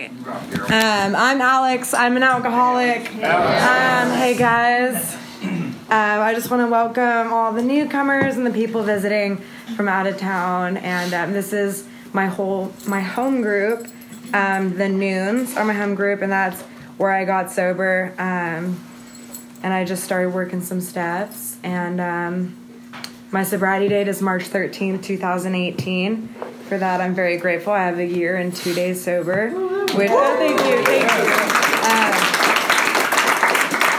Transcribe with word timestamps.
right. 0.00 0.10
Um, 0.70 1.14
I'm 1.14 1.40
Alex. 1.40 1.94
I'm 1.94 2.16
an 2.16 2.22
alcoholic. 2.22 3.10
Um, 3.14 4.10
hey 4.16 4.36
guys. 4.36 5.14
Um, 5.42 5.80
I 5.90 6.34
just 6.34 6.50
want 6.50 6.62
to 6.62 6.70
welcome 6.70 7.32
all 7.32 7.52
the 7.52 7.62
newcomers 7.62 8.36
and 8.36 8.46
the 8.46 8.52
people 8.52 8.82
visiting 8.82 9.38
from 9.76 9.88
out 9.88 10.06
of 10.06 10.16
town. 10.18 10.76
And 10.76 11.12
um, 11.12 11.32
this 11.32 11.52
is 11.52 11.86
my 12.12 12.26
whole 12.26 12.72
my 12.86 13.00
home 13.00 13.42
group. 13.42 13.88
Um, 14.32 14.76
the 14.76 14.88
Noons 14.88 15.56
are 15.56 15.64
my 15.64 15.72
home 15.72 15.96
group, 15.96 16.22
and 16.22 16.30
that's 16.30 16.62
where 16.96 17.10
I 17.10 17.24
got 17.24 17.50
sober. 17.50 18.14
Um, 18.18 18.80
and 19.62 19.74
I 19.74 19.84
just 19.84 20.04
started 20.04 20.30
working 20.30 20.62
some 20.62 20.80
steps. 20.80 21.58
And 21.62 22.54
my 23.32 23.44
sobriety 23.44 23.88
date 23.88 24.08
is 24.08 24.22
March 24.22 24.44
13th, 24.44 25.02
2018. 25.02 26.28
For 26.68 26.78
that, 26.78 27.00
I'm 27.00 27.14
very 27.14 27.36
grateful. 27.36 27.72
I 27.72 27.84
have 27.84 27.98
a 27.98 28.06
year 28.06 28.36
and 28.36 28.54
two 28.54 28.72
days 28.72 29.02
sober. 29.02 29.79
Which, 29.94 30.08
thank 30.08 30.60
you, 30.60 30.84
thank 30.84 31.02
you. 31.02 31.32
Um, 31.82 32.14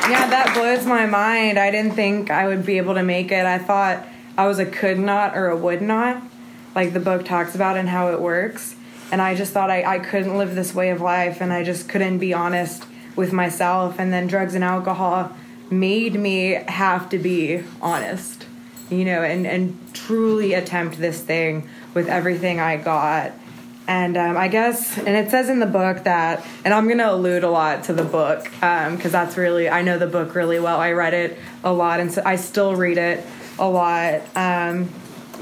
yeah, 0.09 0.27
that 0.29 0.51
blows 0.55 0.85
my 0.85 1.05
mind. 1.05 1.59
I 1.59 1.69
didn't 1.69 1.93
think 1.93 2.31
I 2.31 2.47
would 2.47 2.65
be 2.65 2.77
able 2.77 2.93
to 2.95 3.03
make 3.03 3.31
it. 3.31 3.45
I 3.45 3.57
thought 3.57 4.07
I 4.37 4.47
was 4.47 4.59
a 4.59 4.65
could 4.65 4.97
not 4.97 5.35
or 5.35 5.49
a 5.49 5.57
would 5.57 5.81
not, 5.81 6.23
like 6.75 6.93
the 6.93 6.99
book 6.99 7.25
talks 7.25 7.55
about 7.55 7.77
and 7.77 7.89
how 7.89 8.11
it 8.13 8.21
works. 8.21 8.75
And 9.11 9.21
I 9.21 9.35
just 9.35 9.51
thought 9.51 9.69
I, 9.69 9.83
I 9.83 9.99
couldn't 9.99 10.37
live 10.37 10.55
this 10.55 10.73
way 10.73 10.89
of 10.89 11.01
life 11.01 11.41
and 11.41 11.51
I 11.51 11.63
just 11.63 11.89
couldn't 11.89 12.19
be 12.19 12.33
honest 12.33 12.85
with 13.15 13.33
myself. 13.33 13.99
And 13.99 14.13
then 14.13 14.27
drugs 14.27 14.55
and 14.55 14.63
alcohol 14.63 15.35
made 15.69 16.15
me 16.15 16.61
have 16.67 17.09
to 17.09 17.17
be 17.17 17.63
honest, 17.81 18.45
you 18.89 19.03
know, 19.03 19.23
and, 19.23 19.45
and 19.45 19.77
truly 19.93 20.53
attempt 20.53 20.97
this 20.97 21.21
thing 21.21 21.67
with 21.93 22.07
everything 22.07 22.59
I 22.61 22.77
got. 22.77 23.33
And 23.91 24.15
um, 24.15 24.37
I 24.37 24.47
guess, 24.47 24.97
and 24.97 25.17
it 25.17 25.29
says 25.29 25.49
in 25.49 25.59
the 25.59 25.65
book 25.65 26.05
that, 26.05 26.47
and 26.63 26.73
I'm 26.73 26.85
going 26.85 26.99
to 26.99 27.11
allude 27.11 27.43
a 27.43 27.49
lot 27.49 27.83
to 27.85 27.93
the 27.93 28.05
book 28.05 28.45
because 28.45 29.05
um, 29.05 29.11
that's 29.11 29.35
really, 29.35 29.67
I 29.67 29.81
know 29.81 29.99
the 29.99 30.07
book 30.07 30.33
really 30.33 30.61
well. 30.61 30.79
I 30.79 30.93
read 30.93 31.13
it 31.13 31.37
a 31.61 31.73
lot 31.73 31.99
and 31.99 32.09
so 32.09 32.21
I 32.25 32.37
still 32.37 32.73
read 32.73 32.97
it 32.97 33.25
a 33.59 33.67
lot. 33.67 34.21
Um, 34.33 34.89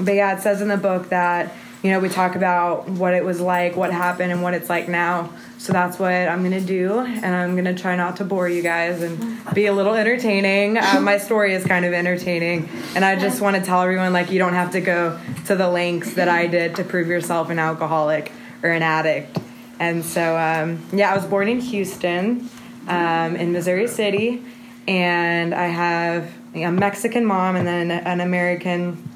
but 0.00 0.14
yeah, 0.14 0.36
it 0.36 0.42
says 0.42 0.62
in 0.62 0.66
the 0.66 0.76
book 0.76 1.10
that, 1.10 1.54
you 1.84 1.92
know, 1.92 2.00
we 2.00 2.08
talk 2.08 2.34
about 2.34 2.88
what 2.88 3.14
it 3.14 3.24
was 3.24 3.40
like, 3.40 3.76
what 3.76 3.92
happened, 3.92 4.32
and 4.32 4.42
what 4.42 4.52
it's 4.52 4.68
like 4.68 4.88
now. 4.88 5.32
So 5.58 5.72
that's 5.72 5.98
what 5.98 6.12
I'm 6.12 6.42
gonna 6.42 6.60
do, 6.60 6.98
and 6.98 7.24
I'm 7.24 7.56
gonna 7.56 7.74
try 7.74 7.96
not 7.96 8.16
to 8.16 8.24
bore 8.24 8.48
you 8.48 8.62
guys 8.62 9.00
and 9.00 9.38
be 9.54 9.64
a 9.66 9.72
little 9.72 9.94
entertaining. 9.94 10.76
Uh, 10.76 11.00
my 11.00 11.16
story 11.16 11.54
is 11.54 11.64
kind 11.64 11.86
of 11.86 11.94
entertaining, 11.94 12.68
and 12.94 13.02
I 13.02 13.16
just 13.16 13.40
want 13.40 13.56
to 13.56 13.62
tell 13.62 13.80
everyone 13.80 14.12
like 14.12 14.30
you 14.30 14.38
don't 14.38 14.52
have 14.52 14.72
to 14.72 14.82
go 14.82 15.18
to 15.46 15.54
the 15.54 15.70
lengths 15.70 16.14
that 16.14 16.28
I 16.28 16.48
did 16.48 16.76
to 16.76 16.84
prove 16.84 17.08
yourself 17.08 17.48
an 17.48 17.58
alcoholic 17.58 18.30
or 18.62 18.70
an 18.70 18.82
addict. 18.82 19.38
And 19.78 20.04
so, 20.04 20.36
um, 20.36 20.84
yeah, 20.92 21.12
I 21.12 21.16
was 21.16 21.24
born 21.24 21.48
in 21.48 21.60
Houston, 21.60 22.48
um, 22.86 23.36
in 23.36 23.52
Missouri 23.52 23.88
City, 23.88 24.42
and 24.86 25.54
I 25.54 25.66
have 25.66 26.30
a 26.54 26.70
Mexican 26.70 27.24
mom 27.24 27.56
and 27.56 27.66
then 27.66 27.90
an 27.90 28.20
American 28.20 29.08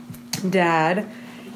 dad 0.48 1.08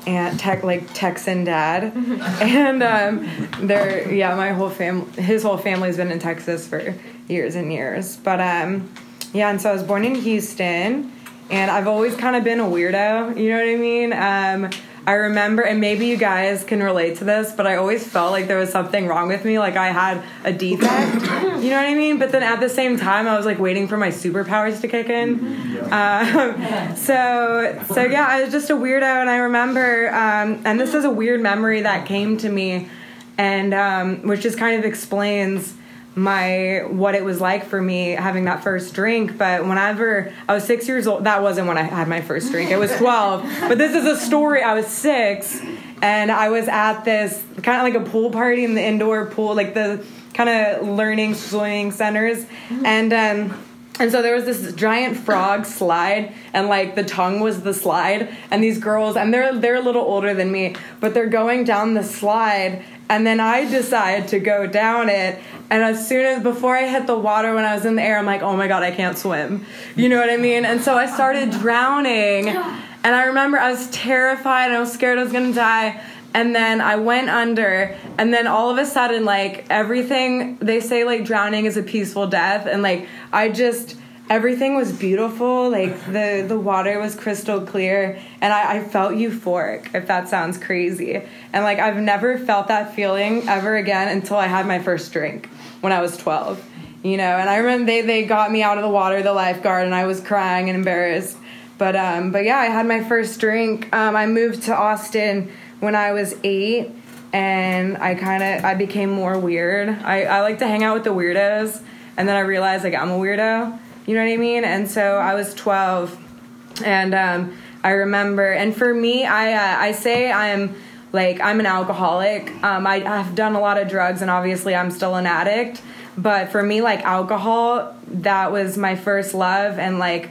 and 0.07 0.39
tech 0.39 0.63
like 0.63 0.93
Texan 0.95 1.45
dad, 1.45 1.93
and 2.41 2.83
um, 2.83 3.49
they're 3.61 4.11
yeah, 4.13 4.35
my 4.35 4.51
whole 4.51 4.71
family, 4.71 5.11
his 5.21 5.43
whole 5.43 5.59
family's 5.59 5.97
been 5.97 6.11
in 6.11 6.19
Texas 6.19 6.67
for 6.67 6.95
years 7.29 7.55
and 7.55 7.73
years. 7.73 8.17
But 8.17 8.41
um, 8.41 8.91
yeah, 9.33 9.51
and 9.51 9.61
so 9.61 9.71
I 9.71 9.73
was 9.75 9.83
born 9.83 10.05
in 10.05 10.15
Houston, 10.15 11.13
and 11.51 11.71
I've 11.71 11.87
always 11.87 12.15
kind 12.17 12.37
of 12.37 12.45
been 12.45 12.61
a 12.61 12.65
weirdo. 12.65 13.39
You 13.39 13.51
know 13.51 13.59
what 13.59 13.69
I 13.69 13.77
mean? 13.77 14.13
Um, 14.13 14.88
I 15.09 15.15
remember, 15.15 15.63
and 15.63 15.81
maybe 15.81 16.05
you 16.05 16.19
guys 16.19 16.65
can 16.65 16.83
relate 16.83 17.17
to 17.17 17.25
this, 17.25 17.51
but 17.53 17.67
I 17.67 17.77
always 17.77 18.07
felt 18.07 18.31
like 18.31 18.47
there 18.47 18.59
was 18.59 18.69
something 18.69 19.07
wrong 19.07 19.29
with 19.29 19.43
me, 19.43 19.59
like 19.59 19.75
I 19.75 19.87
had 19.87 20.23
a 20.45 20.53
defect. 20.53 21.23
you 21.63 21.71
know 21.71 21.77
what 21.77 21.87
I 21.87 21.95
mean? 21.95 22.19
But 22.19 22.31
then 22.31 22.43
at 22.43 22.61
the 22.61 22.69
same 22.69 22.99
time, 22.99 23.27
I 23.27 23.35
was 23.35 23.47
like 23.47 23.59
waiting 23.59 23.89
for 23.89 23.97
my 23.97 24.11
superpowers 24.11 24.83
to 24.83 24.89
kick 24.89 25.09
in. 25.09 25.79
Um, 25.91 26.95
so, 26.95 27.83
so 27.89 28.05
yeah, 28.05 28.27
I 28.29 28.43
was 28.43 28.53
just 28.53 28.69
a 28.69 28.75
weirdo, 28.75 29.23
and 29.23 29.31
I 29.31 29.39
remember, 29.39 30.11
um, 30.11 30.61
and 30.67 30.79
this 30.79 30.93
is 30.93 31.07
a 31.07 31.11
weird 31.11 31.41
memory 31.41 31.81
that 31.81 32.05
came 32.07 32.37
to 32.37 32.51
me, 32.51 32.91
and 33.39 33.73
um, 33.73 34.27
which 34.29 34.43
just 34.43 34.59
kind 34.59 34.79
of 34.79 34.85
explains 34.85 35.75
my 36.19 36.83
what 36.89 37.15
it 37.15 37.25
was 37.25 37.41
like 37.41 37.65
for 37.65 37.81
me 37.81 38.11
having 38.11 38.45
that 38.45 38.63
first 38.63 38.95
drink 38.95 39.39
but 39.39 39.65
whenever 39.67 40.33
i 40.49 40.55
was 40.55 40.65
six 40.65 40.89
years 40.89 41.07
old 41.07 41.25
that 41.25 41.43
wasn't 41.43 41.67
when 41.67 41.79
i 41.79 41.83
had 41.83 42.09
my 42.09 42.21
first 42.21 42.51
drink. 42.51 42.71
It 42.71 42.79
was 42.79 42.95
12 42.97 43.43
but 43.69 43.79
this 43.79 43.95
is 43.95 44.05
a 44.05 44.17
story. 44.17 44.63
I 44.63 44.75
was 44.75 44.87
six 44.87 45.61
and 46.03 46.31
i 46.31 46.49
was 46.49 46.69
at 46.69 47.03
this 47.05 47.43
kind 47.63 47.79
of 47.79 47.95
like 47.95 48.07
a 48.07 48.11
pool 48.11 48.31
party 48.31 48.65
in 48.65 48.75
the 48.75 48.83
indoor 48.83 49.27
pool 49.27 49.55
like 49.55 49.75
the 49.75 50.05
kind 50.35 50.49
of 50.49 50.87
learning 50.87 51.35
swimming 51.35 51.91
centers 51.93 52.47
and 52.85 53.13
um 53.13 53.68
and 53.99 54.13
so 54.13 54.23
there 54.23 54.35
was 54.35 54.45
this 54.45 54.73
giant 54.75 55.17
frog 55.17 55.67
slide, 55.67 56.33
and 56.53 56.69
like 56.69 56.95
the 56.95 57.05
tongue 57.05 57.41
was 57.41 57.63
the 57.63 57.75
slide, 57.75 58.35
and 58.51 58.63
these 58.63 58.79
girls, 58.79 59.17
and 59.17 59.33
they're 59.35 59.59
they're 59.59 59.77
a 59.77 59.81
little 59.81 60.03
older 60.03 60.35
than 60.35 60.53
me, 60.53 60.77
but 61.01 61.15
they're 61.15 61.29
going 61.29 61.65
down 61.65 61.95
the 61.95 62.05
slide, 62.05 62.83
and 63.09 63.27
then 63.27 63.41
I 63.41 63.69
decide 63.69 64.29
to 64.29 64.39
go 64.39 64.67
down 64.67 65.09
it, 65.09 65.39
and 65.71 65.83
as 65.83 66.07
soon 66.09 66.25
as 66.25 66.43
before 66.43 66.77
I 66.77 66.87
hit 66.87 67.07
the 67.07 67.19
water 67.19 67.55
when 67.55 67.65
I 67.65 67.75
was 67.75 67.85
in 67.85 67.97
the 67.97 68.03
air, 68.03 68.19
I'm 68.19 68.27
like, 68.27 68.43
oh 68.43 68.57
my 68.57 68.69
god, 68.69 68.83
I 68.83 68.91
can't 68.91 69.19
swim, 69.19 69.65
you 69.97 70.09
know 70.09 70.19
what 70.19 70.31
I 70.31 70.37
mean? 70.37 70.65
And 70.65 70.81
so 70.81 70.97
I 70.97 71.07
started 71.07 71.51
drowning, 71.51 72.49
and 73.05 73.17
I 73.17 73.25
remember 73.25 73.59
I 73.59 73.71
was 73.71 73.91
terrified, 73.91 74.71
I 74.71 74.79
was 74.81 74.93
scared 74.93 75.19
I 75.19 75.23
was 75.23 75.33
gonna 75.33 75.53
die 75.53 76.01
and 76.35 76.55
then 76.55 76.81
I 76.81 76.97
went 76.97 77.31
under, 77.31 77.97
and 78.19 78.33
then 78.33 78.47
all 78.47 78.71
of 78.71 78.79
a 78.79 78.87
sudden, 78.87 79.25
like 79.25 79.67
everything 79.71 80.57
they 80.59 80.81
say, 80.81 81.05
like 81.05 81.25
drowning 81.25 81.65
is 81.65 81.77
a 81.77 81.83
peaceful 81.83 82.27
death, 82.27 82.67
and 82.67 82.83
like 82.83 83.09
I 83.33 83.49
just 83.49 83.97
everything 84.31 84.77
was 84.77 84.93
beautiful, 84.93 85.71
like 85.71 86.05
the 86.07 86.45
the 86.47 86.59
water 86.59 86.99
was 87.01 87.15
crystal 87.15 87.61
clear, 87.61 88.19
and 88.41 88.53
I, 88.53 88.77
I 88.77 88.85
felt 88.85 89.13
euphoric. 89.13 89.95
If 89.95 90.07
that 90.07 90.29
sounds 90.29 90.59
crazy, 90.59 91.23
and 91.53 91.65
like 91.65 91.79
I've 91.79 91.97
never 91.97 92.39
felt 92.39 92.69
that 92.69 92.95
feeling 92.95 93.49
ever 93.49 93.77
again 93.77 94.09
until 94.09 94.37
I 94.37 94.47
had 94.47 94.67
my 94.67 94.79
first 94.79 95.13
drink 95.13 95.49
when 95.81 95.93
I 95.93 96.01
was 96.01 96.17
twelve. 96.17 96.63
You 97.03 97.17
know, 97.17 97.23
and 97.39 97.49
I 97.49 97.59
remember 97.59 97.87
they 97.87 98.03
they 98.03 98.25
got 98.25 98.51
me 98.51 98.63
out 98.63 98.77
of 98.77 98.83
the 98.83 98.91
water, 98.91 99.23
the 99.23 99.33
lifeguard, 99.33 99.87
and 99.87 99.95
I 99.95 100.07
was 100.07 100.21
crying 100.21 100.69
and 100.69 100.77
embarrassed. 100.77 101.37
But 101.79 101.95
um, 101.95 102.33
but 102.33 102.45
yeah, 102.45 102.59
I 102.59 102.67
had 102.67 102.87
my 102.87 103.05
first 103.05 103.39
drink. 103.41 103.95
Um, 103.95 104.17
I 104.17 104.27
moved 104.27 104.65
to 104.65 104.77
Austin 104.77 105.51
when 105.81 105.95
I 105.95 106.13
was 106.13 106.35
eight, 106.45 106.91
and 107.33 107.99
I 107.99 108.15
kind 108.15 108.43
of 108.43 108.65
I 108.65 108.75
became 108.75 109.11
more 109.11 109.39
weird. 109.39 109.89
I, 109.89 110.25
I 110.25 110.41
like 110.41 110.59
to 110.61 110.67
hang 110.67 110.83
out 110.83 110.95
with 110.95 111.05
the 111.05 111.11
weirdos, 111.11 111.83
and 112.17 112.29
then 112.29 112.37
I 112.37 112.41
realized 112.41 112.85
like 112.85 112.95
I'm 112.95 113.11
a 113.11 113.19
weirdo. 113.19 113.79
You 114.07 114.15
know 114.15 114.25
what 114.25 114.33
I 114.33 114.37
mean? 114.37 114.65
And 114.65 114.91
so 114.91 115.17
I 115.17 115.35
was 115.35 115.53
12, 115.55 116.83
and 116.85 117.15
um, 117.15 117.57
I 117.85 117.91
remember. 117.91 118.51
And 118.51 118.75
for 118.75 118.95
me, 118.95 119.25
I 119.25 119.53
uh, 119.53 119.81
I 119.81 119.93
say 119.93 120.33
I'm 120.33 120.75
like 121.13 121.41
I'm 121.41 121.61
an 121.61 121.67
alcoholic. 121.67 122.51
Um, 122.63 122.87
I, 122.87 123.05
I've 123.05 123.35
done 123.35 123.55
a 123.55 123.61
lot 123.61 123.79
of 123.79 123.89
drugs, 123.89 124.23
and 124.23 124.31
obviously 124.31 124.75
I'm 124.75 124.91
still 124.91 125.15
an 125.15 125.27
addict. 125.27 125.83
But 126.17 126.51
for 126.51 126.63
me, 126.63 126.81
like 126.81 127.05
alcohol, 127.05 127.95
that 128.09 128.51
was 128.51 128.77
my 128.77 128.97
first 128.97 129.35
love, 129.35 129.79
and 129.79 129.99
like 129.99 130.31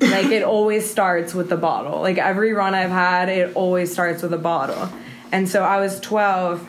like 0.00 0.26
it 0.26 0.42
always 0.42 0.90
starts 0.90 1.34
with 1.34 1.48
the 1.48 1.56
bottle. 1.56 2.00
Like 2.00 2.18
every 2.18 2.52
run 2.52 2.74
I've 2.74 2.90
had, 2.90 3.28
it 3.28 3.54
always 3.54 3.92
starts 3.92 4.22
with 4.22 4.32
a 4.32 4.38
bottle. 4.38 4.88
And 5.32 5.48
so 5.48 5.62
I 5.62 5.80
was 5.80 6.00
12 6.00 6.68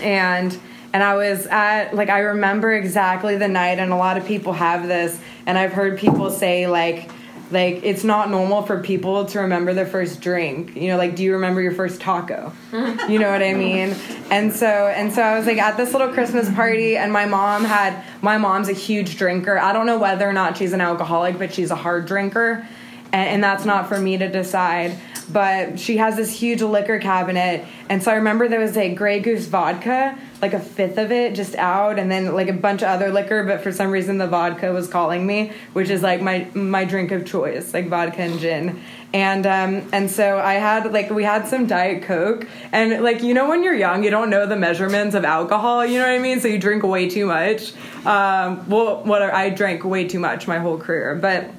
and 0.00 0.58
and 0.92 1.02
I 1.02 1.14
was 1.14 1.46
at 1.46 1.94
like 1.94 2.08
I 2.08 2.20
remember 2.20 2.72
exactly 2.72 3.36
the 3.36 3.48
night 3.48 3.78
and 3.78 3.92
a 3.92 3.96
lot 3.96 4.16
of 4.16 4.26
people 4.26 4.52
have 4.52 4.88
this 4.88 5.18
and 5.46 5.58
I've 5.58 5.72
heard 5.72 5.98
people 5.98 6.30
say 6.30 6.66
like 6.66 7.10
like 7.52 7.80
it's 7.84 8.04
not 8.04 8.30
normal 8.30 8.62
for 8.62 8.80
people 8.80 9.26
to 9.26 9.40
remember 9.40 9.74
their 9.74 9.86
first 9.86 10.20
drink. 10.20 10.74
You 10.74 10.88
know 10.88 10.96
like 10.96 11.14
do 11.14 11.22
you 11.22 11.34
remember 11.34 11.60
your 11.60 11.72
first 11.72 12.00
taco? 12.00 12.52
You 13.08 13.18
know 13.18 13.30
what 13.30 13.42
i 13.42 13.52
mean? 13.52 13.94
And 14.30 14.52
so 14.52 14.66
and 14.66 15.12
so 15.12 15.22
i 15.22 15.36
was 15.36 15.46
like 15.46 15.58
at 15.58 15.76
this 15.76 15.92
little 15.92 16.12
christmas 16.12 16.50
party 16.52 16.96
and 16.96 17.12
my 17.12 17.26
mom 17.26 17.64
had 17.64 18.02
my 18.22 18.38
mom's 18.38 18.68
a 18.68 18.72
huge 18.72 19.16
drinker. 19.16 19.58
I 19.58 19.72
don't 19.72 19.86
know 19.86 19.98
whether 19.98 20.28
or 20.28 20.32
not 20.32 20.56
she's 20.56 20.72
an 20.72 20.80
alcoholic 20.80 21.38
but 21.38 21.52
she's 21.52 21.70
a 21.70 21.76
hard 21.76 22.06
drinker. 22.06 22.66
And, 23.12 23.28
and 23.28 23.44
that's 23.44 23.64
not 23.64 23.88
for 23.88 23.98
me 23.98 24.16
to 24.18 24.28
decide 24.28 24.98
but 25.32 25.78
she 25.78 25.96
has 25.96 26.16
this 26.16 26.32
huge 26.32 26.62
liquor 26.62 26.98
cabinet. 26.98 27.64
And 27.88 28.02
so 28.02 28.10
i 28.10 28.14
remember 28.14 28.48
there 28.48 28.60
was 28.60 28.76
a 28.76 28.94
Grey 28.94 29.20
Goose 29.20 29.46
vodka 29.46 30.18
like 30.40 30.54
a 30.54 30.60
fifth 30.60 30.98
of 30.98 31.12
it 31.12 31.34
just 31.34 31.54
out 31.54 31.98
and 31.98 32.10
then 32.10 32.34
like 32.34 32.48
a 32.48 32.52
bunch 32.52 32.82
of 32.82 32.88
other 32.88 33.12
liquor 33.12 33.44
but 33.44 33.62
for 33.62 33.70
some 33.70 33.90
reason 33.90 34.18
the 34.18 34.26
vodka 34.26 34.72
was 34.72 34.88
calling 34.88 35.24
me 35.24 35.52
which 35.72 35.88
is 35.88 36.02
like 36.02 36.20
my 36.20 36.48
my 36.54 36.84
drink 36.84 37.12
of 37.12 37.24
choice 37.24 37.72
like 37.72 37.88
vodka 37.88 38.20
and 38.20 38.40
gin. 38.40 38.82
And 39.14 39.46
um 39.46 39.88
and 39.92 40.10
so 40.10 40.38
i 40.38 40.54
had 40.54 40.92
like 40.92 41.10
we 41.10 41.22
had 41.22 41.46
some 41.46 41.66
diet 41.66 42.02
coke 42.02 42.46
and 42.72 43.02
like 43.04 43.22
you 43.22 43.34
know 43.34 43.48
when 43.48 43.62
you're 43.62 43.74
young 43.74 44.02
you 44.02 44.10
don't 44.10 44.30
know 44.30 44.46
the 44.46 44.56
measurements 44.56 45.14
of 45.14 45.24
alcohol 45.24 45.84
you 45.84 45.98
know 45.98 46.06
what 46.06 46.14
i 46.14 46.18
mean? 46.18 46.40
So 46.40 46.48
you 46.48 46.58
drink 46.58 46.82
way 46.82 47.08
too 47.08 47.26
much. 47.26 47.72
Um 48.06 48.68
well 48.68 49.04
what 49.04 49.22
i 49.22 49.50
drank 49.50 49.84
way 49.84 50.08
too 50.08 50.18
much 50.18 50.48
my 50.48 50.58
whole 50.58 50.78
career 50.78 51.14
but 51.14 51.50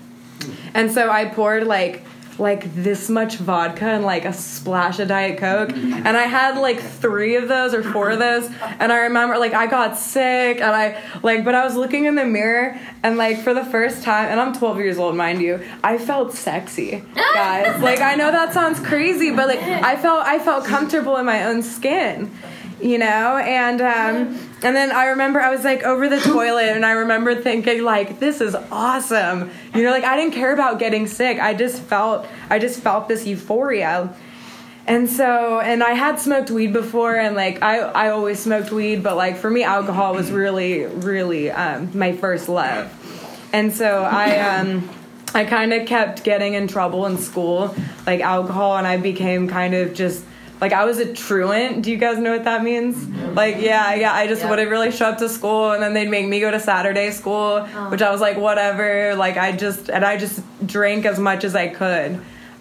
and 0.73 0.91
so 0.91 1.09
i 1.09 1.25
poured 1.25 1.65
like 1.65 2.03
like 2.39 2.73
this 2.75 3.09
much 3.09 3.37
vodka 3.37 3.85
and 3.85 4.03
like 4.03 4.25
a 4.25 4.33
splash 4.33 4.99
of 4.99 5.07
diet 5.07 5.37
coke. 5.37 5.71
And 5.71 6.17
i 6.17 6.23
had 6.23 6.57
like 6.57 6.79
three 6.79 7.35
of 7.35 7.47
those 7.47 7.73
or 7.73 7.83
four 7.83 8.09
of 8.11 8.19
those. 8.19 8.49
And 8.79 8.91
i 8.91 8.97
remember 8.97 9.37
like 9.37 9.53
i 9.53 9.67
got 9.67 9.97
sick 9.97 10.57
and 10.61 10.75
i 10.75 11.01
like 11.21 11.43
but 11.45 11.55
i 11.55 11.63
was 11.63 11.75
looking 11.75 12.05
in 12.05 12.15
the 12.15 12.25
mirror 12.25 12.79
and 13.03 13.17
like 13.17 13.39
for 13.41 13.53
the 13.53 13.65
first 13.65 14.03
time 14.03 14.29
and 14.29 14.39
i'm 14.39 14.53
12 14.53 14.77
years 14.79 14.97
old 14.97 15.15
mind 15.15 15.41
you 15.41 15.63
i 15.83 15.97
felt 15.97 16.33
sexy 16.33 17.03
guys. 17.15 17.81
Like 17.83 18.01
i 18.01 18.15
know 18.15 18.31
that 18.31 18.53
sounds 18.53 18.79
crazy 18.79 19.31
but 19.31 19.47
like 19.47 19.59
i 19.59 19.95
felt 19.95 20.25
i 20.25 20.39
felt 20.39 20.65
comfortable 20.65 21.17
in 21.17 21.25
my 21.25 21.43
own 21.45 21.61
skin 21.63 22.31
you 22.83 22.97
know? 22.97 23.37
And 23.37 23.81
um 23.81 24.39
and 24.61 24.75
then 24.75 24.91
i 24.91 25.07
remember 25.07 25.41
i 25.41 25.49
was 25.49 25.63
like 25.63 25.83
over 25.83 26.07
the 26.07 26.19
toilet 26.19 26.69
and 26.69 26.85
i 26.85 26.91
remember 26.91 27.35
thinking 27.35 27.83
like 27.83 28.19
this 28.19 28.41
is 28.41 28.55
awesome. 28.71 29.51
You 29.73 29.83
know 29.83 29.91
like 29.91 30.03
i 30.03 30.15
didn't 30.15 30.33
care 30.33 30.53
about 30.53 30.79
getting 30.79 31.07
sick. 31.07 31.39
I 31.39 31.53
just 31.53 31.81
felt 31.81 32.27
i 32.49 32.59
just 32.59 32.79
felt 32.81 33.07
this 33.07 33.25
euphoria. 33.25 34.13
And 34.85 35.09
so 35.09 35.59
and 35.61 35.81
i 35.83 35.91
had 35.91 36.19
smoked 36.19 36.51
weed 36.51 36.73
before 36.73 37.15
and 37.15 37.35
like 37.35 37.61
i 37.61 37.79
i 37.79 38.09
always 38.09 38.39
smoked 38.39 38.71
weed 38.71 39.01
but 39.01 39.15
like 39.15 39.37
for 39.37 39.49
me 39.49 39.63
alcohol 39.63 40.13
was 40.13 40.29
really 40.31 40.85
really 40.85 41.51
um 41.51 41.89
my 41.97 42.11
first 42.15 42.49
love. 42.49 42.91
And 43.53 43.73
so 43.73 44.03
i 44.03 44.39
um 44.39 44.89
i 45.33 45.45
kind 45.45 45.73
of 45.73 45.87
kept 45.87 46.23
getting 46.23 46.53
in 46.53 46.67
trouble 46.67 47.05
in 47.05 47.17
school 47.17 47.73
like 48.05 48.19
alcohol 48.19 48.77
and 48.77 48.85
i 48.85 48.97
became 48.97 49.47
kind 49.47 49.73
of 49.73 49.93
just 49.93 50.25
like 50.63 50.71
I 50.71 50.85
was 50.85 50.97
a 50.99 51.13
truant. 51.13 51.83
Do 51.83 51.91
you 51.91 51.97
guys 51.97 52.17
know 52.19 52.31
what 52.31 52.45
that 52.45 52.63
means? 52.63 52.95
Like 53.35 53.57
yeah, 53.59 53.93
yeah. 53.95 54.13
I 54.13 54.27
just 54.27 54.41
Yeah. 54.43 54.49
wouldn't 54.49 54.71
really 54.75 54.91
show 54.91 55.07
up 55.07 55.17
to 55.17 55.27
school, 55.27 55.71
and 55.73 55.83
then 55.83 55.93
they'd 55.93 56.09
make 56.17 56.25
me 56.33 56.39
go 56.39 56.49
to 56.51 56.59
Saturday 56.71 57.11
school, 57.11 57.65
which 57.91 58.01
I 58.01 58.09
was 58.11 58.21
like 58.21 58.37
whatever. 58.37 59.13
Like 59.25 59.35
I 59.35 59.51
just 59.51 59.89
and 59.89 60.05
I 60.05 60.15
just 60.15 60.39
drank 60.65 61.05
as 61.05 61.19
much 61.19 61.43
as 61.43 61.53
I 61.53 61.67
could, 61.67 62.11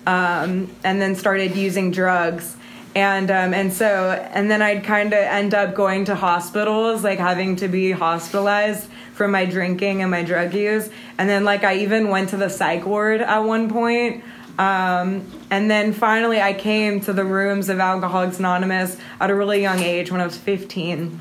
um, 0.07 0.69
and 0.83 1.01
then 1.01 1.15
started 1.15 1.55
using 1.55 1.93
drugs. 1.93 2.57
And 2.97 3.31
um, 3.31 3.55
and 3.55 3.73
so 3.73 3.89
and 4.35 4.51
then 4.51 4.61
I'd 4.63 4.83
kind 4.85 5.13
of 5.13 5.21
end 5.21 5.55
up 5.55 5.75
going 5.75 6.05
to 6.07 6.15
hospitals, 6.17 7.05
like 7.05 7.21
having 7.21 7.55
to 7.63 7.69
be 7.69 7.93
hospitalized 7.93 8.89
for 9.15 9.29
my 9.29 9.45
drinking 9.45 10.03
and 10.03 10.11
my 10.11 10.25
drug 10.25 10.55
use. 10.55 10.91
And 11.19 11.31
then 11.31 11.45
like 11.45 11.63
I 11.63 11.75
even 11.77 12.09
went 12.09 12.31
to 12.31 12.37
the 12.37 12.51
psych 12.51 12.85
ward 12.85 13.21
at 13.21 13.39
one 13.55 13.69
point. 13.71 14.25
Um, 14.59 15.27
and 15.51 15.71
then 15.71 15.93
finally, 15.93 16.41
I 16.41 16.53
came 16.53 17.01
to 17.03 17.13
the 17.13 17.25
rooms 17.25 17.69
of 17.69 17.81
Alcoholics 17.81 18.39
Anonymous 18.39 18.99
at 19.21 19.31
a 19.31 19.35
really 19.35 19.61
young 19.63 19.79
age 19.81 20.11
when 20.11 20.21
I 20.21 20.25
was 20.25 20.37
15. 20.37 21.21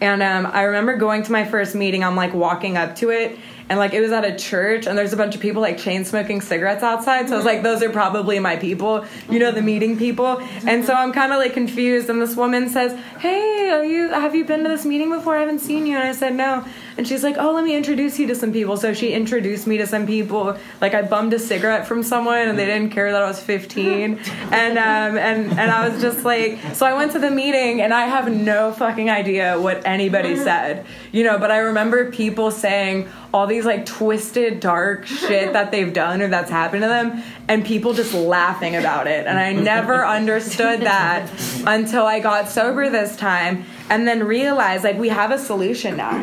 And 0.00 0.22
um, 0.22 0.46
I 0.46 0.62
remember 0.62 0.96
going 0.96 1.24
to 1.24 1.32
my 1.32 1.44
first 1.44 1.74
meeting, 1.74 2.04
I'm 2.04 2.16
like 2.16 2.32
walking 2.32 2.76
up 2.76 2.96
to 2.96 3.10
it, 3.10 3.38
and 3.68 3.78
like 3.78 3.92
it 3.92 4.00
was 4.00 4.12
at 4.12 4.24
a 4.24 4.34
church, 4.34 4.86
and 4.86 4.96
there's 4.96 5.12
a 5.12 5.16
bunch 5.16 5.34
of 5.34 5.40
people 5.40 5.60
like 5.60 5.78
chain 5.78 6.04
smoking 6.04 6.40
cigarettes 6.40 6.82
outside. 6.82 7.28
So 7.28 7.34
I 7.34 7.36
was 7.36 7.44
like, 7.44 7.62
those 7.62 7.82
are 7.82 7.90
probably 7.90 8.38
my 8.38 8.56
people, 8.56 9.04
you 9.30 9.38
know, 9.38 9.52
the 9.52 9.62
meeting 9.62 9.98
people. 9.98 10.40
And 10.66 10.84
so 10.84 10.94
I'm 10.94 11.12
kind 11.12 11.32
of 11.32 11.38
like 11.38 11.52
confused. 11.52 12.08
And 12.08 12.20
this 12.20 12.34
woman 12.36 12.68
says, 12.68 12.98
Hey, 13.18 13.70
are 13.70 13.84
you, 13.84 14.08
have 14.08 14.34
you 14.34 14.44
been 14.44 14.62
to 14.62 14.68
this 14.68 14.84
meeting 14.84 15.10
before? 15.10 15.36
I 15.36 15.40
haven't 15.40 15.58
seen 15.60 15.86
you. 15.86 15.96
And 15.96 16.08
I 16.08 16.12
said, 16.12 16.34
No. 16.34 16.64
And 16.96 17.06
she's 17.06 17.22
like, 17.22 17.36
Oh, 17.38 17.52
let 17.52 17.64
me 17.64 17.76
introduce 17.76 18.18
you 18.18 18.26
to 18.28 18.34
some 18.34 18.52
people. 18.52 18.76
So 18.76 18.94
she 18.94 19.12
introduced 19.12 19.66
me 19.66 19.76
to 19.78 19.86
some 19.86 20.06
people. 20.06 20.56
Like 20.80 20.94
I 20.94 21.02
bummed 21.02 21.32
a 21.34 21.38
cigarette 21.38 21.86
from 21.86 22.02
someone, 22.02 22.48
and 22.48 22.58
they 22.58 22.66
didn't 22.66 22.90
care 22.90 23.12
that 23.12 23.22
I 23.22 23.28
was 23.28 23.40
15. 23.40 24.18
And 24.50 24.78
um, 24.78 25.18
and 25.18 25.50
and 25.58 25.70
I 25.70 25.88
was 25.88 26.00
just 26.00 26.24
like, 26.24 26.58
so 26.74 26.86
I 26.86 26.94
went 26.94 27.12
to 27.12 27.18
the 27.18 27.30
meeting, 27.30 27.82
and 27.82 27.92
I 27.92 28.06
have 28.06 28.32
no 28.32 28.72
fucking 28.72 29.10
idea 29.10 29.60
what 29.60 29.86
anybody 29.86 30.36
said, 30.36 30.86
you 31.12 31.22
know. 31.22 31.38
But 31.38 31.50
I 31.50 31.58
remember 31.58 32.10
people 32.10 32.50
saying 32.50 33.08
all 33.32 33.46
these 33.46 33.64
like 33.64 33.84
twisted, 33.84 34.60
dark 34.60 35.06
shit 35.06 35.52
that 35.52 35.70
they've 35.70 35.92
done 35.92 36.22
or 36.22 36.28
that's 36.28 36.50
happened 36.50 36.82
to 36.82 36.88
them, 36.88 37.22
and 37.46 37.64
people 37.64 37.92
just 37.92 38.14
laughing 38.14 38.76
about 38.76 39.06
it. 39.06 39.26
And 39.26 39.38
I 39.38 39.52
never 39.52 40.06
understood 40.06 40.80
that 40.80 41.30
until 41.66 42.06
I 42.06 42.20
got 42.20 42.48
sober 42.48 42.88
this 42.88 43.16
time 43.16 43.64
and 43.90 44.06
then 44.06 44.24
realized 44.24 44.84
like 44.84 44.98
we 44.98 45.08
have 45.08 45.30
a 45.30 45.38
solution 45.38 45.96
now. 45.96 46.20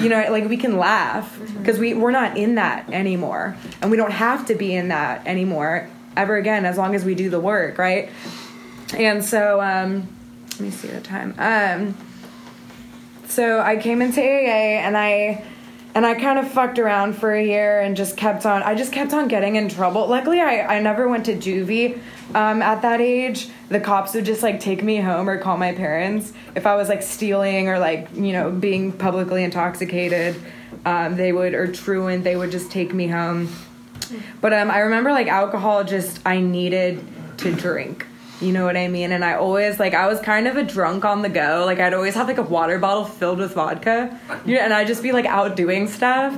You 0.00 0.08
know, 0.08 0.26
like 0.30 0.48
we 0.48 0.56
can 0.56 0.78
laugh 0.78 1.38
because 1.58 1.78
we, 1.78 1.94
we're 1.94 2.10
not 2.10 2.36
in 2.36 2.56
that 2.56 2.88
anymore. 2.90 3.56
And 3.82 3.90
we 3.90 3.96
don't 3.96 4.12
have 4.12 4.46
to 4.46 4.54
be 4.54 4.74
in 4.74 4.88
that 4.88 5.26
anymore 5.26 5.88
ever 6.16 6.36
again 6.36 6.64
as 6.64 6.78
long 6.78 6.94
as 6.94 7.04
we 7.04 7.14
do 7.14 7.28
the 7.28 7.40
work, 7.40 7.78
right? 7.78 8.10
And 8.96 9.24
so, 9.24 9.60
um, 9.60 10.08
let 10.52 10.60
me 10.60 10.70
see 10.70 10.88
the 10.88 11.00
time. 11.00 11.34
Um, 11.36 11.96
so 13.28 13.60
I 13.60 13.76
came 13.76 14.00
into 14.00 14.20
AA 14.22 14.80
and 14.80 14.96
I 14.96 15.44
and 15.96 16.04
I 16.04 16.12
kind 16.14 16.38
of 16.38 16.46
fucked 16.46 16.78
around 16.78 17.14
for 17.14 17.32
a 17.32 17.42
year 17.42 17.80
and 17.80 17.96
just 17.96 18.18
kept 18.18 18.44
on. 18.44 18.62
I 18.62 18.74
just 18.74 18.92
kept 18.92 19.14
on 19.14 19.28
getting 19.28 19.56
in 19.56 19.70
trouble. 19.70 20.06
Luckily, 20.06 20.42
I, 20.42 20.76
I 20.76 20.78
never 20.78 21.08
went 21.08 21.24
to 21.24 21.34
juvie 21.34 21.98
um, 22.34 22.60
at 22.60 22.82
that 22.82 23.00
age. 23.00 23.48
The 23.70 23.80
cops 23.80 24.12
would 24.12 24.26
just 24.26 24.42
like 24.42 24.60
take 24.60 24.82
me 24.82 24.98
home 24.98 25.26
or 25.26 25.38
call 25.38 25.56
my 25.56 25.72
parents 25.72 26.34
if 26.54 26.66
I 26.66 26.76
was 26.76 26.90
like 26.90 27.00
stealing 27.00 27.70
or 27.70 27.78
like 27.78 28.08
you 28.14 28.34
know 28.34 28.50
being 28.50 28.92
publicly 28.92 29.42
intoxicated. 29.42 30.36
Um, 30.84 31.16
they 31.16 31.32
would 31.32 31.54
or 31.54 31.66
truant. 31.72 32.24
They 32.24 32.36
would 32.36 32.50
just 32.50 32.70
take 32.70 32.92
me 32.92 33.08
home. 33.08 33.48
But 34.42 34.52
um, 34.52 34.70
I 34.70 34.80
remember 34.80 35.12
like 35.12 35.28
alcohol. 35.28 35.82
Just 35.82 36.20
I 36.26 36.40
needed 36.40 37.02
to 37.38 37.52
drink. 37.52 38.06
You 38.40 38.52
know 38.52 38.66
what 38.66 38.76
I 38.76 38.88
mean? 38.88 39.12
And 39.12 39.24
I 39.24 39.34
always 39.34 39.80
like 39.80 39.94
I 39.94 40.06
was 40.06 40.20
kind 40.20 40.46
of 40.46 40.56
a 40.56 40.62
drunk 40.62 41.06
on 41.06 41.22
the 41.22 41.28
go. 41.30 41.62
Like 41.64 41.80
I'd 41.80 41.94
always 41.94 42.14
have 42.14 42.26
like 42.28 42.36
a 42.36 42.42
water 42.42 42.78
bottle 42.78 43.04
filled 43.04 43.38
with 43.38 43.54
vodka, 43.54 44.18
you 44.44 44.56
know, 44.56 44.60
and 44.60 44.74
I'd 44.74 44.86
just 44.86 45.02
be 45.02 45.12
like 45.12 45.24
out 45.24 45.56
doing 45.56 45.88
stuff, 45.88 46.36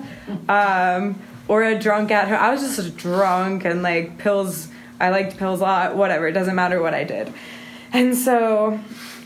um, 0.49 1.21
or 1.49 1.65
a 1.65 1.77
drunk 1.77 2.13
at 2.13 2.29
home. 2.29 2.39
I 2.39 2.51
was 2.51 2.61
just 2.61 2.97
drunk 2.97 3.65
and 3.65 3.83
like 3.83 4.19
pills. 4.19 4.69
I 5.01 5.11
liked 5.11 5.39
pills 5.39 5.61
a 5.61 5.65
lot. 5.65 5.97
Whatever, 5.97 6.29
it 6.29 6.33
doesn't 6.33 6.55
matter 6.55 6.81
what 6.81 6.95
I 6.95 7.03
did. 7.03 7.33
And 7.93 8.17
so, 8.17 8.79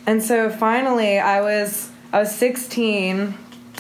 and 0.07 0.23
so 0.23 0.49
finally, 0.49 1.19
I 1.19 1.43
was 1.43 1.91
I 2.13 2.21
was 2.21 2.35
16. 2.35 3.35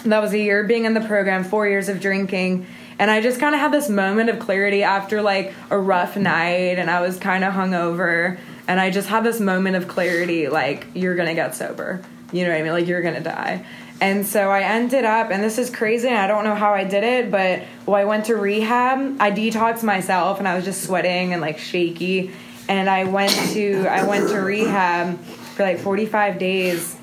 That 0.04 0.20
was 0.20 0.32
a 0.32 0.38
year 0.38 0.64
being 0.64 0.84
in 0.84 0.92
the 0.92 1.00
program, 1.00 1.44
four 1.44 1.66
years 1.66 1.88
of 1.88 2.00
drinking. 2.00 2.66
And 2.98 3.10
I 3.10 3.20
just 3.20 3.40
kind 3.40 3.54
of 3.54 3.60
had 3.60 3.72
this 3.72 3.88
moment 3.88 4.28
of 4.28 4.38
clarity 4.38 4.82
after 4.82 5.22
like 5.22 5.54
a 5.70 5.78
rough 5.78 6.16
night, 6.16 6.78
and 6.78 6.90
I 6.90 7.00
was 7.00 7.18
kind 7.18 7.42
of 7.42 7.54
hungover. 7.54 8.38
And 8.72 8.80
I 8.80 8.88
just 8.88 9.06
had 9.06 9.22
this 9.22 9.38
moment 9.38 9.76
of 9.76 9.86
clarity 9.86 10.48
like, 10.48 10.86
you're 10.94 11.14
gonna 11.14 11.34
get 11.34 11.54
sober. 11.54 12.00
You 12.32 12.44
know 12.44 12.52
what 12.52 12.58
I 12.58 12.62
mean? 12.62 12.72
Like, 12.72 12.86
you're 12.86 13.02
gonna 13.02 13.20
die. 13.20 13.66
And 14.00 14.26
so 14.26 14.50
I 14.50 14.62
ended 14.62 15.04
up, 15.04 15.30
and 15.30 15.42
this 15.42 15.58
is 15.58 15.68
crazy, 15.68 16.08
and 16.08 16.16
I 16.16 16.26
don't 16.26 16.42
know 16.42 16.54
how 16.54 16.72
I 16.72 16.84
did 16.84 17.04
it, 17.04 17.30
but 17.30 17.64
well, 17.84 17.96
I 17.96 18.04
went 18.04 18.24
to 18.26 18.36
rehab. 18.36 19.18
I 19.20 19.30
detoxed 19.30 19.82
myself, 19.82 20.38
and 20.38 20.48
I 20.48 20.56
was 20.56 20.64
just 20.64 20.84
sweating 20.84 21.34
and 21.34 21.42
like 21.42 21.58
shaky. 21.58 22.30
And 22.66 22.88
I 22.88 23.04
went 23.04 23.32
to 23.52 23.86
I 23.88 24.06
went 24.06 24.30
to 24.30 24.40
rehab 24.40 25.20
for 25.20 25.64
like 25.64 25.78
45 25.78 26.38
days 26.38 26.96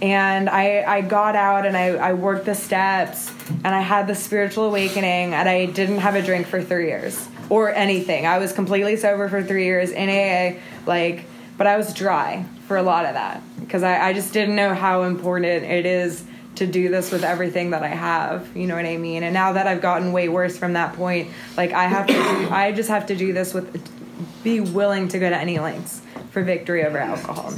and 0.00 0.48
I, 0.48 0.84
I 0.86 1.00
got 1.02 1.36
out 1.36 1.66
and 1.66 1.76
I, 1.76 1.88
I 1.96 2.12
worked 2.14 2.46
the 2.46 2.54
steps 2.54 3.30
and 3.62 3.74
I 3.74 3.80
had 3.80 4.06
the 4.06 4.14
spiritual 4.14 4.64
awakening 4.64 5.34
and 5.34 5.48
I 5.48 5.66
didn't 5.66 5.98
have 5.98 6.14
a 6.14 6.22
drink 6.22 6.46
for 6.46 6.62
three 6.62 6.86
years 6.86 7.28
or 7.48 7.72
anything. 7.72 8.26
I 8.26 8.38
was 8.38 8.52
completely 8.52 8.96
sober 8.96 9.28
for 9.28 9.42
three 9.42 9.64
years 9.64 9.90
in 9.90 10.08
AA, 10.08 10.60
like, 10.86 11.24
but 11.56 11.66
I 11.66 11.76
was 11.76 11.94
dry 11.94 12.44
for 12.66 12.76
a 12.76 12.82
lot 12.82 13.04
of 13.04 13.14
that 13.14 13.42
because 13.60 13.82
I, 13.82 14.08
I 14.08 14.12
just 14.12 14.32
didn't 14.32 14.56
know 14.56 14.74
how 14.74 15.04
important 15.04 15.64
it 15.64 15.86
is 15.86 16.24
to 16.56 16.66
do 16.66 16.88
this 16.88 17.12
with 17.12 17.22
everything 17.22 17.70
that 17.70 17.82
I 17.82 17.88
have. 17.88 18.54
You 18.56 18.66
know 18.66 18.76
what 18.76 18.86
I 18.86 18.96
mean? 18.96 19.22
And 19.22 19.32
now 19.32 19.52
that 19.52 19.66
I've 19.66 19.80
gotten 19.80 20.12
way 20.12 20.28
worse 20.28 20.58
from 20.58 20.72
that 20.72 20.94
point, 20.94 21.30
like 21.56 21.72
I 21.72 21.84
have 21.84 22.06
to, 22.06 22.12
do, 22.12 22.50
I 22.50 22.72
just 22.72 22.88
have 22.88 23.06
to 23.06 23.16
do 23.16 23.32
this 23.32 23.54
with, 23.54 23.88
be 24.42 24.60
willing 24.60 25.08
to 25.08 25.18
go 25.18 25.28
to 25.28 25.36
any 25.36 25.58
lengths 25.58 26.02
for 26.30 26.42
victory 26.42 26.84
over 26.84 26.98
alcohol. 26.98 27.54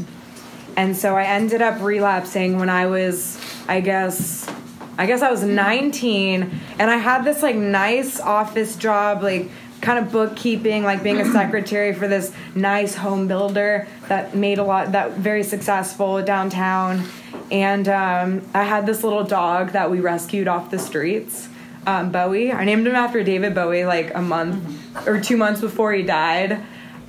And 0.77 0.97
so 0.97 1.17
I 1.17 1.25
ended 1.25 1.63
up 1.63 1.81
relapsing 1.81 2.59
when 2.59 2.69
I 2.71 2.87
was, 2.87 3.41
I 3.67 3.81
guess, 3.81 4.49
I 4.97 5.07
guess 5.07 5.23
I 5.23 5.31
was 5.31 5.43
19, 5.43 6.51
and 6.79 6.91
I 6.91 6.97
had 6.97 7.23
this 7.23 7.43
like 7.43 7.57
nice 7.57 8.21
office 8.21 8.77
job, 8.77 9.23
like 9.23 9.51
kind 9.81 10.05
of 10.05 10.13
bookkeeping, 10.13 10.83
like 10.83 11.03
being 11.03 11.21
a 11.21 11.25
secretary 11.33 11.93
for 11.95 12.09
this 12.09 12.33
nice 12.55 12.95
home 12.95 13.29
builder 13.29 13.87
that 14.09 14.35
made 14.35 14.59
a 14.59 14.65
lot, 14.65 14.93
that 14.93 15.13
very 15.13 15.43
successful 15.43 16.23
downtown. 16.23 17.05
And 17.51 17.89
um, 17.89 18.43
I 18.55 18.65
had 18.65 18.87
this 18.87 19.03
little 19.03 19.25
dog 19.25 19.73
that 19.73 19.91
we 19.91 20.01
rescued 20.01 20.49
off 20.49 20.71
the 20.71 20.79
streets, 20.79 21.49
um, 21.87 22.13
Bowie. 22.13 22.53
I 22.53 22.65
named 22.65 22.87
him 22.87 22.95
after 22.95 23.23
David 23.23 23.55
Bowie, 23.55 23.85
like 23.85 24.15
a 24.15 24.21
month 24.21 25.07
or 25.07 25.21
two 25.21 25.37
months 25.37 25.61
before 25.61 25.93
he 25.93 26.03
died. 26.03 26.53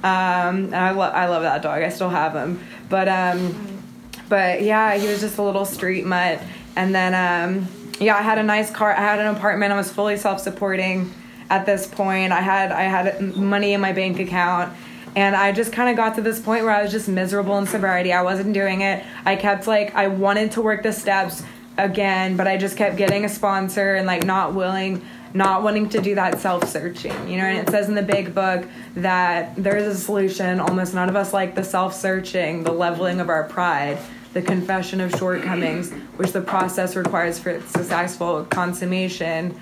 Um, 0.02 0.66
and 0.66 0.76
I, 0.76 0.92
lo- 0.92 1.10
I 1.10 1.28
love 1.28 1.42
that 1.44 1.62
dog. 1.62 1.82
I 1.82 1.90
still 1.90 2.10
have 2.10 2.34
him. 2.34 2.62
But 2.88 3.10
um, 3.10 3.84
but 4.30 4.62
yeah, 4.62 4.96
he 4.96 5.08
was 5.08 5.20
just 5.20 5.38
a 5.38 5.44
little 5.44 5.66
street 5.66 6.06
mutt. 6.06 6.42
And 6.76 6.96
then 6.96 7.14
um, 7.14 7.68
yeah, 8.00 8.16
I 8.16 8.22
had 8.22 8.38
a 8.38 8.44
nice 8.44 8.72
car. 8.72 8.92
I 8.92 9.02
had 9.02 9.20
an 9.20 9.36
apartment. 9.36 9.74
I 9.74 9.76
was 9.76 9.92
fully 9.92 10.16
self-supporting 10.16 11.14
at 11.50 11.66
this 11.66 11.88
point. 11.88 12.32
I 12.32 12.42
had 12.42 12.72
I 12.72 12.84
had 12.84 13.36
money 13.36 13.74
in 13.74 13.82
my 13.82 13.94
bank 13.94 14.20
account. 14.20 14.74
And 15.16 15.36
I 15.36 15.52
just 15.52 15.74
kind 15.74 15.90
of 15.90 15.96
got 15.96 16.16
to 16.16 16.22
this 16.22 16.40
point 16.40 16.64
where 16.64 16.74
I 16.74 16.84
was 16.84 16.92
just 16.92 17.08
miserable 17.08 17.58
in 17.58 17.66
sobriety. 17.66 18.14
I 18.14 18.22
wasn't 18.22 18.54
doing 18.54 18.82
it. 18.82 19.04
I 19.26 19.36
kept 19.36 19.66
like 19.66 19.96
I 19.96 20.08
wanted 20.08 20.52
to 20.52 20.62
work 20.62 20.84
the 20.84 20.94
steps 20.94 21.42
again, 21.80 22.38
but 22.38 22.48
I 22.48 22.58
just 22.58 22.78
kept 22.78 22.96
getting 22.96 23.26
a 23.26 23.30
sponsor 23.30 23.96
and 23.96 24.06
like 24.06 24.24
not 24.24 24.54
willing 24.54 25.04
not 25.34 25.62
wanting 25.62 25.90
to 25.90 26.02
do 26.02 26.16
that 26.16 26.40
self 26.40 26.68
searching. 26.68 27.30
You 27.30 27.38
know, 27.38 27.46
and 27.46 27.68
it 27.68 27.72
says 27.72 27.88
in 27.88 27.96
the 27.96 28.04
big 28.04 28.34
book 28.34 28.66
that 28.96 29.56
there's 29.56 29.84
a 29.84 29.96
solution. 29.98 30.60
Almost 30.60 30.94
none 30.94 31.10
of 31.10 31.16
us 31.16 31.34
like 31.34 31.56
the 31.56 31.64
self 31.64 31.94
searching, 31.94 32.64
the 32.64 32.72
leveling 32.72 33.20
of 33.20 33.30
our 33.30 33.44
pride, 33.44 33.98
the 34.34 34.42
confession 34.42 35.02
of 35.02 35.12
shortcomings, 35.12 35.92
which 36.18 36.32
the 36.32 36.42
process 36.42 36.96
requires 36.96 37.40
for 37.40 37.60
successful 37.62 38.46
consummation 38.46 39.60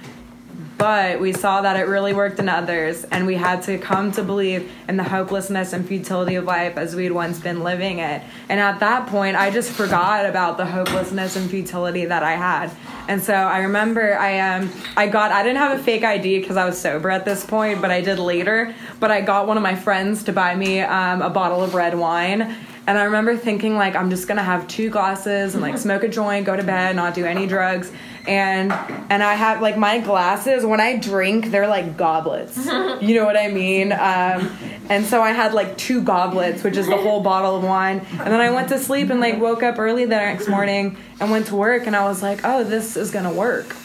but 0.78 1.20
we 1.20 1.34
saw 1.34 1.62
that 1.62 1.76
it 1.76 1.84
really 1.88 2.14
worked 2.14 2.40
in 2.40 2.48
others 2.48 3.04
and 3.06 3.26
we 3.26 3.36
had 3.36 3.64
to 3.64 3.78
come 3.78 4.12
to 4.12 4.24
believe 4.24 4.72
in 4.88 4.96
the 4.98 5.04
hopelessness 5.04 5.74
and 5.74 5.88
futility 5.88 6.36
of 6.36 6.46
life 6.46 6.78
as 6.78 6.96
we'd 6.96 7.12
once 7.12 7.40
been 7.40 7.64
living 7.64 8.00
it. 8.00 8.22
And 8.50 8.60
at 8.60 8.80
that 8.80 9.08
point 9.08 9.36
i 9.36 9.50
just 9.50 9.72
forgot 9.72 10.26
about 10.26 10.58
the 10.58 10.66
hopelessness 10.66 11.36
and 11.36 11.50
futility 11.50 12.06
that 12.06 12.24
i 12.24 12.34
had. 12.34 12.70
And 13.08 13.22
so 13.22 13.34
i 13.34 13.60
remember 13.60 14.18
i 14.18 14.40
um 14.40 14.70
i 14.96 15.08
got 15.08 15.32
i 15.32 15.42
didn't 15.42 15.58
have 15.58 15.80
a 15.80 15.84
fake 15.84 16.04
id 16.04 16.40
because 16.40 16.58
i 16.58 16.66
was 16.66 16.80
sober 16.80 17.10
at 17.10 17.26
this 17.26 17.46
point 17.46 17.82
but 17.82 17.90
i 17.90 18.02
did 18.02 18.20
later. 18.20 18.76
But 19.00 19.12
i 19.12 19.22
got 19.22 19.48
one 19.48 19.58
of 19.58 19.64
my 19.64 19.76
friends 19.76 20.24
to 20.26 20.32
buy 20.32 20.56
me 20.56 20.82
um, 20.82 21.22
a 21.22 21.30
bottle 21.30 21.64
of 21.64 21.74
red 21.74 21.98
wine. 21.98 22.56
And 22.86 22.98
I 22.98 23.04
remember 23.04 23.36
thinking 23.36 23.76
like 23.76 23.96
I'm 23.96 24.10
just 24.10 24.28
gonna 24.28 24.44
have 24.44 24.68
two 24.68 24.90
glasses 24.90 25.56
and 25.56 25.62
like 25.62 25.78
smoke 25.78 26.04
a 26.04 26.08
joint, 26.08 26.46
go 26.46 26.56
to 26.56 26.64
bed, 26.64 26.96
not 26.96 27.16
do 27.16 27.26
any 27.26 27.46
drugs 27.48 27.92
and 28.28 28.72
and 29.10 29.24
I 29.24 29.36
have 29.36 29.62
like 29.62 29.78
my 29.78 30.00
glasses 30.00 30.66
when 30.66 30.80
I 30.80 30.98
drink 30.98 31.52
they're 31.52 31.68
like 31.68 31.98
goblets. 31.98 32.58
you 33.02 33.16
know 33.16 33.26
what 33.26 33.38
I 33.38 33.48
mean? 33.48 33.92
Um, 33.92 34.56
and 34.90 35.06
so 35.06 35.22
I 35.22 35.32
had 35.32 35.54
like 35.54 35.78
two 35.78 36.02
goblets, 36.02 36.64
which 36.64 36.78
is 36.78 36.88
the 36.88 36.98
whole 36.98 37.22
bottle 37.22 37.56
of 37.56 37.64
wine. 37.64 38.06
And 38.12 38.28
then 38.28 38.40
I 38.40 38.52
went 38.52 38.70
to 38.70 38.80
sleep 38.80 39.10
and 39.10 39.20
like 39.20 39.40
woke 39.40 39.64
up 39.64 39.80
early 39.80 40.06
the 40.06 40.16
next 40.16 40.48
morning 40.48 40.98
and 41.20 41.32
went 41.32 41.48
to 41.48 41.56
work 41.56 41.88
and 41.88 41.96
I 41.96 42.06
was 42.06 42.22
like, 42.22 42.42
oh, 42.44 42.64
this 42.64 42.98
is 42.98 43.12
gonna 43.12 43.34
work. 43.34 43.76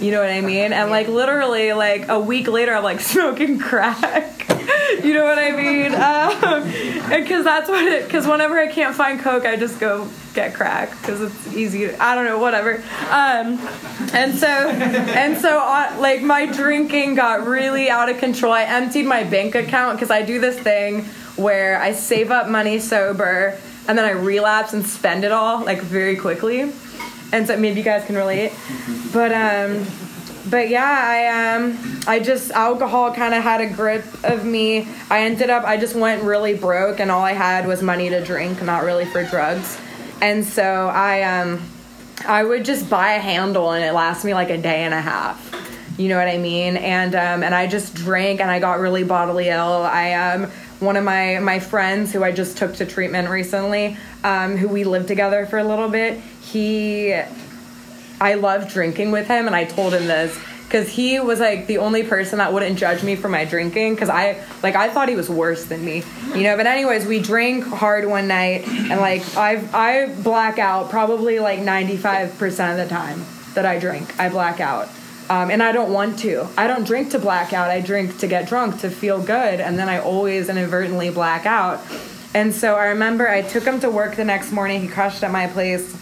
You 0.00 0.10
know 0.10 0.20
what 0.20 0.30
I 0.30 0.40
mean? 0.40 0.72
And 0.72 0.90
like 0.90 1.08
literally 1.08 1.72
like 1.72 2.08
a 2.08 2.18
week 2.18 2.48
later, 2.48 2.74
I'm 2.74 2.82
like 2.82 3.00
smoking 3.14 3.58
crack. 3.58 4.51
you 5.04 5.14
know 5.14 5.24
what 5.24 5.38
I 5.38 5.50
mean? 5.50 5.90
Because 7.20 7.38
um, 7.38 7.44
that's 7.44 7.68
what 7.68 7.84
it. 7.84 8.04
Because 8.04 8.26
whenever 8.26 8.58
I 8.58 8.68
can't 8.68 8.94
find 8.94 9.18
coke, 9.18 9.44
I 9.44 9.56
just 9.56 9.80
go 9.80 10.08
get 10.34 10.54
crack 10.54 10.90
because 11.00 11.20
it's 11.20 11.54
easy. 11.54 11.88
To, 11.88 12.02
I 12.02 12.14
don't 12.14 12.24
know, 12.24 12.38
whatever. 12.38 12.76
Um, 13.10 13.58
and 14.12 14.34
so 14.34 14.46
and 14.46 15.36
so 15.38 15.58
uh, 15.58 15.96
like 15.98 16.22
my 16.22 16.46
drinking 16.46 17.16
got 17.16 17.46
really 17.46 17.90
out 17.90 18.08
of 18.08 18.18
control. 18.18 18.52
I 18.52 18.64
emptied 18.64 19.04
my 19.04 19.24
bank 19.24 19.54
account 19.54 19.98
because 19.98 20.10
I 20.10 20.22
do 20.22 20.40
this 20.40 20.58
thing 20.58 21.04
where 21.36 21.80
I 21.80 21.92
save 21.92 22.30
up 22.30 22.48
money 22.48 22.78
sober 22.78 23.58
and 23.88 23.98
then 23.98 24.04
I 24.04 24.12
relapse 24.12 24.72
and 24.72 24.86
spend 24.86 25.24
it 25.24 25.32
all 25.32 25.64
like 25.64 25.80
very 25.80 26.16
quickly. 26.16 26.72
And 27.32 27.46
so 27.46 27.56
maybe 27.56 27.78
you 27.78 27.84
guys 27.84 28.04
can 28.04 28.16
relate. 28.16 28.52
But 29.12 29.32
um 29.32 29.86
but 30.48 30.68
yeah, 30.68 30.84
I 30.84 31.54
um 31.54 32.00
I 32.06 32.20
just 32.20 32.50
alcohol 32.50 33.12
kind 33.12 33.34
of 33.34 33.42
had 33.42 33.60
a 33.60 33.66
grip 33.68 34.04
of 34.24 34.44
me. 34.44 34.88
I 35.10 35.22
ended 35.22 35.50
up 35.50 35.64
I 35.64 35.76
just 35.76 35.94
went 35.94 36.22
really 36.22 36.54
broke 36.54 37.00
and 37.00 37.10
all 37.10 37.22
I 37.22 37.32
had 37.32 37.66
was 37.66 37.82
money 37.82 38.08
to 38.10 38.24
drink, 38.24 38.62
not 38.62 38.82
really 38.82 39.04
for 39.04 39.24
drugs. 39.24 39.80
And 40.20 40.44
so 40.44 40.62
I 40.62 41.22
um 41.22 41.62
I 42.26 42.44
would 42.44 42.64
just 42.64 42.88
buy 42.88 43.12
a 43.12 43.20
handle 43.20 43.72
and 43.72 43.84
it 43.84 43.92
lasts 43.92 44.24
me 44.24 44.34
like 44.34 44.50
a 44.50 44.58
day 44.58 44.82
and 44.84 44.94
a 44.94 45.00
half. 45.00 45.48
You 45.98 46.08
know 46.08 46.16
what 46.16 46.28
I 46.28 46.38
mean? 46.38 46.76
And 46.76 47.14
um 47.14 47.42
and 47.42 47.54
I 47.54 47.66
just 47.66 47.94
drank 47.94 48.40
and 48.40 48.50
I 48.50 48.58
got 48.58 48.80
really 48.80 49.04
bodily 49.04 49.48
ill. 49.48 49.82
I 49.82 50.14
um 50.14 50.50
one 50.82 50.96
of 50.96 51.04
my 51.04 51.38
my 51.38 51.60
friends 51.60 52.12
who 52.12 52.24
I 52.24 52.32
just 52.32 52.58
took 52.58 52.74
to 52.76 52.86
treatment 52.86 53.28
recently, 53.30 53.96
um, 54.24 54.56
who 54.56 54.68
we 54.68 54.84
lived 54.84 55.08
together 55.08 55.46
for 55.46 55.58
a 55.58 55.64
little 55.64 55.88
bit, 55.88 56.20
he 56.40 57.12
I 58.22 58.34
loved 58.34 58.70
drinking 58.70 59.10
with 59.10 59.26
him, 59.26 59.48
and 59.48 59.56
I 59.56 59.64
told 59.64 59.92
him 59.92 60.06
this 60.06 60.38
because 60.64 60.88
he 60.88 61.18
was 61.18 61.40
like 61.40 61.66
the 61.66 61.78
only 61.78 62.04
person 62.04 62.38
that 62.38 62.52
wouldn't 62.52 62.78
judge 62.78 63.02
me 63.02 63.16
for 63.16 63.28
my 63.28 63.44
drinking 63.44 63.94
because 63.94 64.08
I 64.08 64.42
like 64.62 64.76
I 64.76 64.88
thought 64.88 65.08
he 65.08 65.16
was 65.16 65.28
worse 65.28 65.64
than 65.64 65.84
me, 65.84 66.04
you 66.28 66.44
know. 66.44 66.56
But 66.56 66.68
anyways, 66.68 67.04
we 67.04 67.18
drank 67.18 67.64
hard 67.64 68.06
one 68.06 68.28
night, 68.28 68.66
and 68.68 69.00
like 69.00 69.36
I 69.36 69.60
I 69.74 70.14
black 70.22 70.60
out 70.60 70.88
probably 70.88 71.40
like 71.40 71.58
ninety 71.58 71.96
five 71.96 72.38
percent 72.38 72.78
of 72.78 72.88
the 72.88 72.94
time 72.94 73.24
that 73.54 73.66
I 73.66 73.80
drink, 73.80 74.18
I 74.20 74.28
black 74.28 74.60
out. 74.60 74.88
Um, 75.28 75.50
and 75.50 75.62
I 75.62 75.72
don't 75.72 75.92
want 75.92 76.18
to. 76.20 76.46
I 76.56 76.66
don't 76.68 76.86
drink 76.86 77.10
to 77.10 77.18
black 77.18 77.52
out. 77.52 77.70
I 77.70 77.80
drink 77.80 78.18
to 78.18 78.28
get 78.28 78.48
drunk 78.48 78.80
to 78.80 78.90
feel 78.90 79.20
good, 79.20 79.60
and 79.60 79.76
then 79.76 79.88
I 79.88 79.98
always 79.98 80.48
inadvertently 80.48 81.10
black 81.10 81.44
out. 81.44 81.80
And 82.34 82.54
so 82.54 82.76
I 82.76 82.86
remember 82.86 83.28
I 83.28 83.42
took 83.42 83.64
him 83.64 83.80
to 83.80 83.90
work 83.90 84.14
the 84.14 84.24
next 84.24 84.52
morning. 84.52 84.80
He 84.80 84.88
crashed 84.88 85.22
at 85.22 85.32
my 85.32 85.48
place 85.48 85.96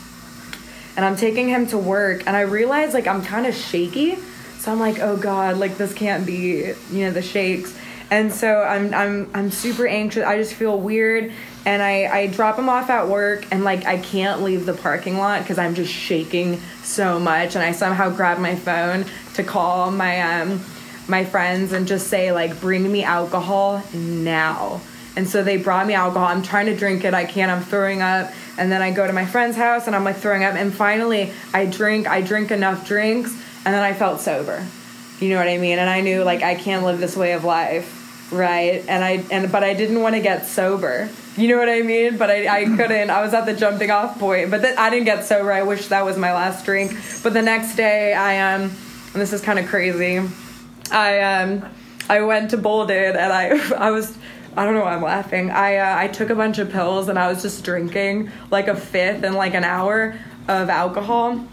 and 0.96 1.04
I'm 1.04 1.16
taking 1.16 1.48
him 1.48 1.66
to 1.68 1.78
work 1.78 2.24
and 2.26 2.36
I 2.36 2.42
realize 2.42 2.94
like 2.94 3.06
I'm 3.06 3.22
kind 3.22 3.46
of 3.46 3.54
shaky. 3.54 4.16
So 4.58 4.70
I'm 4.70 4.80
like, 4.80 4.98
"Oh 5.00 5.16
god, 5.16 5.56
like 5.56 5.78
this 5.78 5.94
can't 5.94 6.26
be, 6.26 6.72
you 6.90 7.04
know, 7.04 7.10
the 7.10 7.22
shakes." 7.22 7.76
And 8.10 8.32
so 8.32 8.62
I'm 8.62 8.92
I'm 8.92 9.30
I'm 9.34 9.50
super 9.50 9.86
anxious. 9.86 10.24
I 10.24 10.36
just 10.36 10.54
feel 10.54 10.78
weird 10.78 11.32
and 11.64 11.82
I 11.82 12.06
I 12.06 12.26
drop 12.26 12.58
him 12.58 12.68
off 12.68 12.90
at 12.90 13.08
work 13.08 13.46
and 13.50 13.64
like 13.64 13.86
I 13.86 13.98
can't 13.98 14.42
leave 14.42 14.66
the 14.66 14.74
parking 14.74 15.18
lot 15.18 15.46
cuz 15.46 15.58
I'm 15.58 15.74
just 15.74 15.92
shaking 15.92 16.60
so 16.82 17.20
much 17.20 17.54
and 17.54 17.64
I 17.64 17.72
somehow 17.72 18.10
grab 18.10 18.38
my 18.38 18.56
phone 18.56 19.04
to 19.34 19.44
call 19.44 19.90
my 19.90 20.20
um 20.20 20.60
my 21.08 21.24
friends 21.24 21.72
and 21.72 21.86
just 21.86 22.08
say 22.08 22.32
like 22.32 22.60
bring 22.60 22.90
me 22.90 23.04
alcohol 23.04 23.82
now. 23.92 24.80
And 25.16 25.28
so 25.28 25.42
they 25.42 25.56
brought 25.56 25.86
me 25.86 25.94
alcohol. 25.94 26.28
I'm 26.28 26.42
trying 26.42 26.66
to 26.66 26.76
drink 26.76 27.04
it. 27.04 27.14
I 27.14 27.24
can't. 27.24 27.50
I'm 27.50 27.62
throwing 27.62 28.00
up 28.00 28.32
and 28.60 28.70
then 28.70 28.82
I 28.82 28.92
go 28.92 29.06
to 29.06 29.12
my 29.12 29.24
friend's 29.24 29.56
house 29.56 29.86
and 29.86 29.96
I'm 29.96 30.04
like 30.04 30.16
throwing 30.16 30.44
up 30.44 30.54
and 30.54 30.72
finally 30.72 31.32
I 31.54 31.64
drink 31.64 32.06
I 32.06 32.20
drink 32.20 32.50
enough 32.50 32.86
drinks 32.86 33.32
and 33.64 33.74
then 33.74 33.82
I 33.82 33.94
felt 33.94 34.20
sober. 34.20 34.64
You 35.18 35.30
know 35.30 35.36
what 35.36 35.48
I 35.48 35.56
mean? 35.56 35.78
And 35.78 35.88
I 35.88 36.02
knew 36.02 36.22
like 36.22 36.42
I 36.42 36.54
can't 36.54 36.84
live 36.84 37.00
this 37.00 37.16
way 37.16 37.32
of 37.32 37.42
life, 37.42 38.30
right? 38.30 38.84
And 38.86 39.02
I 39.02 39.24
and 39.30 39.50
but 39.50 39.64
I 39.64 39.72
didn't 39.72 40.02
want 40.02 40.14
to 40.14 40.20
get 40.20 40.46
sober. 40.46 41.08
You 41.38 41.48
know 41.48 41.56
what 41.56 41.70
I 41.70 41.80
mean? 41.80 42.18
But 42.18 42.30
I, 42.30 42.60
I 42.60 42.64
couldn't. 42.76 43.08
I 43.08 43.22
was 43.22 43.32
at 43.32 43.46
the 43.46 43.54
jumping 43.54 43.90
off 43.90 44.18
point. 44.18 44.50
But 44.50 44.60
th- 44.60 44.76
I 44.76 44.90
didn't 44.90 45.06
get 45.06 45.24
sober. 45.24 45.52
I 45.52 45.62
wish 45.62 45.88
that 45.88 46.04
was 46.04 46.18
my 46.18 46.34
last 46.34 46.66
drink. 46.66 46.92
But 47.22 47.32
the 47.32 47.42
next 47.42 47.76
day 47.76 48.12
I 48.12 48.54
um 48.54 48.62
and 49.12 49.22
this 49.22 49.32
is 49.32 49.40
kind 49.40 49.58
of 49.58 49.66
crazy. 49.68 50.20
I 50.90 51.20
um 51.20 51.64
I 52.10 52.20
went 52.20 52.50
to 52.50 52.58
Bolden 52.58 53.16
and 53.16 53.32
I 53.32 53.74
I 53.88 53.90
was 53.90 54.18
I 54.56 54.64
don't 54.64 54.74
know 54.74 54.82
why 54.82 54.94
I'm 54.94 55.02
laughing. 55.02 55.50
I 55.50 55.76
uh, 55.76 55.98
I 55.98 56.08
took 56.08 56.30
a 56.30 56.34
bunch 56.34 56.58
of 56.58 56.70
pills 56.70 57.08
and 57.08 57.18
I 57.18 57.28
was 57.28 57.42
just 57.42 57.64
drinking 57.64 58.30
like 58.50 58.68
a 58.68 58.74
fifth 58.74 59.22
in 59.22 59.34
like 59.34 59.54
an 59.54 59.64
hour 59.64 60.18
of 60.48 60.68
alcohol. 60.68 61.44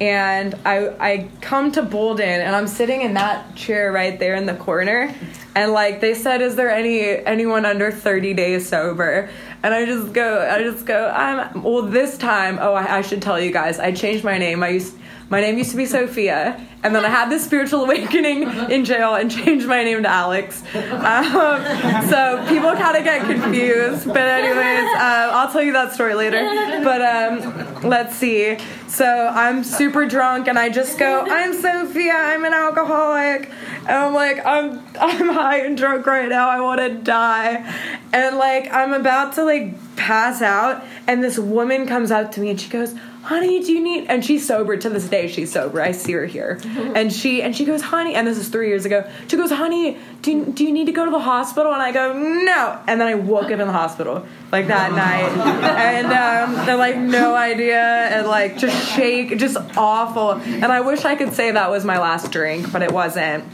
And 0.00 0.54
I 0.64 0.88
I 0.98 1.28
come 1.40 1.72
to 1.72 1.82
Bolden 1.82 2.40
and 2.40 2.56
I'm 2.56 2.66
sitting 2.66 3.02
in 3.02 3.14
that 3.14 3.54
chair 3.54 3.92
right 3.92 4.18
there 4.18 4.34
in 4.34 4.46
the 4.46 4.54
corner. 4.54 5.14
And 5.54 5.72
like 5.72 6.00
they 6.00 6.14
said, 6.14 6.40
is 6.40 6.56
there 6.56 6.70
any 6.70 7.00
anyone 7.02 7.66
under 7.66 7.90
30 7.90 8.32
days 8.34 8.68
sober? 8.68 9.28
And 9.62 9.72
I 9.72 9.84
just 9.84 10.12
go, 10.12 10.48
I 10.48 10.62
just 10.62 10.84
go, 10.86 11.08
I'm 11.08 11.62
well 11.62 11.82
this 11.82 12.18
time, 12.18 12.58
oh 12.60 12.74
I, 12.74 12.98
I 12.98 13.02
should 13.02 13.22
tell 13.22 13.40
you 13.40 13.52
guys, 13.52 13.78
I 13.78 13.92
changed 13.92 14.24
my 14.24 14.38
name. 14.38 14.62
I 14.62 14.70
used 14.70 14.96
my 15.32 15.40
name 15.40 15.56
used 15.56 15.70
to 15.70 15.78
be 15.78 15.86
Sophia, 15.86 16.60
and 16.82 16.94
then 16.94 17.06
I 17.06 17.08
had 17.08 17.30
this 17.30 17.42
spiritual 17.42 17.84
awakening 17.84 18.42
in 18.70 18.84
jail 18.84 19.14
and 19.14 19.30
changed 19.30 19.66
my 19.66 19.82
name 19.82 20.02
to 20.02 20.08
Alex. 20.08 20.62
Um, 20.74 21.62
so 22.10 22.44
people 22.48 22.72
kind 22.74 22.98
of 22.98 23.04
get 23.04 23.24
confused. 23.24 24.06
But, 24.08 24.18
anyways, 24.18 24.94
uh, 24.94 25.30
I'll 25.32 25.50
tell 25.50 25.62
you 25.62 25.72
that 25.72 25.94
story 25.94 26.14
later. 26.14 26.40
But 26.84 27.00
um, 27.00 27.80
let's 27.88 28.14
see. 28.14 28.58
So 28.92 29.06
I'm 29.06 29.64
super 29.64 30.04
drunk, 30.04 30.48
and 30.48 30.58
I 30.58 30.68
just 30.68 30.98
go, 30.98 31.24
I'm 31.26 31.54
Sophia, 31.54 32.12
I'm 32.12 32.44
an 32.44 32.52
alcoholic. 32.52 33.48
And 33.48 33.90
I'm 33.90 34.12
like, 34.12 34.44
I'm 34.44 34.84
I'm 35.00 35.30
high 35.30 35.64
and 35.64 35.78
drunk 35.78 36.06
right 36.06 36.28
now. 36.28 36.50
I 36.50 36.60
want 36.60 36.78
to 36.80 36.90
die. 36.90 37.64
And 38.12 38.36
like 38.36 38.70
I'm 38.70 38.92
about 38.92 39.32
to 39.36 39.44
like 39.44 39.96
pass 39.96 40.42
out 40.42 40.84
and 41.06 41.24
this 41.24 41.38
woman 41.38 41.86
comes 41.86 42.10
up 42.10 42.32
to 42.32 42.40
me 42.40 42.50
and 42.50 42.60
she 42.60 42.68
goes, 42.68 42.94
honey 43.22 43.60
do 43.60 43.72
you 43.72 43.80
need 43.80 44.06
and 44.08 44.24
she's 44.24 44.46
sober. 44.46 44.76
To 44.76 44.90
this 44.90 45.08
day 45.08 45.28
she's 45.28 45.52
sober. 45.52 45.80
I 45.80 45.92
see 45.92 46.12
her 46.12 46.26
here. 46.26 46.60
And 46.64 47.12
she 47.12 47.40
and 47.42 47.54
she 47.54 47.64
goes 47.64 47.82
honey 47.82 48.14
and 48.14 48.26
this 48.26 48.36
is 48.36 48.48
three 48.48 48.68
years 48.68 48.84
ago. 48.84 49.08
She 49.28 49.36
goes 49.36 49.50
honey 49.50 49.98
do 50.22 50.30
you, 50.32 50.44
do 50.46 50.64
you 50.64 50.72
need 50.72 50.86
to 50.86 50.92
go 50.92 51.04
to 51.04 51.10
the 51.10 51.20
hospital? 51.20 51.72
And 51.72 51.82
i 51.82 51.92
go 51.92 52.12
no. 52.12 52.80
And 52.86 53.00
then 53.00 53.08
i 53.08 53.14
woke 53.14 53.44
up 53.44 53.52
in 53.52 53.58
the 53.58 53.72
hospital 53.72 54.26
like 54.50 54.66
that 54.66 54.92
night. 54.92 55.30
And 55.72 56.06
um, 56.08 56.66
they're 56.66 56.76
like 56.76 56.96
no 56.96 57.34
idea. 57.34 57.80
And 57.80 58.26
like 58.26 58.58
just 58.58 58.92
shake 58.94 59.38
just 59.38 59.56
awful. 59.76 60.32
And 60.32 60.66
i 60.66 60.80
wish 60.80 61.04
i 61.04 61.14
could 61.14 61.32
say 61.32 61.52
that 61.52 61.70
was 61.70 61.84
my 61.84 61.98
last 61.98 62.32
drink 62.32 62.72
but 62.72 62.82
it 62.82 62.92
wasn't. 62.92 63.44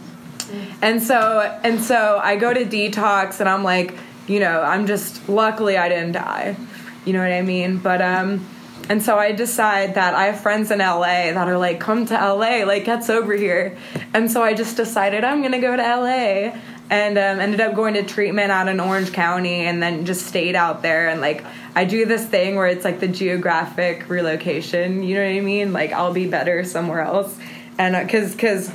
And 0.81 1.03
so 1.03 1.41
and 1.63 1.81
so 1.83 2.21
i 2.23 2.37
go 2.37 2.55
to 2.55 2.65
detox 2.65 3.41
and 3.41 3.49
i'm 3.49 3.63
like 3.65 3.95
you 4.27 4.41
know 4.41 4.63
i'm 4.63 4.87
just 4.87 5.29
luckily 5.29 5.77
i 5.77 5.91
didn't 5.91 6.13
die. 6.13 6.57
You 7.05 7.13
know 7.13 7.21
what 7.21 7.33
i 7.33 7.43
mean? 7.43 7.79
But 7.79 8.01
um 8.01 8.47
and 8.89 9.03
so 9.03 9.19
I 9.19 9.33
decide 9.33 9.95
that 9.95 10.15
I 10.15 10.27
have 10.27 10.41
friends 10.41 10.71
in 10.71 10.79
LA 10.79 11.33
that 11.33 11.49
are 11.49 11.59
like, 11.59 11.81
come 11.81 12.07
to 12.07 12.15
LA, 12.15 12.65
like, 12.65 12.85
get 12.85 13.05
sober 13.05 13.35
here. 13.35 13.77
And 14.15 14.31
so 14.31 14.43
I 14.43 14.55
just 14.55 14.77
decided 14.77 15.25
I'm 15.25 15.43
gonna 15.43 15.61
go 15.61 15.77
to 15.77 15.83
LA 15.83 16.59
and 16.91 17.19
um, 17.19 17.41
ended 17.41 17.61
up 17.61 17.75
going 17.75 17.95
to 17.95 18.03
treatment 18.03 18.51
out 18.51 18.69
in 18.69 18.81
Orange 18.81 19.13
County 19.13 19.67
and 19.67 19.83
then 19.83 20.07
just 20.07 20.27
stayed 20.27 20.57
out 20.57 20.83
there. 20.83 21.09
And 21.09 21.21
like, 21.21 21.45
I 21.75 21.85
do 21.85 22.07
this 22.07 22.25
thing 22.27 22.57
where 22.57 22.67
it's 22.67 22.85
like 22.85 23.01
the 23.01 23.09
geographic 23.09 24.09
relocation, 24.09 25.03
you 25.03 25.15
know 25.17 25.23
what 25.23 25.37
I 25.37 25.41
mean? 25.41 25.73
Like, 25.73 25.93
I'll 25.93 26.15
be 26.15 26.27
better 26.27 26.65
somewhere 26.65 27.03
else. 27.03 27.39
And 27.77 27.95
because, 28.07 28.33
uh, 28.33 28.37
because, 28.37 28.73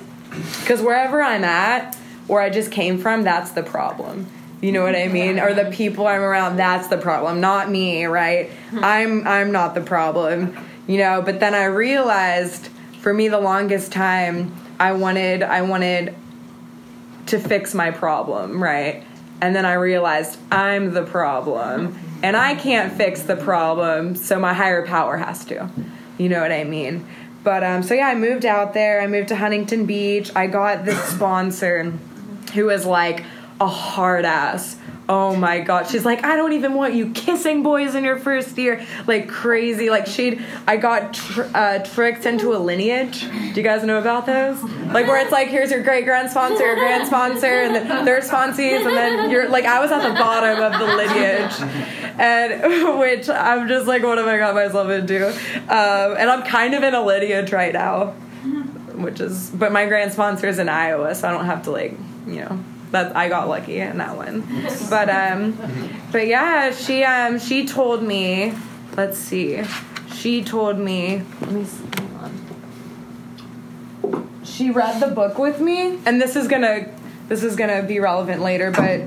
Because 0.61 0.81
wherever 0.81 1.21
I'm 1.21 1.43
at, 1.43 1.95
where 2.27 2.41
I 2.41 2.49
just 2.49 2.71
came 2.71 2.99
from, 2.99 3.23
that's 3.23 3.51
the 3.51 3.63
problem. 3.63 4.27
You 4.63 4.71
know 4.71 4.83
what 4.83 4.95
I 4.95 5.09
mean? 5.09 5.41
Or 5.41 5.53
the 5.53 5.65
people 5.65 6.07
I'm 6.07 6.21
around, 6.21 6.55
that's 6.55 6.87
the 6.87 6.97
problem, 6.97 7.41
not 7.41 7.69
me, 7.69 8.05
right? 8.05 8.49
I'm 8.71 9.27
I'm 9.27 9.51
not 9.51 9.75
the 9.75 9.81
problem, 9.81 10.57
you 10.87 10.99
know. 10.99 11.21
But 11.21 11.41
then 11.41 11.53
I 11.53 11.65
realized, 11.65 12.69
for 13.01 13.13
me, 13.13 13.27
the 13.27 13.41
longest 13.41 13.91
time, 13.91 14.55
I 14.79 14.93
wanted 14.93 15.43
I 15.43 15.63
wanted 15.63 16.15
to 17.25 17.39
fix 17.39 17.73
my 17.73 17.91
problem, 17.91 18.63
right? 18.63 19.03
And 19.41 19.53
then 19.53 19.65
I 19.65 19.73
realized 19.73 20.39
I'm 20.49 20.93
the 20.93 21.03
problem, 21.03 21.99
and 22.23 22.37
I 22.37 22.55
can't 22.55 22.93
fix 22.93 23.23
the 23.23 23.35
problem, 23.35 24.15
so 24.15 24.39
my 24.39 24.53
higher 24.53 24.87
power 24.87 25.17
has 25.17 25.43
to. 25.45 25.69
You 26.17 26.29
know 26.29 26.39
what 26.39 26.53
I 26.53 26.63
mean? 26.63 27.05
But 27.43 27.65
um, 27.65 27.83
so 27.83 27.95
yeah, 27.95 28.07
I 28.07 28.15
moved 28.15 28.45
out 28.45 28.73
there. 28.73 29.01
I 29.01 29.07
moved 29.07 29.27
to 29.27 29.35
Huntington 29.35 29.85
Beach. 29.85 30.31
I 30.37 30.47
got 30.47 30.85
this 30.85 31.03
sponsor 31.03 31.91
who 32.53 32.67
was 32.67 32.85
like 32.85 33.25
a 33.63 33.67
hard 33.67 34.25
ass. 34.25 34.77
Oh 35.09 35.35
my 35.35 35.59
god. 35.59 35.87
She's 35.87 36.05
like, 36.05 36.23
I 36.23 36.37
don't 36.37 36.53
even 36.53 36.75
want 36.75 36.93
you 36.93 37.11
kissing 37.11 37.61
boys 37.61 37.93
in 37.93 38.05
your 38.05 38.17
first 38.17 38.57
year. 38.57 38.85
Like 39.05 39.27
crazy. 39.27 39.89
Like 39.89 40.07
she'd, 40.07 40.43
I 40.65 40.77
got 40.77 41.13
tr- 41.13 41.49
uh, 41.53 41.79
tricked 41.79 42.25
into 42.25 42.55
a 42.55 42.57
lineage. 42.57 43.21
Do 43.21 43.53
you 43.53 43.63
guys 43.63 43.83
know 43.83 43.99
about 43.99 44.25
those? 44.25 44.61
Like 44.63 45.07
where 45.07 45.21
it's 45.21 45.31
like, 45.31 45.49
here's 45.49 45.71
your 45.71 45.83
great 45.83 46.05
grand 46.05 46.31
sponsor, 46.31 46.65
your 46.65 46.75
grand 46.75 47.05
sponsor, 47.07 47.47
and 47.47 47.75
then 47.75 48.05
their 48.05 48.21
sponsees, 48.21 48.85
and 48.85 48.95
then 48.95 49.29
you're 49.29 49.49
like, 49.49 49.65
I 49.65 49.79
was 49.81 49.91
at 49.91 50.07
the 50.07 50.13
bottom 50.13 50.61
of 50.61 50.79
the 50.79 50.85
lineage. 50.85 51.59
And 52.17 52.99
which 52.99 53.27
I'm 53.29 53.67
just 53.67 53.87
like, 53.87 54.03
what 54.03 54.17
have 54.17 54.27
I 54.27 54.37
got 54.37 54.55
myself 54.55 54.89
into? 54.89 55.27
Um, 55.27 56.15
and 56.17 56.29
I'm 56.29 56.43
kind 56.43 56.73
of 56.75 56.83
in 56.83 56.93
a 56.93 57.03
lineage 57.03 57.51
right 57.51 57.73
now. 57.73 58.11
Which 58.93 59.19
is, 59.19 59.49
but 59.49 59.71
my 59.71 59.85
grand 59.87 60.13
sponsor 60.13 60.47
is 60.47 60.59
in 60.59 60.69
Iowa, 60.69 61.13
so 61.15 61.27
I 61.27 61.31
don't 61.31 61.45
have 61.45 61.63
to 61.63 61.71
like, 61.71 61.97
you 62.27 62.41
know, 62.41 62.63
that 62.93 63.15
I 63.15 63.27
got 63.27 63.49
lucky 63.49 63.79
in 63.79 63.97
that 63.97 64.15
one. 64.15 64.41
But 64.89 65.09
um, 65.09 65.57
but 66.11 66.27
yeah, 66.27 66.71
she 66.71 67.03
um 67.03 67.39
she 67.39 67.67
told 67.67 68.01
me, 68.01 68.53
let's 68.95 69.17
see, 69.17 69.61
she 70.13 70.43
told 70.43 70.77
me. 70.77 71.23
Let 71.41 71.51
me 71.51 71.65
see. 71.65 71.83
She 74.43 74.69
read 74.69 75.01
the 75.01 75.07
book 75.07 75.37
with 75.39 75.59
me, 75.59 75.99
and 76.05 76.21
this 76.21 76.35
is 76.35 76.47
gonna 76.47 76.87
this 77.27 77.43
is 77.43 77.55
gonna 77.55 77.83
be 77.83 77.99
relevant 77.99 78.41
later, 78.41 78.71
but. 78.71 79.01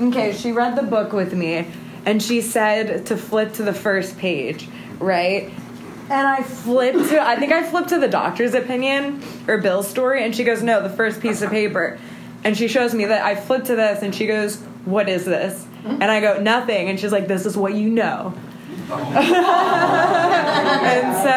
Okay, 0.00 0.32
she 0.32 0.50
read 0.50 0.74
the 0.74 0.82
book 0.82 1.12
with 1.12 1.32
me, 1.32 1.68
and 2.04 2.20
she 2.20 2.40
said 2.40 3.06
to 3.06 3.16
flip 3.16 3.52
to 3.52 3.62
the 3.62 3.74
first 3.74 4.18
page, 4.18 4.68
right? 4.98 5.52
And 6.12 6.28
I 6.28 6.42
flipped 6.42 7.08
to, 7.08 7.26
I 7.26 7.36
think 7.36 7.52
I 7.52 7.62
flipped 7.62 7.88
to 7.88 7.98
the 7.98 8.06
doctor's 8.06 8.52
opinion 8.52 9.22
or 9.48 9.62
Bill's 9.62 9.88
story, 9.88 10.22
and 10.22 10.36
she 10.36 10.44
goes, 10.44 10.62
No, 10.62 10.82
the 10.82 10.90
first 10.90 11.22
piece 11.22 11.40
of 11.40 11.50
paper. 11.50 11.98
And 12.44 12.54
she 12.54 12.68
shows 12.68 12.92
me 12.94 13.06
that 13.06 13.24
I 13.24 13.34
flipped 13.34 13.66
to 13.66 13.76
this, 13.76 14.02
and 14.02 14.14
she 14.14 14.26
goes, 14.26 14.60
What 14.84 15.08
is 15.08 15.24
this? 15.24 15.64
Mm-hmm. 15.64 16.02
And 16.02 16.04
I 16.04 16.20
go, 16.20 16.38
Nothing. 16.38 16.90
And 16.90 17.00
she's 17.00 17.12
like, 17.12 17.28
This 17.28 17.46
is 17.46 17.56
what 17.56 17.72
you 17.72 17.88
know. 17.88 18.34
and 20.92 21.16
so, 21.16 21.32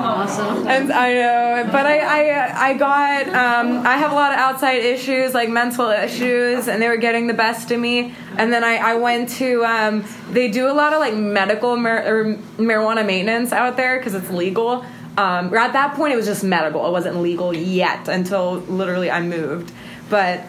Awesome. 0.00 0.66
and 0.66 0.92
I 0.92 1.12
know, 1.14 1.68
but 1.70 1.86
I, 1.86 1.98
I, 2.00 2.68
I 2.70 2.74
got, 2.74 3.26
um, 3.28 3.86
I 3.86 3.96
have 3.96 4.12
a 4.12 4.14
lot 4.14 4.32
of 4.32 4.38
outside 4.38 4.82
issues, 4.82 5.34
like 5.34 5.48
mental 5.48 5.88
issues, 5.90 6.68
and 6.68 6.82
they 6.82 6.88
were 6.88 6.96
getting 6.96 7.26
the 7.26 7.34
best 7.34 7.70
of 7.70 7.78
me. 7.80 8.14
And 8.36 8.52
then 8.52 8.64
I, 8.64 8.76
I 8.76 8.94
went 8.96 9.28
to, 9.30 9.64
um, 9.64 10.04
they 10.30 10.48
do 10.50 10.68
a 10.70 10.74
lot 10.74 10.92
of 10.92 11.00
like 11.00 11.14
medical 11.14 11.76
mar- 11.76 12.04
or 12.06 12.34
marijuana 12.58 13.04
maintenance 13.06 13.52
out 13.52 13.76
there 13.76 13.98
because 13.98 14.14
it's 14.14 14.30
legal. 14.30 14.84
Um, 15.16 15.54
at 15.54 15.72
that 15.72 15.94
point, 15.96 16.12
it 16.12 16.16
was 16.16 16.26
just 16.26 16.44
medical; 16.44 16.86
it 16.86 16.92
wasn't 16.92 17.16
legal 17.20 17.52
yet 17.54 18.08
until 18.08 18.60
literally 18.60 19.10
I 19.10 19.20
moved. 19.20 19.72
But, 20.08 20.42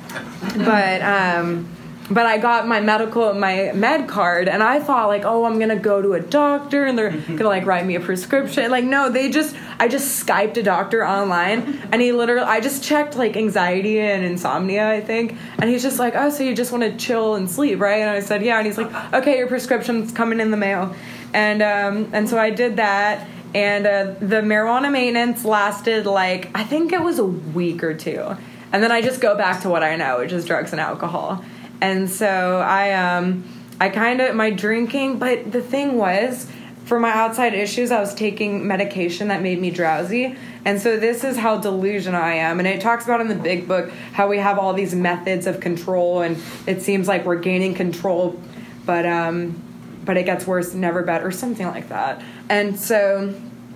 but, 0.57 1.01
um, 1.01 1.67
but 2.09 2.25
I 2.25 2.37
got 2.37 2.67
my 2.67 2.81
medical 2.81 3.33
my 3.33 3.71
med 3.73 4.07
card 4.07 4.49
and 4.49 4.61
I 4.61 4.79
thought 4.79 5.07
like 5.07 5.23
oh 5.23 5.45
I'm 5.45 5.59
gonna 5.59 5.77
go 5.77 6.01
to 6.01 6.13
a 6.13 6.19
doctor 6.19 6.85
and 6.85 6.97
they're 6.97 7.11
gonna 7.11 7.45
like 7.45 7.65
write 7.65 7.85
me 7.85 7.95
a 7.95 7.99
prescription. 7.99 8.69
Like 8.69 8.83
no 8.83 9.09
they 9.09 9.29
just 9.29 9.55
I 9.79 9.87
just 9.87 10.25
skyped 10.25 10.57
a 10.57 10.63
doctor 10.63 11.05
online 11.05 11.81
and 11.91 12.01
he 12.01 12.11
literally 12.11 12.47
I 12.47 12.59
just 12.59 12.83
checked 12.83 13.15
like 13.15 13.37
anxiety 13.37 13.99
and 13.99 14.25
insomnia 14.25 14.89
I 14.89 15.01
think. 15.01 15.37
And 15.57 15.69
he's 15.69 15.83
just 15.83 15.99
like 15.99 16.15
oh 16.15 16.29
so 16.29 16.43
you 16.43 16.55
just 16.55 16.71
want 16.71 16.83
to 16.83 16.95
chill 16.97 17.35
and 17.35 17.49
sleep 17.49 17.79
right? 17.79 18.01
And 18.01 18.09
I 18.09 18.19
said 18.19 18.43
yeah. 18.43 18.57
And 18.57 18.67
he's 18.67 18.77
like 18.77 19.13
okay 19.13 19.37
your 19.37 19.47
prescription's 19.47 20.11
coming 20.11 20.39
in 20.39 20.51
the 20.51 20.57
mail. 20.57 20.93
And 21.33 21.61
um 21.61 22.09
and 22.13 22.27
so 22.27 22.37
I 22.37 22.49
did 22.49 22.75
that 22.77 23.27
and 23.53 23.85
uh, 23.85 24.15
the 24.19 24.41
marijuana 24.41 24.91
maintenance 24.91 25.43
lasted 25.45 26.05
like 26.05 26.49
I 26.55 26.63
think 26.63 26.91
it 26.91 27.01
was 27.01 27.19
a 27.19 27.25
week 27.25 27.83
or 27.83 27.93
two. 27.93 28.35
And 28.73 28.81
then 28.81 28.91
I 28.91 29.01
just 29.01 29.19
go 29.19 29.35
back 29.35 29.61
to 29.61 29.69
what 29.69 29.83
I 29.83 29.95
know 29.95 30.19
which 30.19 30.33
is 30.33 30.43
drugs 30.45 30.71
and 30.71 30.81
alcohol 30.81 31.43
and 31.81 32.09
so 32.09 32.59
I 32.59 32.93
um 32.93 33.43
I 33.79 33.89
kind 33.89 34.21
of 34.21 34.35
my 34.35 34.51
drinking, 34.51 35.17
but 35.17 35.51
the 35.51 35.61
thing 35.61 35.97
was 35.97 36.47
for 36.85 36.99
my 36.99 37.11
outside 37.11 37.53
issues, 37.53 37.89
I 37.89 37.99
was 37.99 38.13
taking 38.13 38.67
medication 38.67 39.29
that 39.29 39.41
made 39.41 39.59
me 39.59 39.71
drowsy. 39.71 40.35
And 40.65 40.79
so 40.79 40.97
this 40.97 41.23
is 41.23 41.37
how 41.37 41.57
delusional 41.57 42.21
I 42.21 42.33
am. 42.33 42.59
And 42.59 42.67
it 42.67 42.81
talks 42.81 43.05
about 43.05 43.21
in 43.21 43.27
the 43.27 43.35
big 43.35 43.67
book 43.67 43.89
how 44.11 44.27
we 44.27 44.37
have 44.39 44.59
all 44.59 44.73
these 44.73 44.93
methods 44.93 45.47
of 45.47 45.59
control 45.59 46.21
and 46.21 46.37
it 46.67 46.81
seems 46.81 47.07
like 47.07 47.25
we're 47.25 47.39
gaining 47.39 47.73
control, 47.73 48.39
but 48.85 49.05
um 49.05 49.61
but 50.03 50.17
it 50.17 50.25
gets 50.25 50.47
worse, 50.47 50.73
never 50.73 51.03
better, 51.03 51.27
or 51.27 51.31
something 51.31 51.67
like 51.67 51.89
that. 51.89 52.23
And 52.49 52.79
so 52.79 53.33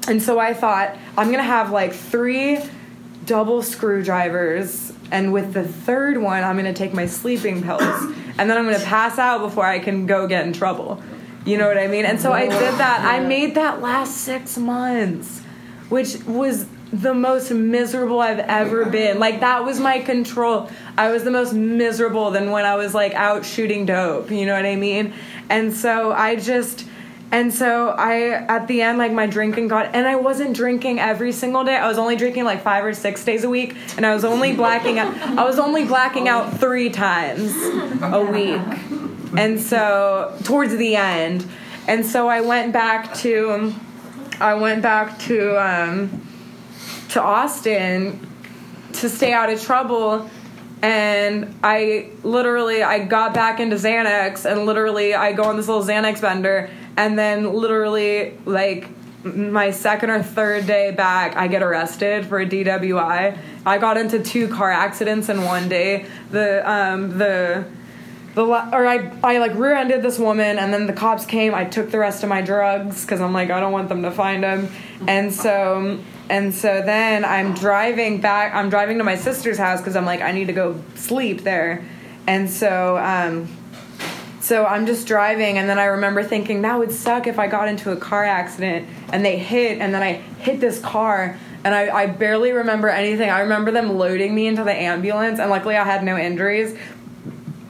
and 0.08 0.22
so 0.22 0.38
I 0.38 0.54
thought 0.54 0.96
I'm 1.18 1.28
to 1.32 1.44
have 1.44 1.72
like 1.72 1.94
3 1.94 2.60
double 3.26 3.64
screwdrivers 3.64 4.92
and 5.16 5.32
with 5.32 5.54
the 5.54 5.64
third 5.64 6.18
one 6.18 6.44
i'm 6.44 6.58
going 6.58 6.66
to 6.66 6.78
take 6.78 6.94
my 6.94 7.06
sleeping 7.06 7.64
pills 7.64 7.82
and 7.82 8.50
then 8.50 8.58
i'm 8.58 8.66
going 8.66 8.78
to 8.78 8.86
pass 8.86 9.18
out 9.18 9.40
before 9.40 9.66
i 9.66 9.80
can 9.80 10.06
go 10.06 10.28
get 10.28 10.46
in 10.46 10.54
trouble. 10.54 11.02
You 11.46 11.58
know 11.60 11.68
what 11.68 11.78
i 11.78 11.88
mean? 11.88 12.06
And 12.06 12.20
so 12.20 12.34
i 12.34 12.48
did 12.48 12.74
that. 12.80 13.02
I 13.06 13.20
made 13.20 13.56
that 13.56 13.82
last 13.82 14.18
six 14.18 14.58
months 14.58 15.42
which 15.90 16.18
was 16.26 16.66
the 16.92 17.14
most 17.14 17.52
miserable 17.52 18.20
i've 18.20 18.40
ever 18.40 18.86
been. 18.86 19.20
Like 19.20 19.40
that 19.40 19.64
was 19.64 19.80
my 19.80 20.00
control. 20.00 20.70
I 20.98 21.12
was 21.12 21.24
the 21.24 21.32
most 21.32 21.54
miserable 21.54 22.32
than 22.32 22.52
when 22.52 22.66
i 22.66 22.76
was 22.76 22.94
like 22.94 23.14
out 23.14 23.46
shooting 23.46 23.86
dope. 23.86 24.30
You 24.32 24.46
know 24.46 24.56
what 24.56 24.66
i 24.66 24.76
mean? 24.76 25.14
And 25.50 25.74
so 25.74 26.12
i 26.12 26.36
just 26.36 26.86
and 27.36 27.54
so 27.54 27.90
I, 27.90 28.30
at 28.30 28.66
the 28.70 28.82
end, 28.82 28.98
like 28.98 29.12
my 29.12 29.28
drinking 29.28 29.68
got, 29.68 29.94
and 29.94 30.08
I 30.08 30.16
wasn't 30.16 30.56
drinking 30.56 31.02
every 31.02 31.34
single 31.34 31.66
day. 31.66 31.76
I 31.76 31.86
was 31.86 31.98
only 31.98 32.16
drinking 32.16 32.46
like 32.46 32.62
five 32.62 32.86
or 32.86 32.94
six 32.94 33.26
days 33.26 33.44
a 33.44 33.50
week, 33.50 33.76
and 33.98 34.06
I 34.06 34.14
was 34.14 34.24
only 34.24 34.54
blacking 34.56 35.00
out. 35.00 35.14
I 35.38 35.44
was 35.44 35.60
only 35.60 35.84
blacking 35.84 36.30
out 36.30 36.62
three 36.62 36.90
times 36.90 37.52
a 38.02 38.22
week, 38.22 38.62
and 39.38 39.60
so 39.60 40.34
towards 40.46 40.78
the 40.78 40.96
end, 40.96 41.46
and 41.90 42.06
so 42.06 42.30
I 42.30 42.40
went 42.40 42.72
back 42.72 43.14
to, 43.16 43.74
I 44.40 44.54
went 44.54 44.82
back 44.82 45.20
to, 45.24 45.62
um, 45.62 46.26
to 47.10 47.22
Austin 47.22 48.26
to 48.94 49.10
stay 49.10 49.34
out 49.34 49.50
of 49.50 49.62
trouble 49.62 50.30
and 50.82 51.54
I 51.64 52.12
literally 52.24 52.84
I 52.84 53.00
got 53.00 53.34
back 53.34 53.60
into 53.60 53.76
Xanax 53.76 54.50
and 54.50 54.66
literally 54.66 55.14
I 55.14 55.34
go 55.34 55.44
on 55.44 55.58
this 55.58 55.68
little 55.68 55.84
Xanax 55.84 56.22
bender 56.22 56.70
and 56.98 57.18
then 57.18 57.54
literally 57.54 58.38
like 58.46 58.90
my 59.24 59.72
second 59.72 60.12
or 60.12 60.22
third 60.22 60.68
day 60.68 60.92
back 60.92 61.36
I 61.36 61.48
get 61.48 61.64
arrested 61.64 62.26
for 62.28 62.40
a 62.40 62.46
DWI. 62.46 63.38
I 63.66 63.78
got 63.80 63.98
into 63.98 64.20
two 64.20 64.48
car 64.48 64.72
accidents 64.72 65.30
in 65.30 65.44
one 65.44 65.68
day. 65.68 66.06
The 66.32 66.70
um 66.70 67.18
the 67.18 67.66
the 68.36 68.44
or 68.44 68.86
I 68.86 69.12
I 69.24 69.40
like 69.40 69.56
rear-ended 69.56 70.04
this 70.04 70.20
woman 70.20 70.60
and 70.60 70.74
then 70.74 70.86
the 70.86 70.94
cops 70.94 71.26
came. 71.26 71.56
I 71.56 71.66
took 71.66 71.90
the 71.90 72.00
rest 72.00 72.22
of 72.24 72.30
my 72.30 72.42
drugs 72.42 73.04
cuz 73.06 73.20
I'm 73.20 73.34
like 73.34 73.50
I 73.50 73.60
don't 73.60 73.72
want 73.72 73.90
them 73.90 74.04
to 74.04 74.12
find 74.12 74.44
them. 74.44 74.70
And 75.08 75.34
so 75.34 76.00
and 76.30 76.54
so 76.54 76.82
then 76.82 77.24
I'm 77.24 77.54
driving 77.54 78.20
back. 78.20 78.54
I'm 78.54 78.70
driving 78.70 78.98
to 78.98 79.04
my 79.04 79.16
sister's 79.16 79.58
house 79.58 79.80
because 79.80 79.96
I'm 79.96 80.06
like, 80.06 80.22
I 80.22 80.32
need 80.32 80.48
to 80.48 80.54
go 80.54 80.82
sleep 80.96 81.44
there. 81.44 81.84
And 82.28 82.50
so, 82.50 82.98
um, 82.98 83.48
so 84.46 84.64
I'm 84.64 84.86
just 84.86 85.08
driving, 85.08 85.58
and 85.58 85.68
then 85.68 85.80
I 85.80 85.86
remember 85.86 86.24
thinking 86.24 86.62
that 86.62 86.78
would 86.78 86.92
suck 86.92 87.26
if 87.26 87.40
I 87.40 87.48
got 87.48 87.68
into 87.68 87.92
a 87.92 87.96
car 87.96 88.24
accident 88.24 88.88
and 89.12 89.26
they 89.26 89.40
hit, 89.40 89.80
and 89.80 89.92
then 89.92 90.04
I 90.04 90.14
hit 90.38 90.60
this 90.60 90.80
car, 90.80 91.36
and 91.64 91.74
I, 91.74 91.90
I 91.90 92.06
barely 92.06 92.52
remember 92.52 92.88
anything. 92.88 93.32
I 93.32 93.40
remember 93.40 93.72
them 93.72 93.98
loading 93.98 94.36
me 94.36 94.46
into 94.46 94.64
the 94.64 94.72
ambulance, 94.72 95.40
and 95.40 95.50
luckily 95.50 95.76
I 95.76 95.84
had 95.84 96.04
no 96.04 96.16
injuries. 96.16 96.78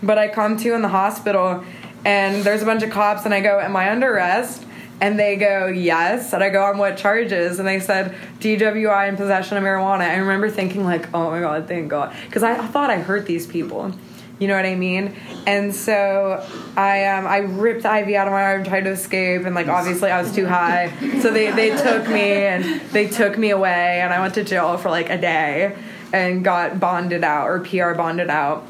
But 0.03 0.17
I 0.17 0.27
come 0.27 0.57
to 0.57 0.73
in 0.73 0.81
the 0.81 0.89
hospital, 0.89 1.63
and 2.03 2.43
there's 2.43 2.61
a 2.61 2.65
bunch 2.65 2.83
of 2.83 2.89
cops, 2.89 3.23
and 3.23 3.33
I 3.33 3.39
go, 3.39 3.57
"Am 3.57 3.73
I 3.77 3.89
under 3.89 4.13
arrest?" 4.13 4.65
And 4.99 5.19
they 5.19 5.35
go, 5.35 5.67
yes. 5.67 6.31
And 6.31 6.41
I 6.41 6.49
go, 6.49 6.63
on 6.63 6.77
what 6.77 6.95
charges? 6.95 7.59
And 7.59 7.67
they 7.67 7.81
said, 7.81 8.15
DWI 8.39 9.09
and 9.09 9.17
possession 9.17 9.57
of 9.57 9.63
marijuana. 9.63 10.09
I 10.09 10.15
remember 10.15 10.49
thinking, 10.49 10.85
like, 10.85 11.13
oh 11.13 11.31
my 11.31 11.41
God, 11.41 11.67
thank 11.67 11.89
God. 11.89 12.15
Because 12.25 12.43
I 12.43 12.55
thought 12.67 12.89
I 12.89 12.99
hurt 12.99 13.25
these 13.25 13.45
people. 13.45 13.91
You 14.39 14.49
know 14.49 14.55
what 14.55 14.65
I 14.65 14.75
mean? 14.75 15.15
And 15.47 15.73
so 15.73 16.45
I 16.75 17.05
um, 17.05 17.25
I 17.25 17.37
ripped 17.37 17.83
the 17.83 17.97
IV 17.97 18.15
out 18.15 18.27
of 18.27 18.33
my 18.33 18.43
arm, 18.43 18.63
tried 18.65 18.83
to 18.83 18.91
escape, 18.91 19.45
and 19.45 19.55
like 19.55 19.67
obviously 19.67 20.11
I 20.11 20.21
was 20.21 20.33
too 20.33 20.45
high. 20.45 20.91
So 21.21 21.31
they, 21.31 21.51
they 21.51 21.69
took 21.69 22.07
me 22.07 22.31
and 22.31 22.81
they 22.91 23.07
took 23.07 23.37
me 23.37 23.51
away, 23.51 24.01
and 24.01 24.13
I 24.13 24.19
went 24.19 24.33
to 24.35 24.43
jail 24.43 24.77
for 24.77 24.89
like 24.89 25.09
a 25.09 25.17
day 25.17 25.75
and 26.11 26.43
got 26.43 26.79
bonded 26.79 27.23
out 27.23 27.47
or 27.47 27.59
PR 27.61 27.93
bonded 27.93 28.29
out. 28.29 28.65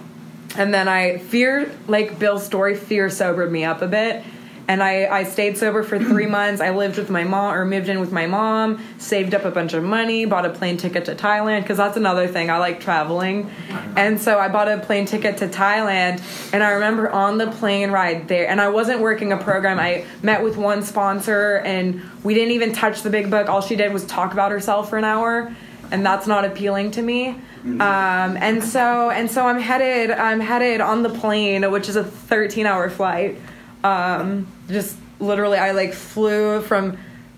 And 0.56 0.73
then 0.73 0.88
I 0.88 1.17
fear 1.17 1.71
like 1.88 2.19
Bill's 2.19 2.45
story, 2.45 2.75
fear 2.75 3.10
sobered 3.10 3.51
me 3.51 3.65
up 3.65 3.82
a 3.82 3.88
bit 3.88 4.23
and 4.67 4.82
I, 4.82 5.06
I 5.06 5.23
stayed 5.23 5.58
sober 5.58 5.84
for 5.84 5.99
three 5.99 6.25
months. 6.28 6.62
I 6.62 6.71
lived 6.71 6.97
with 6.97 7.10
my 7.10 7.23
mom 7.23 7.54
or 7.54 7.65
moved 7.65 7.89
in 7.89 7.99
with 7.99 8.12
my 8.12 8.25
mom, 8.25 8.84
saved 8.97 9.34
up 9.34 9.45
a 9.45 9.51
bunch 9.51 9.73
of 9.73 9.84
money, 9.84 10.25
bought 10.25 10.45
a 10.45 10.49
plane 10.49 10.78
ticket 10.78 11.06
to 11.06 11.15
Thailand 11.15 11.62
because 11.62 11.78
that's 11.78 11.97
another 11.97 12.28
thing. 12.28 12.49
I 12.49 12.58
like 12.58 12.80
traveling. 12.80 13.49
And 13.95 14.19
so 14.19 14.39
I 14.39 14.49
bought 14.49 14.67
a 14.67 14.80
plane 14.80 15.06
ticket 15.06 15.38
to 15.38 15.47
Thailand. 15.47 16.21
And 16.54 16.63
I 16.63 16.71
remember 16.71 17.12
on 17.12 17.38
the 17.38 17.51
plane 17.51 17.91
ride 17.91 18.28
there, 18.28 18.47
and 18.47 18.60
I 18.60 18.69
wasn't 18.69 19.01
working 19.01 19.32
a 19.32 19.38
program. 19.38 19.80
I 19.80 20.06
met 20.23 20.43
with 20.43 20.58
one 20.58 20.84
sponsor 20.84 21.58
and 21.58 22.01
we 22.23 22.34
didn't 22.34 22.51
even 22.51 22.73
touch 22.73 23.04
the 23.04 23.10
big 23.10 23.30
book. 23.30 23.49
All 23.49 23.62
she 23.62 23.75
did 23.75 23.93
was 23.93 24.06
talk 24.06 24.34
about 24.34 24.51
herself 24.51 24.89
for 24.89 24.97
an 24.97 25.04
hour. 25.04 25.56
And 25.91 26.04
that's 26.04 26.25
not 26.25 26.45
appealing 26.45 26.91
to 26.91 27.01
me. 27.04 27.39
Um, 27.63 28.38
and 28.38 28.63
so 28.63 29.10
and 29.10 29.30
so 29.30 29.47
I'm 29.47 29.60
headed 29.60 30.12
I'm 30.12 30.39
headed 30.39 30.82
on 30.82 31.01
the 31.01 31.10
plane, 31.10 31.69
which 31.71 31.89
is 31.89 31.95
a 31.95 32.04
13 32.04 32.67
hour 32.67 32.91
flight 32.91 33.38
um, 33.85 34.47
just 34.67 34.97
literally, 35.19 35.59
I 35.59 35.71
like 35.71 35.93
flew 35.93 36.61
from 36.61 36.97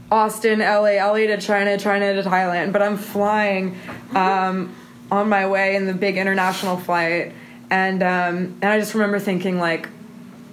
Austin, 0.09 0.59
LA, 0.59 1.03
LA 1.05 1.27
to 1.27 1.37
China, 1.37 1.77
China 1.77 2.21
to 2.21 2.27
Thailand. 2.27 2.71
But 2.71 2.81
I'm 2.81 2.97
flying 2.97 3.77
um, 4.15 4.73
on 5.11 5.27
my 5.27 5.47
way 5.47 5.75
in 5.75 5.85
the 5.85 5.93
big 5.93 6.17
international 6.17 6.77
flight, 6.77 7.33
and 7.69 8.01
um, 8.01 8.35
and 8.61 8.65
I 8.65 8.79
just 8.79 8.93
remember 8.93 9.19
thinking 9.19 9.59
like, 9.59 9.89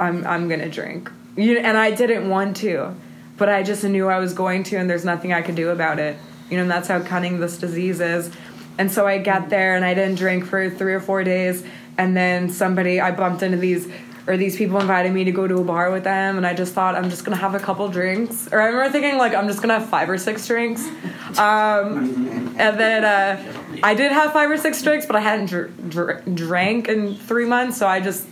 I'm 0.00 0.26
I'm 0.26 0.48
gonna 0.48 0.68
drink, 0.68 1.11
you, 1.37 1.59
and 1.59 1.78
I 1.78 1.92
didn't 1.92 2.28
want 2.28 2.57
to, 2.59 2.94
but 3.37 3.48
I 3.48 3.62
just 3.62 3.85
knew 3.85 4.09
I 4.09 4.18
was 4.18 4.35
going 4.35 4.64
to, 4.64 4.76
and 4.76 4.90
there's 4.90 5.04
nothing 5.04 5.33
I 5.33 5.42
could 5.42 5.54
do 5.54 5.70
about 5.70 6.00
it. 6.00 6.16
You 6.50 6.57
know, 6.57 6.62
and 6.62 6.70
that's 6.70 6.88
how 6.88 7.00
cunning 7.00 7.40
this 7.40 7.57
disease 7.57 8.00
is. 8.00 8.30
And 8.76 8.90
so 8.90 9.07
I 9.07 9.18
got 9.18 9.48
there, 9.48 9.76
and 9.76 9.85
I 9.85 9.94
didn't 9.94 10.16
drink 10.16 10.44
for 10.44 10.68
three 10.68 10.94
or 10.94 11.00
four 11.00 11.22
days, 11.22 11.64
and 11.96 12.16
then 12.16 12.50
somebody 12.50 13.00
I 13.00 13.12
bumped 13.12 13.44
into 13.44 13.57
these 13.57 13.88
or 14.27 14.37
these 14.37 14.57
people 14.57 14.81
invited 14.81 15.13
me 15.13 15.25
to 15.25 15.33
go 15.33 15.47
to 15.47 15.57
a 15.59 15.65
bar 15.65 15.91
with 15.91 16.05
them 16.05 16.37
and 16.37 16.47
i 16.47 16.55
just 16.55 16.73
thought 16.73 16.95
i'm 16.95 17.11
just 17.11 17.25
gonna 17.25 17.37
have 17.37 17.55
a 17.55 17.59
couple 17.59 17.89
drinks. 17.89 18.49
Or 18.53 18.61
i 18.61 18.67
remember 18.67 18.91
thinking 18.91 19.19
like 19.19 19.35
i'm 19.35 19.47
just 19.49 19.61
gonna 19.61 19.79
have 19.79 19.89
five 19.89 20.09
or 20.09 20.19
six 20.19 20.47
drinks. 20.47 20.87
Um, 21.39 22.55
and 22.59 22.79
then 22.79 23.05
uh, 23.05 23.43
i 23.83 23.95
did 23.95 24.13
have 24.13 24.33
five 24.33 24.51
or 24.51 24.57
six 24.57 24.81
drinks 24.83 25.07
but 25.07 25.17
i 25.17 25.21
hadn't 25.21 25.47
dr- 25.47 25.91
dr- 25.91 26.35
drank 26.35 26.89
in 26.89 27.15
three 27.17 27.45
months 27.47 27.77
so 27.77 27.87
i 27.87 28.01
just 28.01 28.27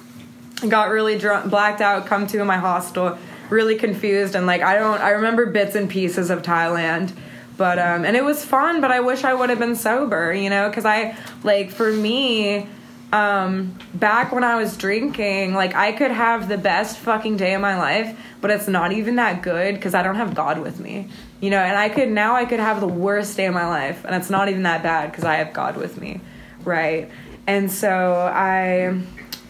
got 0.68 0.90
really 0.90 1.18
drunk 1.18 1.50
blacked 1.50 1.80
out 1.80 2.06
come 2.06 2.26
to 2.28 2.44
my 2.44 2.56
hostel 2.56 3.18
really 3.50 3.74
confused 3.76 4.34
and 4.34 4.46
like 4.46 4.62
i 4.62 4.78
don't 4.78 5.00
i 5.00 5.10
remember 5.10 5.46
bits 5.46 5.74
and 5.74 5.90
pieces 5.90 6.30
of 6.30 6.40
thailand 6.42 7.12
but 7.56 7.78
um 7.78 8.04
and 8.04 8.16
it 8.16 8.24
was 8.24 8.44
fun 8.44 8.80
but 8.80 8.92
i 8.92 9.00
wish 9.00 9.24
i 9.24 9.34
would 9.34 9.50
have 9.50 9.58
been 9.58 9.74
sober 9.76 10.32
you 10.32 10.48
know 10.48 10.68
because 10.68 10.84
i 10.84 11.16
like 11.42 11.70
for 11.70 11.92
me 11.92 12.66
um, 13.12 13.78
back 13.92 14.32
when 14.32 14.42
I 14.42 14.56
was 14.56 14.76
drinking, 14.76 15.52
like 15.52 15.74
I 15.74 15.92
could 15.92 16.10
have 16.10 16.48
the 16.48 16.56
best 16.56 16.96
fucking 16.98 17.36
day 17.36 17.54
of 17.54 17.60
my 17.60 17.76
life, 17.76 18.18
but 18.40 18.50
it's 18.50 18.66
not 18.66 18.92
even 18.92 19.16
that 19.16 19.42
good 19.42 19.74
because 19.74 19.94
I 19.94 20.02
don't 20.02 20.16
have 20.16 20.34
God 20.34 20.58
with 20.58 20.80
me, 20.80 21.08
you 21.40 21.50
know. 21.50 21.58
And 21.58 21.76
I 21.76 21.90
could 21.90 22.08
now 22.08 22.34
I 22.34 22.46
could 22.46 22.58
have 22.58 22.80
the 22.80 22.88
worst 22.88 23.36
day 23.36 23.46
of 23.46 23.54
my 23.54 23.66
life, 23.66 24.04
and 24.06 24.14
it's 24.14 24.30
not 24.30 24.48
even 24.48 24.62
that 24.62 24.82
bad 24.82 25.10
because 25.10 25.24
I 25.24 25.36
have 25.36 25.52
God 25.52 25.76
with 25.76 26.00
me, 26.00 26.20
right? 26.64 27.10
And 27.46 27.70
so 27.70 27.88
I, 28.32 28.98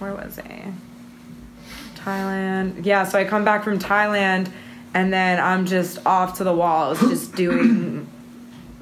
where 0.01 0.15
was 0.15 0.41
I? 0.41 0.73
Thailand. 1.95 2.85
Yeah, 2.85 3.05
so 3.05 3.19
I 3.19 3.25
come 3.25 3.45
back 3.45 3.63
from 3.63 3.79
Thailand, 3.79 4.51
and 4.93 5.13
then 5.13 5.39
I'm 5.39 5.67
just 5.67 6.05
off 6.05 6.39
to 6.39 6.45
the 6.45 6.53
walls, 6.53 6.99
just 6.99 7.37
doing, 7.37 8.09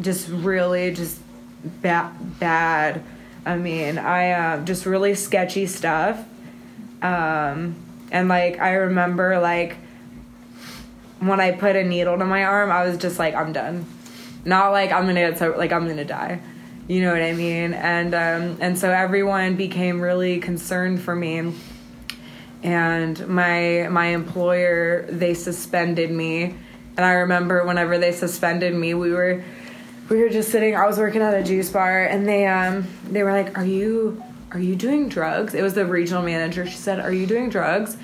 just 0.00 0.28
really 0.28 0.94
just 0.94 1.20
bad 1.82 2.40
bad 2.40 3.04
I 3.44 3.56
mean, 3.56 3.98
I 3.98 4.32
uh, 4.32 4.64
just 4.64 4.86
really 4.86 5.14
sketchy 5.14 5.66
stuff. 5.66 6.18
Um, 7.02 7.76
and 8.10 8.28
like 8.28 8.60
I 8.60 8.74
remember 8.74 9.40
like 9.40 9.76
when 11.20 11.40
I 11.40 11.52
put 11.52 11.76
a 11.76 11.84
needle 11.84 12.18
to 12.18 12.24
my 12.24 12.44
arm, 12.44 12.70
I 12.70 12.86
was 12.86 12.98
just 12.98 13.18
like, 13.18 13.34
I'm 13.34 13.52
done. 13.52 13.86
Not 14.44 14.70
like 14.70 14.90
I'm 14.90 15.06
gonna 15.06 15.20
get 15.20 15.38
so 15.38 15.54
like 15.56 15.72
I'm 15.72 15.86
gonna 15.86 16.04
die. 16.04 16.40
You 16.88 17.02
know 17.02 17.12
what 17.12 17.22
I 17.22 17.32
mean? 17.32 17.74
And 17.74 18.14
um, 18.14 18.58
and 18.60 18.78
so 18.78 18.90
everyone 18.90 19.56
became 19.56 20.00
really 20.00 20.40
concerned 20.40 21.02
for 21.02 21.14
me. 21.14 21.54
And 22.62 23.28
my 23.28 23.88
my 23.90 24.06
employer 24.06 25.06
they 25.08 25.34
suspended 25.34 26.10
me. 26.10 26.54
And 26.96 27.06
I 27.06 27.12
remember 27.12 27.64
whenever 27.64 27.98
they 27.98 28.12
suspended 28.12 28.74
me, 28.74 28.94
we 28.94 29.12
were 29.12 29.44
we 30.10 30.20
were 30.20 30.28
just 30.28 30.50
sitting. 30.50 30.76
I 30.76 30.86
was 30.86 30.98
working 30.98 31.22
at 31.22 31.32
a 31.34 31.42
juice 31.42 31.70
bar, 31.70 32.04
and 32.04 32.28
they 32.28 32.46
um 32.46 32.86
they 33.08 33.22
were 33.22 33.32
like, 33.32 33.56
"Are 33.56 33.64
you 33.64 34.22
are 34.50 34.58
you 34.58 34.74
doing 34.76 35.08
drugs?" 35.08 35.54
It 35.54 35.62
was 35.62 35.74
the 35.74 35.86
regional 35.86 36.22
manager. 36.22 36.66
She 36.66 36.76
said, 36.76 37.00
"Are 37.00 37.12
you 37.12 37.26
doing 37.26 37.48
drugs?" 37.48 37.96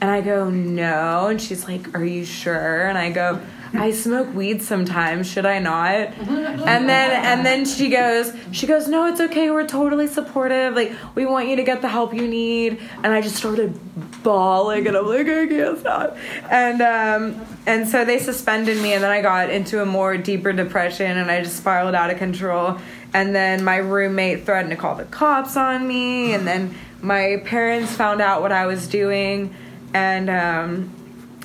And 0.00 0.08
I 0.10 0.20
go, 0.20 0.48
"No." 0.48 1.26
And 1.26 1.42
she's 1.42 1.66
like, 1.66 1.94
"Are 1.96 2.04
you 2.04 2.24
sure?" 2.24 2.86
And 2.86 2.96
I 2.96 3.10
go, 3.10 3.40
I 3.74 3.90
smoke 3.90 4.34
weed 4.34 4.62
sometimes. 4.62 5.30
Should 5.30 5.46
I 5.46 5.58
not? 5.58 5.90
And 5.90 6.88
then 6.88 7.24
and 7.24 7.44
then 7.44 7.64
she 7.64 7.90
goes, 7.90 8.32
she 8.52 8.66
goes, 8.66 8.88
no, 8.88 9.06
it's 9.06 9.20
okay. 9.20 9.50
We're 9.50 9.66
totally 9.66 10.06
supportive. 10.06 10.74
Like 10.74 10.92
we 11.14 11.26
want 11.26 11.48
you 11.48 11.56
to 11.56 11.62
get 11.62 11.82
the 11.82 11.88
help 11.88 12.14
you 12.14 12.26
need. 12.26 12.80
And 13.02 13.08
I 13.08 13.20
just 13.20 13.36
started 13.36 13.78
bawling, 14.22 14.86
and 14.86 14.96
I'm 14.96 15.06
like, 15.06 15.26
I 15.26 15.46
can't 15.46 15.78
stop. 15.78 16.16
And 16.50 16.82
um, 16.82 17.46
and 17.66 17.88
so 17.88 18.04
they 18.04 18.18
suspended 18.18 18.80
me, 18.82 18.94
and 18.94 19.02
then 19.02 19.10
I 19.10 19.20
got 19.20 19.50
into 19.50 19.82
a 19.82 19.86
more 19.86 20.16
deeper 20.16 20.52
depression, 20.52 21.18
and 21.18 21.30
I 21.30 21.42
just 21.42 21.56
spiraled 21.56 21.94
out 21.94 22.10
of 22.10 22.18
control. 22.18 22.78
And 23.14 23.34
then 23.34 23.64
my 23.64 23.76
roommate 23.76 24.44
threatened 24.44 24.70
to 24.70 24.76
call 24.76 24.94
the 24.94 25.04
cops 25.04 25.56
on 25.56 25.86
me, 25.88 26.34
and 26.34 26.46
then 26.46 26.74
my 27.00 27.42
parents 27.44 27.94
found 27.94 28.20
out 28.20 28.42
what 28.42 28.52
I 28.52 28.66
was 28.66 28.86
doing, 28.86 29.54
and 29.94 30.28
um, 30.28 30.92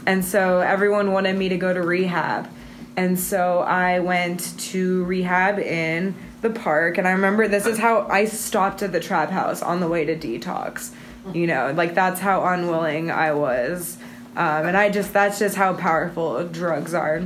and 0.06 0.24
so 0.24 0.60
everyone 0.60 1.12
wanted 1.12 1.38
me 1.38 1.50
to 1.50 1.58
go 1.58 1.74
to 1.74 1.82
rehab. 1.82 2.50
And 2.96 3.20
so 3.20 3.60
I 3.60 4.00
went 4.00 4.60
to 4.72 5.04
rehab 5.06 5.58
in 5.60 6.16
the 6.42 6.50
park. 6.50 6.98
And 6.98 7.08
I 7.08 7.12
remember 7.12 7.48
this 7.48 7.66
is 7.66 7.80
how 7.80 8.08
I 8.08 8.26
stopped 8.26 8.84
at 8.84 8.92
the 8.92 9.00
trap 9.00 9.32
house 9.32 9.62
on 9.62 9.80
the 9.80 9.88
way 9.88 10.06
to 10.06 10.16
detox. 10.16 10.94
You 11.34 11.48
know, 11.48 11.74
like 11.76 11.96
that's 11.96 12.20
how 12.20 12.44
unwilling 12.46 13.10
I 13.10 13.34
was. 13.34 13.98
Um, 14.36 14.68
and 14.68 14.78
I 14.78 14.90
just, 14.90 15.14
that's 15.14 15.40
just 15.40 15.56
how 15.56 15.74
powerful 15.74 16.46
drugs 16.48 16.94
are. 16.94 17.24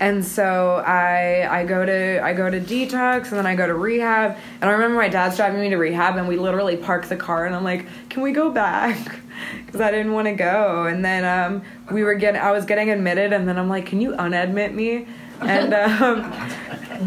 And 0.00 0.24
so 0.24 0.82
I 0.84 1.46
I 1.48 1.64
go 1.64 1.86
to 1.86 2.22
I 2.22 2.34
go 2.34 2.50
to 2.50 2.60
detox 2.60 3.28
and 3.28 3.38
then 3.38 3.46
I 3.46 3.54
go 3.54 3.66
to 3.66 3.74
rehab 3.74 4.36
and 4.60 4.68
I 4.68 4.72
remember 4.72 4.96
my 4.96 5.08
dad's 5.08 5.36
driving 5.36 5.60
me 5.60 5.70
to 5.70 5.76
rehab 5.76 6.16
and 6.16 6.26
we 6.26 6.36
literally 6.36 6.76
park 6.76 7.06
the 7.06 7.16
car 7.16 7.46
and 7.46 7.54
I'm 7.54 7.62
like, 7.62 7.86
can 8.08 8.22
we 8.22 8.32
go 8.32 8.50
back? 8.50 9.20
Because 9.64 9.80
I 9.80 9.90
didn't 9.90 10.12
want 10.12 10.26
to 10.26 10.34
go. 10.34 10.84
And 10.84 11.04
then 11.04 11.24
um, 11.24 11.62
we 11.90 12.02
were 12.02 12.14
getting, 12.14 12.40
I 12.40 12.52
was 12.52 12.64
getting 12.64 12.90
admitted, 12.90 13.32
and 13.32 13.48
then 13.48 13.58
I'm 13.58 13.68
like, 13.68 13.86
can 13.86 14.00
you 14.00 14.12
unadmit 14.12 14.74
me? 14.74 15.06
And 15.40 15.74
um, 16.02 16.24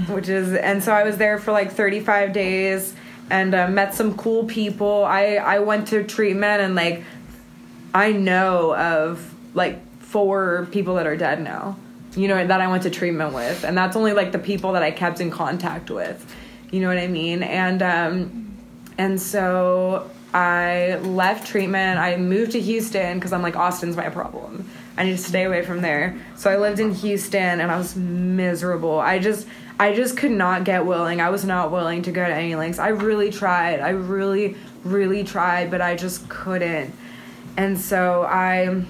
which 0.08 0.30
is, 0.30 0.54
and 0.54 0.84
so 0.84 0.92
I 0.92 1.04
was 1.04 1.18
there 1.18 1.40
for 1.40 1.52
like 1.52 1.72
35 1.72 2.34
days 2.34 2.94
and 3.30 3.54
uh, 3.54 3.68
met 3.68 3.94
some 3.94 4.16
cool 4.16 4.46
people. 4.46 5.04
I 5.04 5.36
I 5.36 5.60
went 5.60 5.88
to 5.90 6.04
treatment 6.04 6.62
and 6.62 6.76
like 6.76 7.04
I 7.94 8.12
know 8.12 8.76
of 8.76 9.34
like 9.54 9.80
four 10.00 10.68
people 10.72 10.96
that 10.96 11.08
are 11.08 11.18
dead 11.18 11.42
now. 11.42 11.78
You 12.16 12.28
know 12.28 12.48
that 12.48 12.62
I 12.62 12.68
went 12.68 12.84
to 12.84 12.90
treatment 12.90 13.34
with, 13.34 13.64
and 13.64 13.78
that's 13.78 13.96
only 13.96 14.14
like 14.14 14.32
the 14.32 14.40
people 14.40 14.74
that 14.74 14.84
I 14.84 14.92
kept 14.92 15.20
in 15.20 15.30
contact 15.30 15.92
with. 15.92 16.34
You 16.72 16.80
know 16.80 16.88
what 16.88 16.98
I 16.98 17.08
mean? 17.08 17.44
And 17.44 17.82
um, 17.82 18.58
and 18.98 19.22
so 19.22 20.10
I 20.38 20.98
left 20.98 21.48
treatment. 21.48 21.98
I 21.98 22.16
moved 22.16 22.52
to 22.52 22.60
Houston 22.60 23.18
because 23.18 23.34
I'm 23.34 23.42
like, 23.42 23.56
Austin's 23.56 23.98
my 23.98 24.10
problem. 24.10 24.70
I 24.96 25.04
need 25.04 25.14
to 25.14 25.18
stay 25.18 25.46
away 25.46 25.66
from 25.66 25.82
there. 25.82 26.16
So 26.36 26.52
I 26.52 26.58
lived 26.58 26.80
in 26.80 26.94
Houston 26.94 27.60
and 27.60 27.72
I 27.72 27.78
was 27.78 27.96
miserable. 27.96 29.00
I 29.00 29.18
just 29.18 29.48
I 29.80 29.96
just 29.96 30.16
could 30.16 30.30
not 30.30 30.64
get 30.64 30.86
willing. 30.86 31.22
I 31.22 31.32
was 31.32 31.44
not 31.44 31.72
willing 31.72 32.04
to 32.04 32.12
go 32.12 32.24
to 32.24 32.32
any 32.32 32.56
lengths. 32.56 32.78
I 32.78 32.90
really 32.90 33.32
tried. 33.32 33.80
I 33.80 33.90
really, 33.90 34.56
really 34.84 35.24
tried, 35.24 35.72
but 35.72 35.82
I 35.82 35.96
just 35.96 36.30
couldn't. 36.30 36.94
And 37.58 37.80
so 37.80 38.22
I 38.22 38.86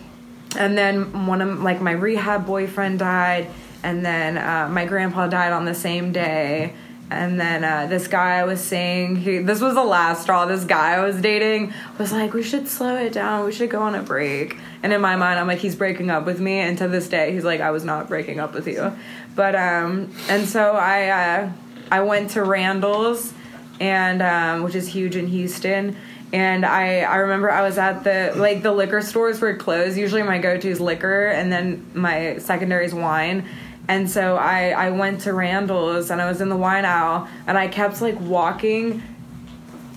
and 0.58 0.78
then 0.78 1.28
one 1.28 1.42
of 1.42 1.62
like 1.62 1.80
my 1.80 1.92
rehab 1.92 2.46
boyfriend 2.46 3.00
died 3.00 3.50
and 3.84 4.06
then 4.06 4.38
uh, 4.38 4.68
my 4.70 4.84
grandpa 4.84 5.28
died 5.28 5.54
on 5.54 5.64
the 5.64 5.76
same 5.76 6.12
day 6.12 6.74
and 7.10 7.40
then 7.40 7.64
uh, 7.64 7.88
this 7.88 8.08
guy 8.08 8.38
I 8.38 8.44
was 8.44 8.60
saying, 8.60 9.16
he, 9.18 9.38
this 9.38 9.62
was 9.62 9.76
the 9.76 9.84
last 9.84 10.24
straw. 10.24 10.46
This 10.46 10.66
guy 10.66 10.96
I 10.96 11.00
was 11.06 11.22
dating 11.22 11.74
was 11.98 12.12
like, 12.12 12.34
we 12.34 12.44
should 12.44 12.68
slow 12.68 12.96
it 12.98 13.14
down. 13.14 13.46
We 13.46 13.54
should 13.54 13.70
go 13.70 13.82
on 13.82 13.96
a 13.96 14.04
break. 14.04 14.58
And 14.84 14.92
in 14.92 15.00
my 15.00 15.16
mind, 15.16 15.40
I'm 15.40 15.48
like, 15.48 15.60
he's 15.60 15.76
breaking 15.76 16.10
up 16.10 16.26
with 16.26 16.42
me. 16.42 16.60
And 16.60 16.78
to 16.80 16.88
this 16.90 17.08
day, 17.08 17.32
he's 17.32 17.46
like, 17.46 17.62
I 17.62 17.72
was 17.72 17.86
not 17.86 18.10
breaking 18.10 18.40
up 18.40 18.54
with 18.54 18.68
you. 18.68 18.92
But 19.36 19.56
um, 19.56 20.12
and 20.28 20.48
so 20.48 20.74
I 20.74 21.08
uh, 21.08 21.52
I 21.92 22.02
went 22.02 22.32
to 22.32 22.44
Randall's, 22.44 23.34
and 23.80 24.22
um, 24.22 24.64
which 24.64 24.76
is 24.76 24.88
huge 24.88 25.16
in 25.16 25.28
Houston. 25.28 25.96
And 26.34 26.66
I, 26.66 27.02
I 27.02 27.18
remember 27.18 27.50
I 27.50 27.62
was 27.62 27.78
at 27.78 28.04
the 28.04 28.34
like 28.36 28.64
the 28.64 28.74
liquor 28.74 29.02
stores 29.02 29.40
were 29.40 29.56
closed. 29.56 29.98
Usually 29.98 30.24
my 30.24 30.40
go 30.40 30.58
to 30.58 30.68
is 30.68 30.82
liquor 30.82 31.28
and 31.28 31.52
then 31.52 31.90
my 31.94 32.38
secondary 32.40 32.86
is 32.86 32.94
wine. 32.94 33.48
And 33.88 34.10
so 34.10 34.36
I, 34.36 34.70
I 34.72 34.90
went 34.92 35.22
to 35.22 35.34
Randall's 35.34 36.12
and 36.12 36.22
I 36.22 36.30
was 36.30 36.42
in 36.42 36.50
the 36.50 36.58
wine 36.58 36.86
aisle 36.86 37.28
and 37.46 37.58
I 37.58 37.68
kept 37.68 38.02
like 38.02 38.20
walking 38.20 39.02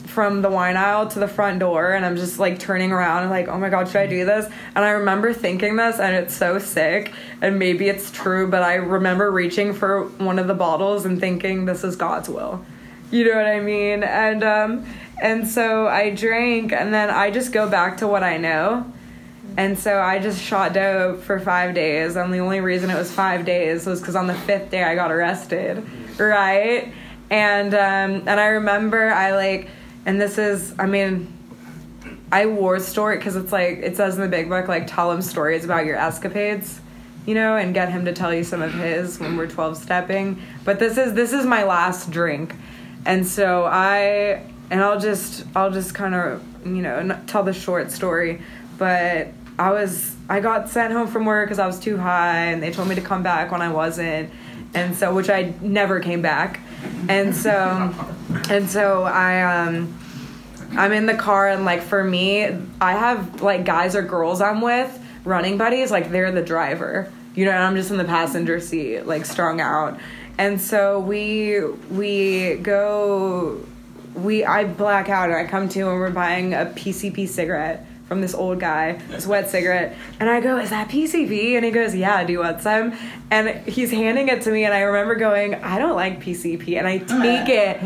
from 0.06 0.42
the 0.42 0.50
wine 0.50 0.76
aisle 0.76 1.08
to 1.08 1.18
the 1.18 1.28
front 1.28 1.60
door 1.60 1.92
and 1.92 2.04
I'm 2.04 2.16
just 2.16 2.38
like 2.38 2.58
turning 2.58 2.92
around 2.92 3.22
and 3.22 3.30
like, 3.30 3.48
oh 3.48 3.58
my 3.58 3.68
god, 3.68 3.88
should 3.88 3.96
I 3.96 4.06
do 4.06 4.24
this? 4.24 4.46
And 4.74 4.84
I 4.84 4.90
remember 4.90 5.32
thinking 5.32 5.76
this 5.76 5.98
and 5.98 6.14
it's 6.14 6.34
so 6.34 6.58
sick 6.58 7.12
and 7.40 7.58
maybe 7.58 7.88
it's 7.88 8.10
true, 8.10 8.48
but 8.48 8.62
I 8.62 8.74
remember 8.74 9.30
reaching 9.30 9.72
for 9.72 10.04
one 10.04 10.38
of 10.38 10.46
the 10.46 10.54
bottles 10.54 11.04
and 11.04 11.18
thinking 11.18 11.64
this 11.64 11.84
is 11.84 11.96
God's 11.96 12.28
will. 12.28 12.64
You 13.10 13.24
know 13.24 13.36
what 13.36 13.46
I 13.46 13.60
mean? 13.60 14.02
And 14.02 14.44
um 14.44 14.86
and 15.22 15.46
so 15.46 15.86
I 15.86 16.10
drank 16.10 16.72
and 16.72 16.92
then 16.92 17.10
I 17.10 17.30
just 17.30 17.52
go 17.52 17.68
back 17.68 17.98
to 17.98 18.06
what 18.06 18.22
I 18.22 18.36
know. 18.36 18.92
And 19.56 19.78
so 19.78 20.00
I 20.00 20.18
just 20.18 20.42
shot 20.42 20.72
dope 20.72 21.22
for 21.22 21.38
five 21.40 21.74
days. 21.74 22.16
And 22.16 22.32
the 22.32 22.38
only 22.38 22.60
reason 22.60 22.90
it 22.90 22.96
was 22.96 23.10
five 23.10 23.44
days 23.44 23.86
was 23.86 24.00
because 24.00 24.16
on 24.16 24.26
the 24.26 24.34
fifth 24.34 24.70
day 24.70 24.84
I 24.84 24.94
got 24.94 25.10
arrested, 25.10 25.86
right? 26.18 26.92
And 27.30 27.74
um, 27.74 28.28
and 28.28 28.40
I 28.40 28.46
remember 28.46 29.10
I 29.10 29.32
like 29.32 29.68
and 30.06 30.20
this 30.20 30.38
is 30.38 30.74
i 30.78 30.86
mean 30.86 31.32
i 32.32 32.46
wore 32.46 32.78
story 32.78 33.16
because 33.16 33.36
it's 33.36 33.52
like 33.52 33.78
it 33.78 33.96
says 33.96 34.16
in 34.16 34.22
the 34.22 34.28
big 34.28 34.48
book 34.48 34.68
like 34.68 34.86
tell 34.86 35.10
him 35.10 35.22
stories 35.22 35.64
about 35.64 35.84
your 35.84 35.96
escapades 35.96 36.80
you 37.26 37.34
know 37.34 37.56
and 37.56 37.74
get 37.74 37.90
him 37.90 38.04
to 38.04 38.12
tell 38.12 38.32
you 38.32 38.44
some 38.44 38.62
of 38.62 38.72
his 38.72 39.18
when 39.20 39.36
we're 39.36 39.46
12 39.46 39.76
stepping 39.76 40.40
but 40.64 40.78
this 40.78 40.96
is 40.96 41.14
this 41.14 41.32
is 41.32 41.44
my 41.44 41.64
last 41.64 42.10
drink 42.10 42.54
and 43.04 43.26
so 43.26 43.64
i 43.64 44.42
and 44.70 44.82
i'll 44.82 45.00
just 45.00 45.44
i'll 45.54 45.70
just 45.70 45.94
kind 45.94 46.14
of 46.14 46.42
you 46.66 46.82
know 46.82 47.18
tell 47.26 47.42
the 47.42 47.52
short 47.52 47.90
story 47.90 48.40
but 48.80 49.28
i 49.58 49.70
was 49.70 50.16
i 50.30 50.40
got 50.40 50.70
sent 50.70 50.90
home 50.90 51.06
from 51.06 51.26
work 51.26 51.46
because 51.46 51.58
i 51.58 51.66
was 51.66 51.78
too 51.78 51.98
high 51.98 52.46
and 52.46 52.62
they 52.62 52.72
told 52.72 52.88
me 52.88 52.94
to 52.94 53.02
come 53.02 53.22
back 53.22 53.52
when 53.52 53.62
i 53.62 53.70
wasn't. 53.70 54.30
And 54.72 54.96
so 54.96 55.14
which 55.14 55.28
i 55.28 55.52
never 55.60 56.00
came 56.00 56.22
back. 56.22 56.60
And 57.08 57.34
so 57.34 57.50
and 58.50 58.68
so 58.70 59.02
I 59.02 59.42
um 59.42 59.96
I'm 60.72 60.92
in 60.92 61.06
the 61.06 61.14
car 61.14 61.48
and 61.48 61.64
like 61.64 61.82
for 61.82 62.02
me 62.02 62.46
I 62.80 62.92
have 62.92 63.42
like 63.42 63.64
guys 63.64 63.94
or 63.94 64.02
girls 64.02 64.40
I'm 64.40 64.60
with 64.60 64.96
running 65.24 65.58
buddies 65.58 65.90
like 65.90 66.10
they're 66.10 66.32
the 66.32 66.42
driver. 66.42 67.12
You 67.34 67.44
know 67.44 67.50
and 67.50 67.62
I'm 67.62 67.76
just 67.76 67.90
in 67.90 67.96
the 67.96 68.04
passenger 68.04 68.60
seat 68.60 69.02
like 69.06 69.26
strung 69.26 69.60
out. 69.60 69.98
And 70.38 70.60
so 70.60 71.00
we 71.00 71.60
we 71.90 72.54
go 72.56 73.60
we 74.14 74.44
I 74.44 74.64
black 74.64 75.08
out 75.08 75.30
and 75.30 75.38
I 75.38 75.46
come 75.46 75.68
to 75.70 75.80
and 75.80 75.98
we're 75.98 76.10
buying 76.10 76.54
a 76.54 76.66
PCP 76.66 77.28
cigarette 77.28 77.86
from 78.10 78.20
this 78.20 78.34
old 78.34 78.58
guy, 78.58 78.94
this 79.08 79.24
wet 79.24 79.48
cigarette. 79.48 79.96
And 80.18 80.28
I 80.28 80.40
go, 80.40 80.56
Is 80.58 80.70
that 80.70 80.88
PCP? 80.88 81.52
And 81.52 81.64
he 81.64 81.70
goes, 81.70 81.94
Yeah, 81.94 82.24
do 82.24 82.32
you 82.32 82.40
want 82.40 82.60
some? 82.60 82.92
And 83.30 83.64
he's 83.68 83.92
handing 83.92 84.26
it 84.26 84.42
to 84.42 84.50
me, 84.50 84.64
and 84.64 84.74
I 84.74 84.80
remember 84.80 85.14
going, 85.14 85.54
I 85.54 85.78
don't 85.78 85.94
like 85.94 86.20
PCP. 86.20 86.76
And 86.76 86.88
I 86.88 86.98
take 86.98 87.48
it. 87.48 87.76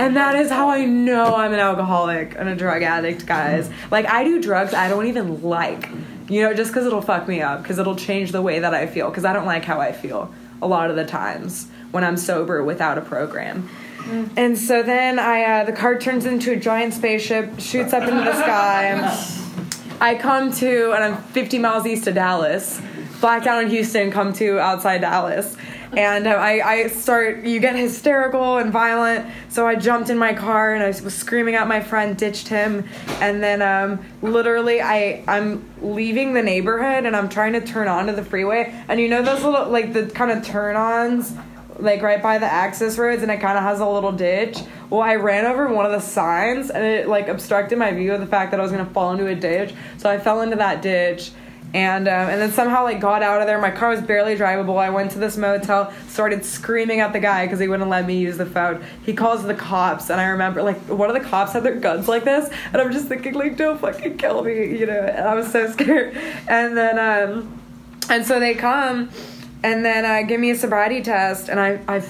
And 0.00 0.16
that 0.16 0.34
is 0.34 0.50
how 0.50 0.70
I 0.70 0.86
know 0.86 1.36
I'm 1.36 1.52
an 1.52 1.60
alcoholic 1.60 2.34
and 2.36 2.48
a 2.48 2.56
drug 2.56 2.82
addict, 2.82 3.26
guys. 3.26 3.70
Like, 3.92 4.06
I 4.06 4.24
do 4.24 4.42
drugs 4.42 4.74
I 4.74 4.88
don't 4.88 5.06
even 5.06 5.40
like, 5.40 5.88
you 6.28 6.42
know, 6.42 6.52
just 6.52 6.72
because 6.72 6.84
it'll 6.84 7.00
fuck 7.00 7.28
me 7.28 7.40
up, 7.40 7.62
because 7.62 7.78
it'll 7.78 7.94
change 7.94 8.32
the 8.32 8.42
way 8.42 8.58
that 8.58 8.74
I 8.74 8.88
feel, 8.88 9.08
because 9.08 9.24
I 9.24 9.32
don't 9.32 9.46
like 9.46 9.64
how 9.64 9.80
I 9.80 9.92
feel 9.92 10.34
a 10.60 10.66
lot 10.66 10.90
of 10.90 10.96
the 10.96 11.06
times 11.06 11.68
when 11.92 12.02
I'm 12.02 12.16
sober 12.16 12.64
without 12.64 12.98
a 12.98 13.02
program. 13.02 13.68
And 14.36 14.58
so 14.58 14.82
then 14.82 15.18
I, 15.18 15.42
uh, 15.42 15.64
the 15.64 15.72
car 15.72 15.98
turns 15.98 16.26
into 16.26 16.52
a 16.52 16.56
giant 16.56 16.94
spaceship, 16.94 17.60
shoots 17.60 17.92
up 17.92 18.02
into 18.02 18.24
the 18.24 18.34
sky. 18.34 19.36
I 20.00 20.14
come 20.14 20.50
to, 20.52 20.92
and 20.92 21.04
I'm 21.04 21.22
50 21.22 21.58
miles 21.58 21.86
east 21.86 22.06
of 22.06 22.14
Dallas. 22.14 22.80
Blacked 23.20 23.46
out 23.46 23.62
in 23.62 23.68
Houston, 23.68 24.10
come 24.10 24.32
to 24.34 24.58
outside 24.58 25.02
Dallas. 25.02 25.56
And 25.92 26.26
uh, 26.26 26.30
I, 26.30 26.60
I 26.60 26.86
start, 26.86 27.44
you 27.44 27.60
get 27.60 27.76
hysterical 27.76 28.58
and 28.58 28.72
violent. 28.72 29.30
So 29.48 29.66
I 29.66 29.74
jumped 29.74 30.08
in 30.08 30.16
my 30.16 30.32
car 30.32 30.74
and 30.74 30.82
I 30.82 30.88
was 30.88 31.14
screaming 31.14 31.54
at 31.54 31.66
my 31.66 31.80
friend, 31.80 32.16
ditched 32.16 32.48
him. 32.48 32.88
And 33.20 33.42
then 33.42 33.60
um, 33.60 34.04
literally, 34.22 34.80
I, 34.80 35.24
I'm 35.26 35.68
leaving 35.82 36.32
the 36.32 36.42
neighborhood 36.42 37.04
and 37.04 37.14
I'm 37.14 37.28
trying 37.28 37.52
to 37.54 37.60
turn 37.60 37.88
onto 37.88 38.14
the 38.14 38.24
freeway. 38.24 38.72
And 38.88 39.00
you 39.00 39.08
know 39.08 39.22
those 39.22 39.42
little, 39.42 39.68
like 39.68 39.92
the 39.92 40.06
kind 40.06 40.30
of 40.30 40.44
turn 40.44 40.76
ons 40.76 41.34
like 41.82 42.02
right 42.02 42.22
by 42.22 42.38
the 42.38 42.46
access 42.46 42.98
roads 42.98 43.22
and 43.22 43.30
it 43.30 43.40
kind 43.40 43.56
of 43.56 43.64
has 43.64 43.80
a 43.80 43.86
little 43.86 44.12
ditch. 44.12 44.58
Well, 44.88 45.00
I 45.00 45.16
ran 45.16 45.46
over 45.46 45.68
one 45.68 45.86
of 45.86 45.92
the 45.92 46.00
signs 46.00 46.70
and 46.70 46.84
it 46.84 47.08
like 47.08 47.28
obstructed 47.28 47.78
my 47.78 47.92
view 47.92 48.12
of 48.12 48.20
the 48.20 48.26
fact 48.26 48.50
that 48.50 48.60
I 48.60 48.62
was 48.62 48.72
gonna 48.72 48.86
fall 48.86 49.12
into 49.12 49.26
a 49.26 49.34
ditch. 49.34 49.74
So 49.98 50.10
I 50.10 50.18
fell 50.18 50.40
into 50.40 50.56
that 50.56 50.82
ditch. 50.82 51.32
And 51.72 52.08
um, 52.08 52.28
and 52.28 52.40
then 52.40 52.50
somehow 52.50 52.82
like 52.82 53.00
got 53.00 53.22
out 53.22 53.40
of 53.40 53.46
there. 53.46 53.60
My 53.60 53.70
car 53.70 53.90
was 53.90 54.00
barely 54.00 54.36
drivable. 54.36 54.76
I 54.76 54.90
went 54.90 55.12
to 55.12 55.20
this 55.20 55.36
motel, 55.36 55.92
started 56.08 56.44
screaming 56.44 56.98
at 56.98 57.12
the 57.12 57.20
guy 57.20 57.46
because 57.46 57.60
he 57.60 57.68
wouldn't 57.68 57.88
let 57.88 58.06
me 58.06 58.18
use 58.18 58.38
the 58.38 58.46
phone. 58.46 58.84
He 59.04 59.14
calls 59.14 59.44
the 59.44 59.54
cops, 59.54 60.10
and 60.10 60.20
I 60.20 60.30
remember 60.30 60.64
like 60.64 60.78
one 60.88 61.08
of 61.08 61.14
the 61.14 61.28
cops 61.28 61.52
had 61.52 61.62
their 61.62 61.76
guns 61.76 62.08
like 62.08 62.24
this, 62.24 62.52
and 62.72 62.82
I'm 62.82 62.90
just 62.90 63.06
thinking 63.06 63.34
like, 63.34 63.56
don't 63.56 63.80
fucking 63.80 64.16
kill 64.16 64.42
me, 64.42 64.76
you 64.80 64.86
know. 64.86 64.98
And 65.00 65.28
I 65.28 65.34
was 65.36 65.52
so 65.52 65.70
scared. 65.72 66.16
And 66.48 66.76
then 66.76 66.98
um, 66.98 67.60
and 68.10 68.26
so 68.26 68.40
they 68.40 68.54
come, 68.54 69.10
and 69.62 69.84
then 69.84 70.04
uh, 70.04 70.22
give 70.26 70.40
me 70.40 70.50
a 70.50 70.56
sobriety 70.56 71.02
test 71.02 71.48
and 71.48 71.60
i 71.60 71.78
i 71.88 72.02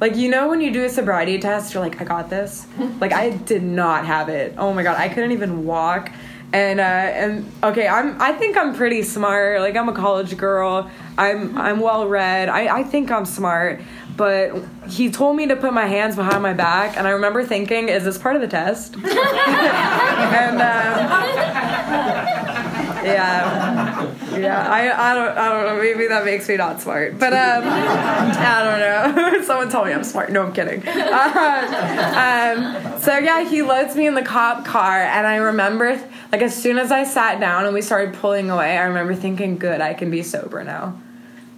like 0.00 0.16
you 0.16 0.28
know 0.28 0.48
when 0.48 0.60
you 0.60 0.72
do 0.72 0.84
a 0.84 0.88
sobriety 0.88 1.38
test 1.38 1.74
you're 1.74 1.82
like 1.82 2.00
i 2.00 2.04
got 2.04 2.30
this. 2.30 2.66
Like 3.00 3.12
i 3.12 3.30
did 3.30 3.62
not 3.62 4.06
have 4.06 4.28
it. 4.28 4.54
Oh 4.58 4.72
my 4.72 4.82
god 4.82 4.96
i 4.96 5.08
couldn't 5.08 5.32
even 5.32 5.64
walk. 5.64 6.10
And 6.52 6.80
uh 6.80 6.82
and 6.82 7.50
okay 7.62 7.86
i'm 7.86 8.20
i 8.20 8.32
think 8.32 8.56
i'm 8.56 8.74
pretty 8.74 9.02
smart. 9.02 9.60
Like 9.60 9.76
i'm 9.76 9.88
a 9.88 9.92
college 9.94 10.36
girl. 10.36 10.90
I'm 11.16 11.56
i'm 11.58 11.80
well 11.80 12.08
read. 12.08 12.48
I 12.48 12.78
i 12.78 12.82
think 12.82 13.10
i'm 13.10 13.26
smart. 13.26 13.80
But 14.16 14.64
he 14.88 15.12
told 15.12 15.36
me 15.36 15.46
to 15.46 15.54
put 15.54 15.72
my 15.72 15.86
hands 15.86 16.16
behind 16.16 16.42
my 16.42 16.52
back 16.52 16.96
and 16.96 17.06
i 17.06 17.10
remember 17.10 17.44
thinking 17.44 17.88
is 17.88 18.04
this 18.04 18.18
part 18.18 18.34
of 18.36 18.42
the 18.42 18.48
test? 18.48 18.96
And 20.28 20.60
um, 20.60 20.68
yeah, 23.04 24.38
yeah. 24.38 24.70
I, 24.70 25.10
I 25.10 25.14
don't 25.14 25.38
I 25.38 25.48
don't 25.48 25.66
know. 25.66 25.82
Maybe 25.82 26.06
that 26.08 26.24
makes 26.24 26.48
me 26.48 26.56
not 26.56 26.80
smart, 26.80 27.18
but 27.18 27.32
um, 27.32 27.64
I 27.64 29.14
don't 29.14 29.34
know. 29.34 29.42
Someone 29.44 29.68
told 29.70 29.86
me 29.86 29.92
I'm 29.92 30.04
smart. 30.04 30.30
No, 30.32 30.42
I'm 30.42 30.52
kidding. 30.52 30.82
Uh, 30.86 32.54
um, 32.94 33.00
so 33.00 33.18
yeah, 33.18 33.48
he 33.48 33.62
loads 33.62 33.96
me 33.96 34.06
in 34.06 34.14
the 34.14 34.22
cop 34.22 34.64
car, 34.64 35.02
and 35.02 35.26
I 35.26 35.36
remember 35.36 36.00
like 36.32 36.42
as 36.42 36.54
soon 36.54 36.78
as 36.78 36.92
I 36.92 37.04
sat 37.04 37.40
down 37.40 37.64
and 37.64 37.74
we 37.74 37.82
started 37.82 38.14
pulling 38.14 38.50
away, 38.50 38.76
I 38.76 38.84
remember 38.84 39.14
thinking, 39.14 39.58
"Good, 39.58 39.80
I 39.80 39.94
can 39.94 40.10
be 40.10 40.22
sober 40.22 40.64
now." 40.64 41.00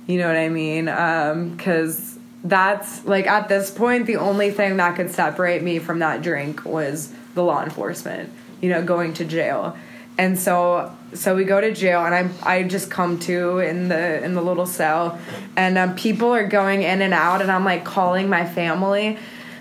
You 0.07 0.19
know 0.19 0.27
what 0.27 0.37
I 0.37 0.49
mean? 0.49 0.87
Because 0.87 2.17
um, 2.17 2.23
that's 2.45 3.05
like 3.05 3.27
at 3.27 3.49
this 3.49 3.71
point, 3.71 4.07
the 4.07 4.17
only 4.17 4.51
thing 4.51 4.77
that 4.79 4.97
could 4.97 5.11
separate 5.11 5.63
me 5.63 5.79
from 5.79 6.01
that 6.01 6.23
drink 6.23 6.65
was 6.65 7.13
the 7.35 7.43
law 7.43 7.63
enforcement. 7.63 8.33
You 8.61 8.71
know, 8.71 8.83
going 8.83 9.15
to 9.15 9.25
jail 9.25 9.77
and 10.19 10.39
so 10.39 10.95
so 11.15 11.35
we 11.35 11.45
go 11.45 11.61
to 11.61 11.73
jail 11.73 12.05
and 12.05 12.15
i 12.15 12.59
i 12.59 12.63
just 12.63 12.91
come 12.91 13.19
to 13.19 13.59
in 13.59 13.89
the 13.89 14.23
in 14.25 14.35
the 14.35 14.43
little 14.43 14.67
cell. 14.67 15.19
And 15.57 15.77
um, 15.79 15.95
people 15.97 16.33
are 16.33 16.47
going 16.47 16.83
in 16.83 17.03
and 17.03 17.15
out 17.15 17.43
and 17.43 17.51
i'm 17.51 17.65
like 17.65 17.85
calling 17.85 18.29
my 18.29 18.47
family. 18.47 19.19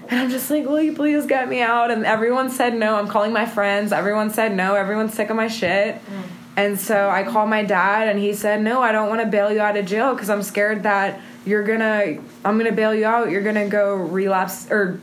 And 0.09 0.19
i'm 0.19 0.29
just 0.29 0.49
like 0.49 0.65
will 0.65 0.81
you 0.81 0.93
please 0.93 1.25
get 1.25 1.49
me 1.49 1.61
out? 1.61 1.91
And 1.91 2.05
everyone 2.05 2.49
said 2.49 2.75
no. 2.75 2.95
I'm 2.95 3.07
calling 3.07 3.33
my 3.33 3.45
friends. 3.45 3.91
Everyone 3.91 4.29
said 4.29 4.55
no. 4.55 4.75
Everyone's 4.75 5.13
sick 5.13 5.29
of 5.29 5.35
my 5.35 5.47
shit. 5.47 5.95
Mm. 5.95 6.23
and 6.57 6.79
so 6.79 7.09
i 7.09 7.23
called 7.23 7.49
my 7.49 7.63
dad 7.63 8.07
and 8.09 8.19
he 8.19 8.33
said 8.33 8.61
no 8.61 8.81
i 8.81 8.91
don't 8.91 9.07
want 9.07 9.21
to 9.21 9.27
bail 9.27 9.51
you 9.51 9.61
out 9.61 9.77
of 9.77 9.85
jail 9.85 10.13
because 10.13 10.29
i'm 10.29 10.43
scared 10.43 10.83
that 10.83 11.21
you're 11.45 11.63
gonna 11.63 12.17
i'm 12.45 12.57
gonna 12.57 12.71
bail 12.71 12.93
you 12.93 13.05
out. 13.05 13.29
You're 13.29 13.41
gonna 13.41 13.69
go 13.69 13.95
relapse 13.95 14.69
or 14.69 14.99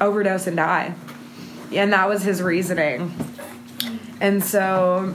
overdose 0.00 0.46
and 0.46 0.56
die. 0.56 0.94
And 1.72 1.92
that 1.92 2.08
was 2.08 2.22
his 2.22 2.42
reasoning 2.42 3.14
and 4.20 4.42
so 4.42 5.14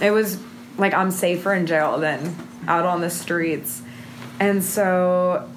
it 0.00 0.10
was 0.10 0.38
like 0.78 0.94
I'm 0.94 1.10
safer 1.10 1.52
in 1.54 1.66
jail 1.66 1.98
than 1.98 2.34
out 2.66 2.86
on 2.86 3.00
the 3.00 3.10
streets. 3.10 3.82
And 4.38 4.64
so 4.64 5.48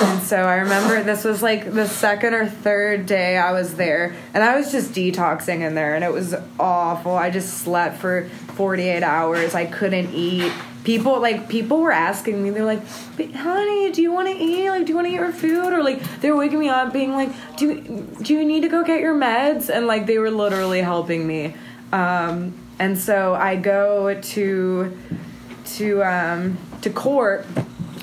and 0.00 0.22
so 0.22 0.36
I 0.36 0.56
remember 0.56 1.02
this 1.02 1.24
was 1.24 1.42
like 1.42 1.72
the 1.72 1.86
second 1.86 2.34
or 2.34 2.46
third 2.46 3.06
day 3.06 3.36
I 3.36 3.52
was 3.52 3.74
there, 3.74 4.14
and 4.32 4.42
I 4.42 4.56
was 4.56 4.72
just 4.72 4.92
detoxing 4.92 5.60
in 5.60 5.74
there, 5.74 5.94
and 5.94 6.02
it 6.02 6.12
was 6.12 6.34
awful. 6.58 7.14
I 7.14 7.30
just 7.30 7.58
slept 7.58 7.98
for 7.98 8.28
48 8.54 9.02
hours. 9.02 9.54
I 9.54 9.66
couldn't 9.66 10.14
eat. 10.14 10.52
People 10.84 11.20
like 11.20 11.48
people 11.48 11.80
were 11.80 11.92
asking 11.92 12.42
me. 12.42 12.50
They're 12.50 12.64
like, 12.64 12.86
"Honey, 13.34 13.90
do 13.90 14.02
you 14.02 14.12
want 14.12 14.28
to 14.28 14.34
eat? 14.34 14.68
Like, 14.68 14.84
do 14.84 14.90
you 14.90 14.94
want 14.94 15.06
to 15.06 15.12
eat 15.12 15.16
your 15.16 15.32
food?" 15.32 15.72
Or 15.72 15.82
like 15.82 16.20
they're 16.20 16.36
waking 16.36 16.58
me 16.58 16.68
up, 16.68 16.92
being 16.92 17.12
like, 17.12 17.30
"Do 17.56 18.06
do 18.22 18.34
you 18.34 18.44
need 18.44 18.60
to 18.60 18.68
go 18.68 18.84
get 18.84 19.00
your 19.00 19.14
meds?" 19.14 19.70
And 19.70 19.86
like 19.86 20.06
they 20.06 20.18
were 20.18 20.30
literally 20.30 20.82
helping 20.82 21.26
me. 21.26 21.54
Um, 21.92 22.54
and 22.78 22.98
so 22.98 23.34
I 23.34 23.56
go 23.56 24.20
to 24.20 24.98
to 25.76 26.04
um, 26.04 26.58
to 26.82 26.90
court 26.90 27.46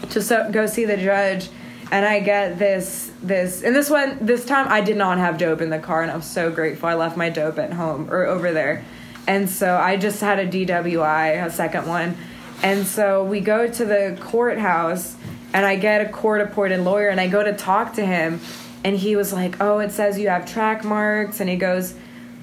to 0.09 0.21
so, 0.21 0.49
go 0.51 0.65
see 0.65 0.85
the 0.85 0.97
judge, 0.97 1.49
and 1.91 2.05
I 2.05 2.19
get 2.19 2.57
this 2.57 3.11
this 3.21 3.63
and 3.63 3.75
this 3.75 3.89
one 3.89 4.17
this 4.21 4.45
time 4.45 4.67
I 4.69 4.81
did 4.81 4.97
not 4.97 5.17
have 5.17 5.37
dope 5.37 5.61
in 5.61 5.69
the 5.69 5.79
car, 5.79 6.01
and 6.01 6.11
I 6.11 6.15
was 6.15 6.25
so 6.25 6.51
grateful. 6.51 6.89
I 6.89 6.95
left 6.95 7.17
my 7.17 7.29
dope 7.29 7.59
at 7.59 7.73
home 7.73 8.09
or 8.09 8.25
over 8.25 8.51
there, 8.51 8.83
and 9.27 9.49
so 9.49 9.77
I 9.77 9.97
just 9.97 10.21
had 10.21 10.39
a 10.39 10.47
DWI, 10.47 11.45
a 11.45 11.51
second 11.51 11.87
one, 11.87 12.17
and 12.63 12.85
so 12.85 13.23
we 13.23 13.39
go 13.39 13.67
to 13.67 13.85
the 13.85 14.17
courthouse, 14.21 15.15
and 15.53 15.65
I 15.65 15.75
get 15.75 16.01
a 16.01 16.09
court 16.09 16.41
appointed 16.41 16.81
lawyer, 16.81 17.09
and 17.09 17.19
I 17.19 17.27
go 17.27 17.43
to 17.43 17.53
talk 17.53 17.93
to 17.93 18.05
him, 18.05 18.39
and 18.83 18.95
he 18.95 19.15
was 19.15 19.33
like, 19.33 19.61
"Oh, 19.61 19.79
it 19.79 19.91
says 19.91 20.19
you 20.19 20.29
have 20.29 20.51
track 20.51 20.83
marks," 20.83 21.39
and 21.39 21.49
he 21.49 21.55
goes. 21.55 21.95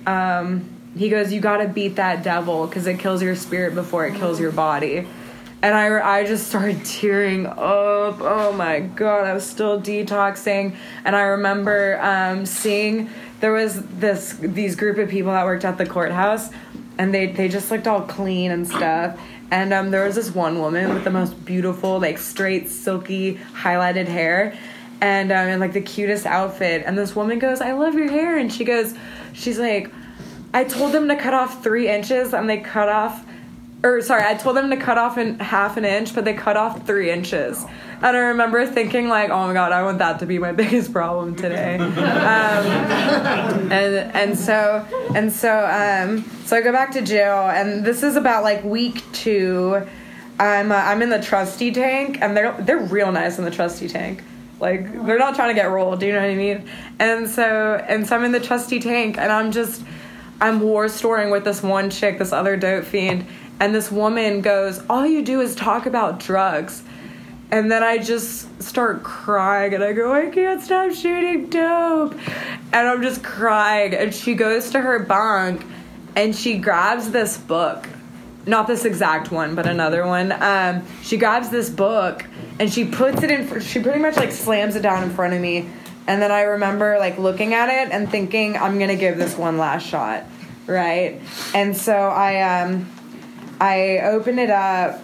Um, 0.06 0.68
he 0.96 1.08
goes, 1.08 1.32
"You 1.32 1.40
got 1.40 1.58
to 1.58 1.68
beat 1.68 1.96
that 1.96 2.22
devil 2.22 2.66
because 2.66 2.86
it 2.86 2.98
kills 2.98 3.22
your 3.22 3.36
spirit 3.36 3.74
before 3.74 4.06
it 4.06 4.14
kills 4.14 4.40
your 4.40 4.52
body." 4.52 5.06
And 5.60 5.74
I, 5.74 6.20
I 6.20 6.24
just 6.24 6.46
started 6.46 6.84
tearing 6.84 7.46
up. 7.46 8.20
Oh 8.20 8.52
my 8.56 8.80
god, 8.80 9.26
I 9.26 9.34
was 9.34 9.44
still 9.44 9.80
detoxing, 9.80 10.76
and 11.04 11.16
I 11.16 11.22
remember 11.22 12.00
um, 12.00 12.46
seeing 12.46 13.10
there 13.40 13.52
was 13.52 13.82
this 13.86 14.34
these 14.40 14.76
group 14.76 14.98
of 14.98 15.08
people 15.08 15.32
that 15.32 15.44
worked 15.44 15.64
at 15.64 15.78
the 15.78 15.86
courthouse, 15.86 16.50
and 16.96 17.12
they 17.12 17.26
they 17.26 17.48
just 17.48 17.70
looked 17.70 17.86
all 17.86 18.02
clean 18.02 18.50
and 18.50 18.66
stuff. 18.66 19.18
And 19.50 19.72
um, 19.72 19.90
there 19.90 20.04
was 20.04 20.14
this 20.14 20.34
one 20.34 20.60
woman 20.60 20.92
with 20.92 21.04
the 21.04 21.10
most 21.10 21.44
beautiful, 21.44 22.00
like 22.00 22.18
straight, 22.18 22.68
silky, 22.68 23.36
highlighted 23.54 24.06
hair, 24.06 24.58
and 25.00 25.32
um, 25.32 25.48
and 25.48 25.60
like 25.60 25.72
the 25.72 25.80
cutest 25.80 26.26
outfit. 26.26 26.82
And 26.84 26.98
this 26.98 27.16
woman 27.16 27.38
goes, 27.38 27.60
"I 27.60 27.72
love 27.72 27.94
your 27.94 28.10
hair," 28.10 28.36
and 28.36 28.52
she 28.52 28.64
goes, 28.64 28.94
she's 29.32 29.58
like 29.58 29.90
I 30.52 30.64
told 30.64 30.92
them 30.92 31.08
to 31.08 31.16
cut 31.16 31.34
off 31.34 31.62
three 31.62 31.88
inches 31.88 32.32
and 32.32 32.48
they 32.48 32.58
cut 32.58 32.88
off 32.88 33.24
or 33.84 34.02
sorry, 34.02 34.24
I 34.24 34.34
told 34.34 34.56
them 34.56 34.70
to 34.70 34.76
cut 34.76 34.98
off 34.98 35.18
in 35.18 35.38
half 35.38 35.76
an 35.76 35.84
inch, 35.84 36.12
but 36.12 36.24
they 36.24 36.34
cut 36.34 36.56
off 36.56 36.84
three 36.84 37.12
inches. 37.12 37.64
And 38.00 38.16
I 38.16 38.20
remember 38.20 38.64
thinking 38.66 39.08
like, 39.08 39.30
oh 39.30 39.46
my 39.46 39.52
god, 39.52 39.72
I 39.72 39.82
want 39.82 39.98
that 39.98 40.20
to 40.20 40.26
be 40.26 40.38
my 40.38 40.52
biggest 40.62 40.92
problem 40.92 41.34
today. 41.34 41.76
um, 41.78 41.96
and 43.72 44.14
and 44.14 44.38
so 44.38 44.86
and 45.14 45.32
so 45.32 45.66
um, 45.66 46.24
so 46.44 46.56
I 46.56 46.60
go 46.60 46.72
back 46.72 46.92
to 46.92 47.02
jail, 47.02 47.48
and 47.48 47.84
this 47.84 48.02
is 48.02 48.16
about 48.16 48.44
like 48.44 48.62
week 48.64 49.02
two. 49.12 49.84
I'm 50.38 50.70
uh, 50.70 50.76
I'm 50.76 51.02
in 51.02 51.10
the 51.10 51.20
trustee 51.20 51.72
tank, 51.72 52.18
and 52.20 52.36
they're 52.36 52.52
they're 52.60 52.78
real 52.78 53.10
nice 53.10 53.38
in 53.38 53.44
the 53.44 53.50
trustee 53.50 53.88
tank. 53.88 54.22
Like 54.60 54.92
they're 55.06 55.18
not 55.18 55.34
trying 55.34 55.48
to 55.48 55.60
get 55.60 55.70
rolled. 55.70 56.00
Do 56.00 56.06
you 56.06 56.12
know 56.12 56.20
what 56.20 56.30
I 56.30 56.34
mean? 56.34 56.68
And 56.98 57.28
so 57.28 57.84
and 57.88 58.06
so 58.06 58.16
I'm 58.16 58.24
in 58.24 58.32
the 58.32 58.40
trustee 58.40 58.80
tank, 58.80 59.18
and 59.18 59.32
I'm 59.32 59.50
just 59.50 59.82
I'm 60.40 60.60
war 60.60 60.88
storing 60.88 61.30
with 61.30 61.44
this 61.44 61.62
one 61.62 61.90
chick, 61.90 62.18
this 62.18 62.32
other 62.32 62.56
dope 62.56 62.84
fiend, 62.84 63.26
and 63.58 63.74
this 63.74 63.90
woman 63.90 64.40
goes, 64.40 64.80
All 64.88 65.06
you 65.06 65.24
do 65.24 65.40
is 65.40 65.54
talk 65.54 65.86
about 65.86 66.20
drugs. 66.20 66.82
And 67.50 67.70
then 67.70 67.82
I 67.82 67.98
just 67.98 68.62
start 68.62 69.02
crying 69.02 69.74
and 69.74 69.82
I 69.82 69.92
go, 69.92 70.12
I 70.12 70.26
can't 70.26 70.62
stop 70.62 70.92
shooting 70.92 71.48
dope. 71.48 72.14
And 72.72 72.88
I'm 72.88 73.02
just 73.02 73.24
crying. 73.24 73.94
And 73.94 74.14
she 74.14 74.34
goes 74.34 74.70
to 74.70 74.80
her 74.80 74.98
bunk 74.98 75.64
and 76.14 76.36
she 76.36 76.58
grabs 76.58 77.10
this 77.10 77.38
book. 77.38 77.88
Not 78.44 78.66
this 78.66 78.84
exact 78.84 79.30
one, 79.30 79.54
but 79.54 79.66
another 79.66 80.06
one. 80.06 80.32
Um, 80.32 80.84
she 81.02 81.16
grabs 81.16 81.48
this 81.48 81.70
book 81.70 82.24
and 82.58 82.72
she 82.72 82.84
puts 82.84 83.22
it 83.22 83.30
in, 83.30 83.60
she 83.60 83.80
pretty 83.80 84.00
much 84.00 84.16
like 84.16 84.32
slams 84.32 84.76
it 84.76 84.82
down 84.82 85.02
in 85.02 85.10
front 85.10 85.34
of 85.34 85.40
me 85.40 85.68
and 86.08 86.22
then 86.22 86.32
I 86.32 86.40
remember 86.40 86.96
like 86.98 87.18
looking 87.18 87.52
at 87.52 87.68
it 87.68 87.92
and 87.92 88.10
thinking, 88.10 88.56
I'm 88.56 88.78
gonna 88.78 88.96
give 88.96 89.18
this 89.18 89.36
one 89.36 89.58
last 89.58 89.86
shot, 89.86 90.24
right? 90.66 91.20
And 91.54 91.76
so 91.76 91.92
I 91.92 92.62
um, 92.62 92.88
I 93.60 93.98
open 93.98 94.38
it 94.38 94.48
up 94.48 95.02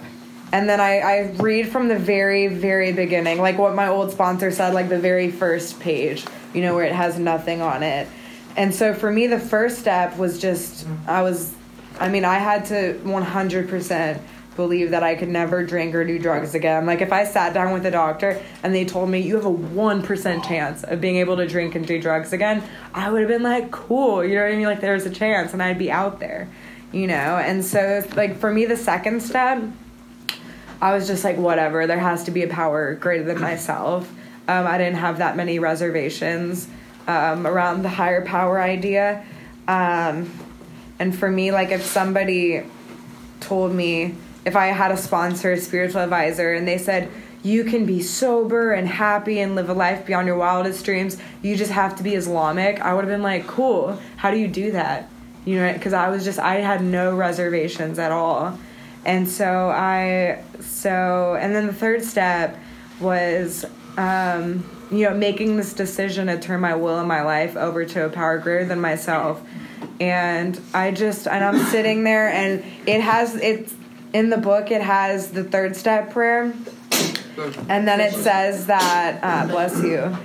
and 0.54 0.68
then 0.68 0.80
I, 0.80 1.00
I 1.00 1.20
read 1.32 1.68
from 1.68 1.88
the 1.88 1.98
very, 1.98 2.46
very 2.46 2.92
beginning, 2.92 3.38
like 3.38 3.58
what 3.58 3.74
my 3.74 3.88
old 3.88 4.12
sponsor 4.12 4.52
said, 4.52 4.72
like 4.72 4.88
the 4.88 5.00
very 5.00 5.28
first 5.32 5.80
page, 5.80 6.24
you 6.54 6.62
know, 6.62 6.76
where 6.76 6.84
it 6.84 6.92
has 6.92 7.18
nothing 7.18 7.60
on 7.60 7.82
it. 7.82 8.06
And 8.56 8.72
so 8.72 8.94
for 8.94 9.10
me, 9.10 9.26
the 9.26 9.40
first 9.40 9.80
step 9.80 10.16
was 10.16 10.38
just, 10.38 10.86
I 11.08 11.22
was, 11.22 11.52
I 11.98 12.08
mean, 12.08 12.24
I 12.24 12.38
had 12.38 12.66
to 12.66 12.94
100% 13.02 14.20
believe 14.54 14.92
that 14.92 15.02
I 15.02 15.16
could 15.16 15.28
never 15.28 15.66
drink 15.66 15.92
or 15.92 16.04
do 16.04 16.20
drugs 16.20 16.54
again. 16.54 16.86
Like 16.86 17.00
if 17.00 17.12
I 17.12 17.24
sat 17.24 17.52
down 17.52 17.72
with 17.72 17.84
a 17.84 17.90
doctor 17.90 18.40
and 18.62 18.72
they 18.72 18.84
told 18.84 19.10
me 19.10 19.18
you 19.18 19.34
have 19.34 19.46
a 19.46 19.52
1% 19.52 20.46
chance 20.46 20.84
of 20.84 21.00
being 21.00 21.16
able 21.16 21.36
to 21.38 21.48
drink 21.48 21.74
and 21.74 21.84
do 21.84 22.00
drugs 22.00 22.32
again, 22.32 22.62
I 22.94 23.10
would 23.10 23.22
have 23.22 23.28
been 23.28 23.42
like, 23.42 23.72
cool, 23.72 24.24
you 24.24 24.36
know 24.36 24.44
what 24.44 24.52
I 24.52 24.56
mean? 24.56 24.66
Like 24.66 24.80
there's 24.80 25.04
a 25.04 25.10
chance 25.10 25.52
and 25.52 25.60
I'd 25.60 25.78
be 25.78 25.90
out 25.90 26.20
there, 26.20 26.48
you 26.92 27.08
know? 27.08 27.38
And 27.38 27.64
so 27.64 28.04
like 28.14 28.38
for 28.38 28.52
me 28.52 28.66
the 28.66 28.76
second 28.76 29.20
step 29.20 29.60
I 30.80 30.92
was 30.92 31.06
just 31.06 31.24
like 31.24 31.36
whatever, 31.36 31.86
there 31.86 31.98
has 31.98 32.24
to 32.24 32.30
be 32.30 32.42
a 32.42 32.48
power 32.48 32.94
greater 32.94 33.24
than 33.24 33.40
myself. 33.40 34.10
Um, 34.46 34.66
I 34.66 34.78
didn't 34.78 34.96
have 34.96 35.18
that 35.18 35.36
many 35.36 35.58
reservations 35.58 36.68
um, 37.06 37.46
around 37.46 37.82
the 37.82 37.88
higher 37.88 38.24
power 38.24 38.60
idea. 38.60 39.24
Um, 39.66 40.30
and 40.98 41.16
for 41.16 41.30
me, 41.30 41.52
like 41.52 41.70
if 41.70 41.84
somebody 41.84 42.64
told 43.40 43.72
me 43.72 44.14
if 44.44 44.56
I 44.56 44.66
had 44.66 44.90
a 44.90 44.96
sponsor, 44.96 45.52
a 45.52 45.58
spiritual 45.58 46.02
advisor, 46.02 46.52
and 46.52 46.68
they 46.68 46.78
said, 46.78 47.10
you 47.42 47.64
can 47.64 47.84
be 47.84 48.00
sober 48.00 48.72
and 48.72 48.88
happy 48.88 49.38
and 49.40 49.54
live 49.54 49.68
a 49.68 49.74
life 49.74 50.06
beyond 50.06 50.26
your 50.26 50.36
wildest 50.36 50.84
dreams. 50.84 51.18
You 51.42 51.56
just 51.56 51.72
have 51.72 51.96
to 51.96 52.02
be 52.02 52.14
Islamic. 52.14 52.80
I 52.80 52.94
would 52.94 53.04
have 53.04 53.12
been 53.12 53.22
like, 53.22 53.46
cool. 53.46 53.98
How 54.16 54.30
do 54.30 54.38
you 54.38 54.48
do 54.48 54.72
that? 54.72 55.10
You 55.44 55.56
know, 55.56 55.72
because 55.74 55.92
I 55.92 56.08
was 56.08 56.24
just, 56.24 56.38
I 56.38 56.56
had 56.56 56.82
no 56.82 57.14
reservations 57.14 57.98
at 57.98 58.12
all. 58.12 58.58
And 59.04 59.28
so 59.28 59.68
I, 59.70 60.42
so, 60.60 61.36
and 61.38 61.54
then 61.54 61.66
the 61.66 61.72
third 61.72 62.04
step 62.04 62.58
was, 63.00 63.64
um, 63.96 64.64
you 64.90 65.08
know, 65.08 65.14
making 65.14 65.56
this 65.56 65.74
decision 65.74 66.28
to 66.28 66.38
turn 66.38 66.60
my 66.60 66.74
will 66.74 66.98
and 66.98 67.08
my 67.08 67.22
life 67.22 67.56
over 67.56 67.84
to 67.84 68.06
a 68.06 68.08
power 68.08 68.38
greater 68.38 68.64
than 68.64 68.80
myself. 68.80 69.42
And 70.00 70.58
I 70.72 70.90
just, 70.90 71.26
and 71.26 71.44
I'm 71.44 71.64
sitting 71.66 72.04
there 72.04 72.28
and 72.28 72.64
it 72.86 73.00
has, 73.00 73.34
it's, 73.36 73.74
in 74.14 74.30
the 74.30 74.38
book 74.38 74.70
it 74.70 74.80
has 74.80 75.32
the 75.32 75.44
third 75.44 75.76
step 75.76 76.12
prayer. 76.12 76.54
And 77.68 77.86
then 77.86 78.00
it 78.00 78.12
says 78.12 78.66
that 78.66 79.18
uh, 79.22 79.48
bless 79.48 79.82
you. 79.82 80.16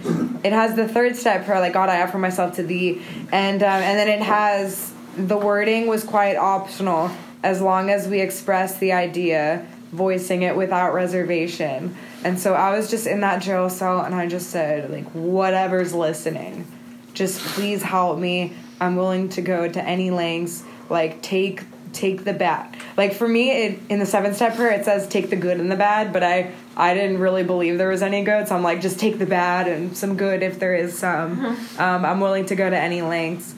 It 0.43 0.53
has 0.53 0.75
the 0.75 0.87
third 0.87 1.15
step 1.15 1.45
prayer 1.45 1.59
like 1.59 1.73
god 1.73 1.89
i 1.89 2.03
offer 2.03 2.19
myself 2.19 2.55
to 2.57 2.63
thee. 2.63 3.01
And 3.31 3.63
um, 3.63 3.81
and 3.81 3.97
then 3.97 4.07
it 4.07 4.21
has 4.21 4.93
the 5.17 5.37
wording 5.37 5.87
was 5.87 6.03
quite 6.03 6.35
optional 6.35 7.09
as 7.43 7.62
long 7.62 7.89
as 7.89 8.08
we 8.08 8.21
express 8.21 8.78
the 8.78 8.91
idea 8.91 9.65
voicing 9.91 10.43
it 10.43 10.56
without 10.56 10.93
reservation 10.93 11.95
and 12.23 12.39
so 12.39 12.54
i 12.54 12.75
was 12.75 12.89
just 12.89 13.08
in 13.08 13.21
that 13.21 13.41
jail 13.41 13.69
cell 13.69 14.02
and 14.02 14.13
i 14.13 14.28
just 14.28 14.49
said 14.49 14.89
like 14.91 15.06
whatever's 15.12 15.93
listening 15.93 16.65
just 17.13 17.39
please 17.39 17.82
help 17.82 18.19
me 18.19 18.54
i'm 18.80 18.95
willing 18.95 19.28
to 19.28 19.41
go 19.41 19.67
to 19.67 19.82
any 19.84 20.12
lengths 20.12 20.63
like 20.89 21.21
take 21.21 21.63
take 21.93 22.23
the 22.23 22.34
bad. 22.34 22.75
Like 22.97 23.13
for 23.13 23.28
me, 23.28 23.52
it, 23.52 23.80
in 23.89 23.99
the 23.99 24.06
seven 24.06 24.34
step 24.34 24.56
prayer, 24.56 24.71
it 24.71 24.86
says 24.86 25.08
take 25.08 25.30
the 25.30 25.36
good 25.36 25.60
and 25.60 25.71
the 25.71 25.75
bad, 25.75 26.13
but 26.13 26.23
I 26.23 26.54
I 26.75 26.93
didn't 26.93 27.19
really 27.19 27.43
believe 27.43 27.78
there 27.78 27.89
was 27.89 28.02
any 28.02 28.23
good, 28.23 28.47
so 28.47 28.56
I'm 28.56 28.63
like 28.63 28.82
just 28.82 28.99
take 28.99 29.19
the 29.19 29.25
bad 29.25 29.67
and 29.67 29.95
some 29.95 30.17
good 30.17 30.43
if 30.43 30.60
there 30.60 30.75
is 30.75 30.97
some. 30.97 31.38
Mm-hmm. 31.38 31.82
Um, 31.82 32.06
I'm 32.06 32.19
willing 32.19 32.45
to 32.47 32.56
go 32.56 32.69
to 32.69 32.78
any 32.78 33.02
lengths. 33.02 33.56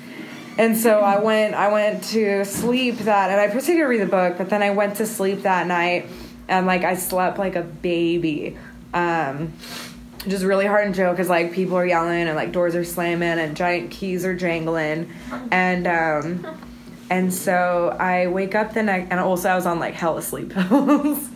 And 0.57 0.77
so 0.77 0.99
I 0.99 1.19
went 1.19 1.53
I 1.53 1.71
went 1.71 2.03
to 2.05 2.45
sleep 2.45 2.97
that, 2.99 3.31
and 3.31 3.39
I 3.39 3.47
proceeded 3.47 3.79
to 3.79 3.85
read 3.85 4.01
the 4.01 4.05
book, 4.05 4.37
but 4.37 4.49
then 4.49 4.61
I 4.61 4.71
went 4.71 4.97
to 4.97 5.05
sleep 5.05 5.43
that 5.43 5.67
night, 5.67 6.07
and 6.47 6.67
like 6.67 6.83
I 6.83 6.95
slept 6.95 7.37
like 7.39 7.55
a 7.55 7.63
baby. 7.63 8.57
Um, 8.93 9.53
just 10.27 10.43
really 10.43 10.67
hard 10.67 10.85
and 10.85 10.93
joke 10.93 11.13
because 11.13 11.29
like 11.29 11.51
people 11.51 11.75
are 11.75 11.85
yelling 11.85 12.27
and 12.27 12.35
like 12.35 12.51
doors 12.51 12.75
are 12.75 12.83
slamming 12.83 13.39
and 13.39 13.57
giant 13.57 13.89
keys 13.89 14.23
are 14.23 14.35
jangling 14.35 15.09
and 15.51 15.87
um 15.87 16.45
and 17.11 17.33
so 17.33 17.95
I 17.99 18.27
wake 18.27 18.55
up 18.55 18.73
the 18.73 18.83
next, 18.83 19.11
and 19.11 19.19
also 19.19 19.49
I 19.49 19.55
was 19.55 19.65
on 19.65 19.79
like 19.79 19.95
hella 19.95 20.21
sleep 20.21 20.49
pills, 20.53 21.27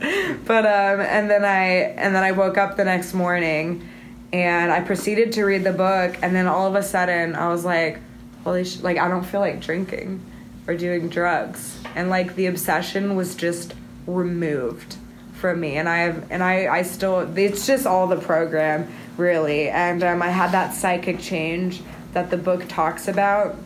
but 0.45 0.65
um, 0.65 1.01
and 1.01 1.29
then 1.29 1.43
I 1.43 1.65
and 1.97 2.15
then 2.15 2.23
I 2.23 2.31
woke 2.31 2.57
up 2.57 2.77
the 2.77 2.85
next 2.85 3.13
morning, 3.13 3.85
and 4.31 4.71
I 4.71 4.79
proceeded 4.79 5.33
to 5.33 5.43
read 5.43 5.65
the 5.65 5.73
book, 5.73 6.17
and 6.21 6.33
then 6.33 6.47
all 6.47 6.65
of 6.65 6.75
a 6.75 6.81
sudden 6.81 7.35
I 7.35 7.49
was 7.49 7.65
like, 7.65 7.99
holy 8.45 8.63
sh- 8.63 8.79
like 8.79 8.97
I 8.97 9.09
don't 9.09 9.25
feel 9.25 9.41
like 9.41 9.59
drinking 9.59 10.23
or 10.67 10.75
doing 10.75 11.09
drugs, 11.09 11.77
and 11.95 12.09
like 12.09 12.35
the 12.35 12.45
obsession 12.45 13.17
was 13.17 13.35
just 13.35 13.73
removed 14.07 14.95
from 15.33 15.59
me, 15.59 15.75
and 15.75 15.89
I 15.89 15.97
have 15.97 16.31
and 16.31 16.41
I 16.41 16.67
I 16.67 16.83
still 16.83 17.37
it's 17.37 17.67
just 17.67 17.85
all 17.85 18.07
the 18.07 18.21
program 18.21 18.87
really, 19.17 19.67
and 19.67 20.01
um, 20.03 20.21
I 20.21 20.29
had 20.29 20.53
that 20.53 20.73
psychic 20.73 21.19
change 21.19 21.81
that 22.13 22.29
the 22.29 22.37
book 22.37 22.65
talks 22.69 23.09
about 23.09 23.57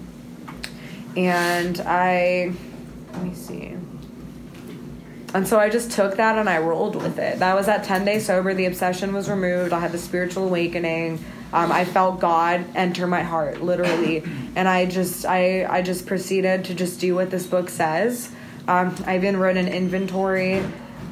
and 1.15 1.79
I 1.81 2.53
let 3.13 3.23
me 3.23 3.33
see. 3.33 3.75
And 5.33 5.47
so 5.47 5.59
I 5.59 5.69
just 5.69 5.91
took 5.91 6.15
that 6.17 6.37
and 6.37 6.49
I 6.49 6.57
rolled 6.57 6.95
with 6.95 7.19
it. 7.19 7.39
That 7.39 7.55
was 7.55 7.67
at 7.67 7.83
10 7.83 8.03
days 8.03 8.25
sober. 8.25 8.53
The 8.53 8.65
obsession 8.65 9.13
was 9.13 9.29
removed. 9.29 9.73
I 9.73 9.79
had 9.79 9.91
the 9.91 9.99
spiritual 9.99 10.45
awakening. 10.45 11.23
Um, 11.51 11.71
I 11.71 11.85
felt 11.85 12.19
God 12.19 12.65
enter 12.75 13.07
my 13.07 13.23
heart, 13.23 13.61
literally. 13.61 14.23
And 14.55 14.67
I 14.67 14.87
just, 14.87 15.25
I, 15.25 15.63
I 15.65 15.81
just 15.81 16.05
proceeded 16.05 16.65
to 16.65 16.73
just 16.73 16.99
do 16.99 17.15
what 17.15 17.29
this 17.29 17.45
book 17.45 17.69
says. 17.69 18.29
Um, 18.67 18.93
I 19.05 19.15
even 19.15 19.37
wrote 19.37 19.55
an 19.57 19.67
inventory 19.69 20.63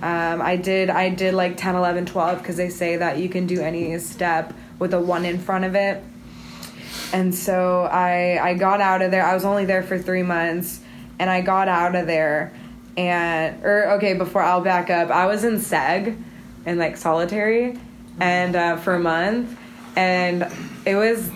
Um, 0.01 0.41
I 0.41 0.57
did 0.57 0.89
I 0.89 1.09
did 1.09 1.33
like 1.33 1.57
10, 1.57 1.75
11, 1.75 2.05
12 2.05 2.38
because 2.38 2.55
they 2.55 2.69
say 2.69 2.97
that 2.97 3.17
you 3.17 3.29
can 3.29 3.47
do 3.47 3.61
any 3.61 3.97
step 3.99 4.53
with 4.77 4.93
a 4.93 4.99
one 5.01 5.25
in 5.25 5.39
front 5.39 5.65
of 5.65 5.75
it. 5.75 6.03
And 7.13 7.33
so 7.33 7.83
I 7.83 8.38
I 8.41 8.53
got 8.53 8.79
out 8.79 9.01
of 9.01 9.09
there. 9.11 9.25
I 9.25 9.33
was 9.33 9.43
only 9.43 9.65
there 9.65 9.81
for 9.81 9.97
three 9.97 10.23
months, 10.23 10.81
and 11.17 11.29
I 11.29 11.41
got 11.41 11.67
out 11.67 11.95
of 11.95 12.05
there, 12.05 12.53
and 12.95 13.63
or 13.63 13.91
okay 13.93 14.13
before 14.13 14.43
I'll 14.43 14.61
back 14.61 14.89
up. 14.89 15.09
I 15.09 15.25
was 15.25 15.43
in 15.43 15.55
Seg, 15.55 16.21
in 16.65 16.77
like 16.77 16.95
solitary, 16.97 17.79
and 18.19 18.55
uh, 18.55 18.77
for 18.77 18.93
a 18.95 18.99
month, 18.99 19.57
and 19.97 20.49
it 20.85 20.95
was. 20.95 21.29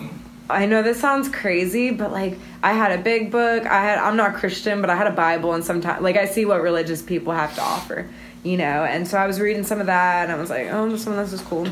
I 0.48 0.66
know 0.66 0.82
this 0.82 1.00
sounds 1.00 1.28
crazy, 1.28 1.90
but 1.90 2.12
like 2.12 2.38
I 2.62 2.72
had 2.72 2.98
a 2.98 3.02
big 3.02 3.30
book. 3.30 3.66
I 3.66 3.82
had 3.82 3.98
I'm 3.98 4.16
not 4.16 4.34
Christian, 4.34 4.80
but 4.80 4.88
I 4.88 4.96
had 4.96 5.08
a 5.08 5.12
Bible, 5.12 5.52
and 5.52 5.64
sometimes 5.64 6.00
like 6.00 6.16
I 6.16 6.26
see 6.26 6.44
what 6.44 6.62
religious 6.62 7.02
people 7.02 7.32
have 7.32 7.54
to 7.56 7.60
offer, 7.60 8.08
you 8.42 8.56
know. 8.56 8.84
And 8.84 9.06
so 9.06 9.18
I 9.18 9.26
was 9.26 9.40
reading 9.40 9.64
some 9.64 9.80
of 9.80 9.86
that, 9.86 10.24
and 10.24 10.32
I 10.32 10.36
was 10.36 10.48
like, 10.48 10.68
oh, 10.70 10.96
some 10.96 11.12
of 11.14 11.18
this 11.18 11.38
is 11.38 11.46
cool, 11.46 11.68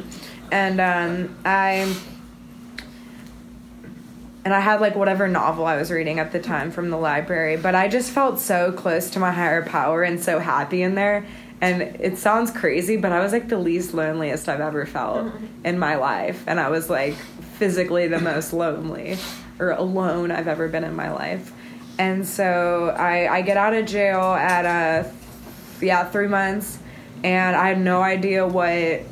and 0.50 0.80
um, 0.80 1.36
I 1.44 1.94
and 4.44 4.52
I 4.52 4.60
had 4.60 4.80
like 4.80 4.96
whatever 4.96 5.28
novel 5.28 5.66
I 5.66 5.76
was 5.76 5.90
reading 5.90 6.18
at 6.18 6.32
the 6.32 6.40
time 6.40 6.72
from 6.72 6.90
the 6.90 6.96
library, 6.96 7.56
but 7.56 7.74
I 7.76 7.86
just 7.86 8.10
felt 8.10 8.40
so 8.40 8.72
close 8.72 9.10
to 9.10 9.20
my 9.20 9.30
higher 9.30 9.64
power 9.64 10.02
and 10.02 10.22
so 10.22 10.40
happy 10.40 10.82
in 10.82 10.96
there. 10.96 11.26
And 11.60 11.82
it 11.82 12.16
sounds 12.16 12.50
crazy, 12.50 12.96
but 12.96 13.12
I 13.12 13.20
was 13.20 13.32
like 13.32 13.48
the 13.48 13.58
least 13.58 13.92
loneliest 13.92 14.48
I've 14.48 14.60
ever 14.60 14.86
felt 14.86 15.32
in 15.64 15.78
my 15.78 15.96
life. 15.96 16.42
And 16.46 16.58
I 16.58 16.70
was 16.70 16.88
like 16.88 17.14
physically 17.14 18.08
the 18.08 18.20
most 18.20 18.52
lonely 18.52 19.18
or 19.58 19.72
alone 19.72 20.30
I've 20.30 20.48
ever 20.48 20.68
been 20.68 20.84
in 20.84 20.96
my 20.96 21.12
life. 21.12 21.52
And 21.98 22.26
so 22.26 22.94
I, 22.96 23.30
I 23.30 23.42
get 23.42 23.58
out 23.58 23.74
of 23.74 23.84
jail 23.84 24.20
at 24.20 24.64
a, 24.64 25.12
yeah, 25.82 26.08
three 26.08 26.28
months. 26.28 26.78
And 27.22 27.54
I 27.54 27.68
had 27.68 27.80
no 27.80 28.00
idea 28.00 28.46
what 28.46 29.02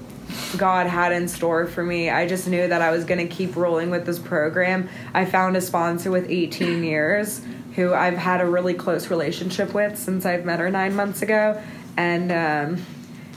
God 0.57 0.87
had 0.87 1.13
in 1.13 1.29
store 1.29 1.67
for 1.67 1.83
me. 1.83 2.09
I 2.09 2.27
just 2.27 2.49
knew 2.49 2.67
that 2.67 2.81
I 2.81 2.91
was 2.91 3.05
going 3.05 3.27
to 3.27 3.35
keep 3.35 3.57
rolling 3.57 3.91
with 3.91 4.07
this 4.07 4.19
program. 4.19 4.89
I 5.13 5.27
found 5.27 5.57
a 5.57 5.61
sponsor 5.61 6.11
with 6.11 6.31
18 6.31 6.83
years 6.83 7.43
who 7.75 7.95
I've 7.95 8.17
had 8.17 8.41
a 8.41 8.47
really 8.47 8.75
close 8.75 9.11
relationship 9.11 9.75
with 9.75 9.99
since 9.99 10.27
I've 10.27 10.45
met 10.45 10.59
her 10.59 10.71
nine 10.71 10.97
months 10.97 11.23
ago, 11.23 11.63
and 11.99 12.31
um, 12.33 12.87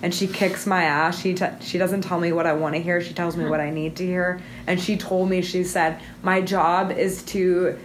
and 0.03 0.13
she 0.13 0.27
kicks 0.27 0.65
my 0.65 0.83
ass. 0.83 1.19
She 1.19 1.33
t- 1.33 1.45
she 1.59 1.77
doesn't 1.77 2.01
tell 2.01 2.19
me 2.19 2.31
what 2.31 2.47
I 2.47 2.53
want 2.53 2.75
to 2.75 2.81
hear. 2.81 3.01
She 3.01 3.13
tells 3.13 3.35
me 3.35 3.49
what 3.49 3.59
I 3.59 3.71
need 3.71 3.97
to 3.97 4.05
hear. 4.05 4.39
And 4.67 4.79
she 4.79 4.95
told 4.95 5.29
me 5.29 5.41
she 5.41 5.63
said 5.63 5.99
my 6.23 6.41
job 6.41 6.91
is 6.91 7.23
to 7.23 7.77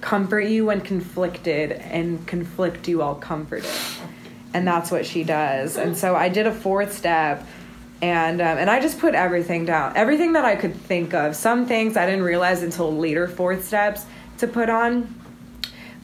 comfort 0.00 0.40
you 0.40 0.66
when 0.66 0.80
conflicted 0.80 1.72
and 1.72 2.26
conflict 2.26 2.88
you 2.88 2.98
while 2.98 3.14
comforted. 3.14 3.70
And 4.52 4.66
that's 4.66 4.90
what 4.90 5.06
she 5.06 5.24
does. 5.24 5.76
And 5.76 5.96
so 5.96 6.16
I 6.16 6.28
did 6.28 6.46
a 6.46 6.52
fourth 6.52 6.92
step 6.92 7.46
and 8.00 8.40
um, 8.40 8.58
and 8.58 8.70
I 8.70 8.80
just 8.80 8.98
put 8.98 9.14
everything 9.14 9.66
down, 9.66 9.96
everything 9.96 10.32
that 10.34 10.44
I 10.44 10.56
could 10.56 10.74
think 10.74 11.12
of. 11.14 11.36
Some 11.36 11.66
things 11.66 11.96
I 11.96 12.06
didn't 12.06 12.24
realize 12.24 12.62
until 12.62 12.94
later 12.94 13.28
fourth 13.28 13.66
steps 13.66 14.04
to 14.38 14.46
put 14.46 14.68
on, 14.70 15.14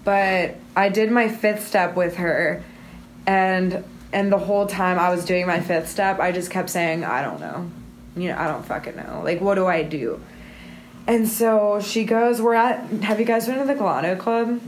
but 0.05 0.57
I 0.77 0.89
did 0.91 1.11
my 1.11 1.29
fifth 1.29 1.66
step 1.66 1.97
with 1.97 2.16
her, 2.16 2.62
and 3.27 3.85
and 4.13 4.33
the 4.33 4.39
whole 4.39 4.67
time 4.67 4.99
I 4.99 5.11
was 5.11 5.25
doing 5.25 5.47
my 5.47 5.61
fifth 5.61 5.89
step, 5.89 6.19
I 6.21 6.33
just 6.33 6.51
kept 6.51 6.71
saying, 6.71 7.05
I 7.05 7.23
don't 7.23 7.41
know, 7.41 7.71
you 8.17 8.29
know, 8.29 8.39
I 8.39 8.47
don't 8.47 8.65
fucking 8.65 8.97
know, 8.97 9.23
like 9.25 9.41
what 9.41 9.55
do 9.55 9.67
I 9.67 9.83
do? 9.83 10.21
And 11.07 11.29
so 11.29 11.81
she 11.81 12.05
goes, 12.05 12.41
we're 12.41 12.55
at. 12.55 12.87
Have 13.03 13.19
you 13.19 13.27
guys 13.27 13.47
been 13.47 13.59
to 13.59 13.65
the 13.65 13.75
Galano 13.75 14.19
Club? 14.19 14.61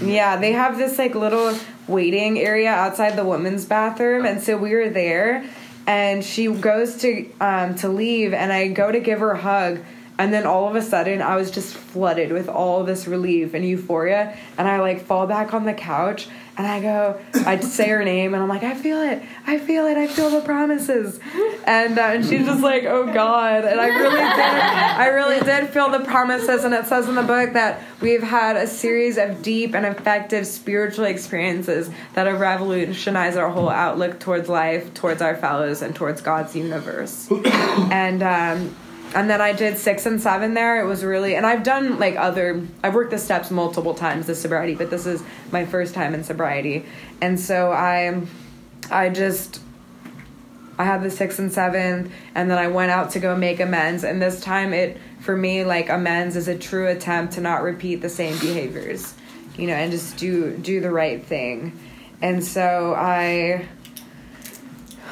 Yeah, 0.00 0.36
they 0.36 0.52
have 0.52 0.78
this 0.78 0.98
like 0.98 1.14
little 1.14 1.58
waiting 1.86 2.38
area 2.38 2.70
outside 2.70 3.16
the 3.16 3.24
women's 3.24 3.64
bathroom, 3.64 4.24
and 4.24 4.40
so 4.40 4.56
we 4.56 4.74
were 4.74 4.88
there 4.88 5.44
and 5.88 6.22
she 6.22 6.46
goes 6.48 6.98
to 6.98 7.28
um, 7.40 7.74
to 7.74 7.88
leave 7.88 8.34
and 8.34 8.52
i 8.52 8.68
go 8.68 8.92
to 8.92 9.00
give 9.00 9.20
her 9.20 9.32
a 9.32 9.38
hug 9.38 9.80
and 10.18 10.34
then 10.34 10.44
all 10.46 10.68
of 10.68 10.74
a 10.74 10.82
sudden 10.82 11.22
i 11.22 11.36
was 11.36 11.50
just 11.50 11.74
flooded 11.74 12.32
with 12.32 12.48
all 12.48 12.84
this 12.84 13.06
relief 13.06 13.54
and 13.54 13.64
euphoria. 13.64 14.36
And 14.58 14.68
i 14.68 14.80
like 14.80 15.04
fall 15.04 15.26
back 15.26 15.54
on 15.54 15.64
the 15.64 15.74
couch 15.74 16.28
and 16.56 16.66
i 16.66 16.80
go 16.80 17.18
i 17.46 17.58
say 17.60 17.88
her 17.88 18.04
name 18.04 18.34
and 18.34 18.42
i'm 18.42 18.48
like 18.48 18.64
i 18.64 18.74
feel 18.74 19.00
it. 19.00 19.22
I 19.46 19.58
feel 19.58 19.86
it. 19.86 19.96
I 19.96 20.06
feel 20.08 20.30
the 20.30 20.40
promises. 20.40 21.20
And, 21.64 21.98
uh, 21.98 22.02
and 22.02 22.24
she's 22.24 22.44
just 22.44 22.62
like 22.62 22.84
oh 22.84 23.12
god. 23.12 23.64
And 23.64 23.80
i 23.80 23.86
really 23.86 24.18
did 24.18 24.20
i 24.20 25.06
really 25.08 25.40
did 25.40 25.70
feel 25.70 25.90
the 25.90 26.00
promises. 26.00 26.64
And 26.64 26.74
it 26.74 26.86
says 26.86 27.08
in 27.08 27.14
the 27.14 27.22
book 27.22 27.52
that 27.52 27.82
we've 28.00 28.22
had 28.22 28.56
a 28.56 28.66
series 28.66 29.16
of 29.16 29.42
deep 29.42 29.74
and 29.74 29.86
effective 29.86 30.46
spiritual 30.46 31.04
experiences 31.04 31.90
that 32.14 32.26
have 32.26 32.40
revolutionized 32.40 33.38
our 33.38 33.50
whole 33.50 33.70
outlook 33.70 34.18
towards 34.18 34.48
life 34.48 34.92
towards 34.94 35.22
our 35.22 35.36
fellows 35.36 35.80
and 35.82 35.94
towards 35.94 36.20
god's 36.20 36.56
universe. 36.56 37.30
And 37.90 38.22
um, 38.22 38.74
and 39.14 39.30
then 39.30 39.40
I 39.40 39.52
did 39.52 39.78
six 39.78 40.06
and 40.06 40.20
seven 40.20 40.54
there. 40.54 40.80
It 40.80 40.86
was 40.86 41.04
really, 41.04 41.34
and 41.34 41.46
I've 41.46 41.62
done 41.62 41.98
like 41.98 42.16
other, 42.16 42.66
I've 42.82 42.94
worked 42.94 43.10
the 43.10 43.18
steps 43.18 43.50
multiple 43.50 43.94
times, 43.94 44.26
the 44.26 44.34
sobriety, 44.34 44.74
but 44.74 44.90
this 44.90 45.06
is 45.06 45.22
my 45.50 45.64
first 45.64 45.94
time 45.94 46.14
in 46.14 46.24
sobriety. 46.24 46.84
And 47.20 47.40
so 47.40 47.72
I, 47.72 48.22
I 48.90 49.08
just, 49.08 49.62
I 50.78 50.84
had 50.84 51.02
the 51.02 51.10
sixth 51.10 51.38
and 51.38 51.50
seventh, 51.50 52.12
and 52.34 52.50
then 52.50 52.58
I 52.58 52.68
went 52.68 52.90
out 52.90 53.10
to 53.12 53.18
go 53.18 53.34
make 53.34 53.60
amends. 53.60 54.04
And 54.04 54.20
this 54.20 54.40
time, 54.40 54.72
it, 54.72 54.98
for 55.20 55.36
me, 55.36 55.64
like 55.64 55.88
amends 55.88 56.36
is 56.36 56.46
a 56.46 56.56
true 56.56 56.86
attempt 56.86 57.34
to 57.34 57.40
not 57.40 57.62
repeat 57.62 57.96
the 57.96 58.08
same 58.08 58.38
behaviors, 58.38 59.14
you 59.56 59.66
know, 59.66 59.74
and 59.74 59.90
just 59.90 60.16
do, 60.18 60.56
do 60.56 60.80
the 60.80 60.90
right 60.90 61.24
thing. 61.24 61.78
And 62.20 62.44
so 62.44 62.94
I, 62.94 63.66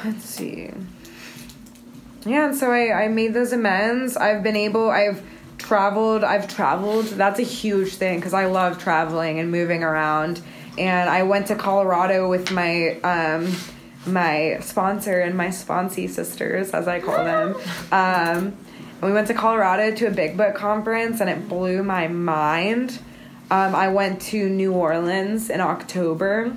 let's 0.05 0.23
see 0.23 0.71
yeah, 2.27 2.47
and 2.47 2.55
so 2.55 2.71
I, 2.71 3.05
I 3.05 3.07
made 3.07 3.33
those 3.33 3.53
amends. 3.53 4.17
I've 4.17 4.43
been 4.43 4.55
able, 4.55 4.89
I've 4.89 5.23
traveled, 5.57 6.23
I've 6.23 6.47
traveled. 6.47 7.05
That's 7.05 7.39
a 7.39 7.43
huge 7.43 7.95
thing 7.95 8.19
because 8.19 8.33
I 8.33 8.45
love 8.45 8.77
traveling 8.77 9.39
and 9.39 9.51
moving 9.51 9.83
around. 9.83 10.41
And 10.77 11.09
I 11.09 11.23
went 11.23 11.47
to 11.47 11.55
Colorado 11.55 12.29
with 12.29 12.51
my 12.51 12.99
um, 13.01 13.55
my 14.05 14.57
sponsor 14.61 15.19
and 15.19 15.35
my 15.35 15.47
sponsee 15.47 16.09
sisters, 16.09 16.71
as 16.71 16.87
I 16.87 16.99
call 16.99 17.23
them. 17.23 17.55
Um, 17.91 18.57
we 19.01 19.11
went 19.11 19.27
to 19.27 19.33
Colorado 19.35 19.95
to 19.95 20.07
a 20.07 20.11
Big 20.11 20.37
Book 20.37 20.55
conference, 20.55 21.21
and 21.21 21.29
it 21.29 21.47
blew 21.47 21.83
my 21.83 22.07
mind. 22.07 22.99
Um, 23.51 23.75
I 23.75 23.89
went 23.89 24.21
to 24.23 24.49
New 24.49 24.73
Orleans 24.73 25.51
in 25.51 25.61
October, 25.61 26.55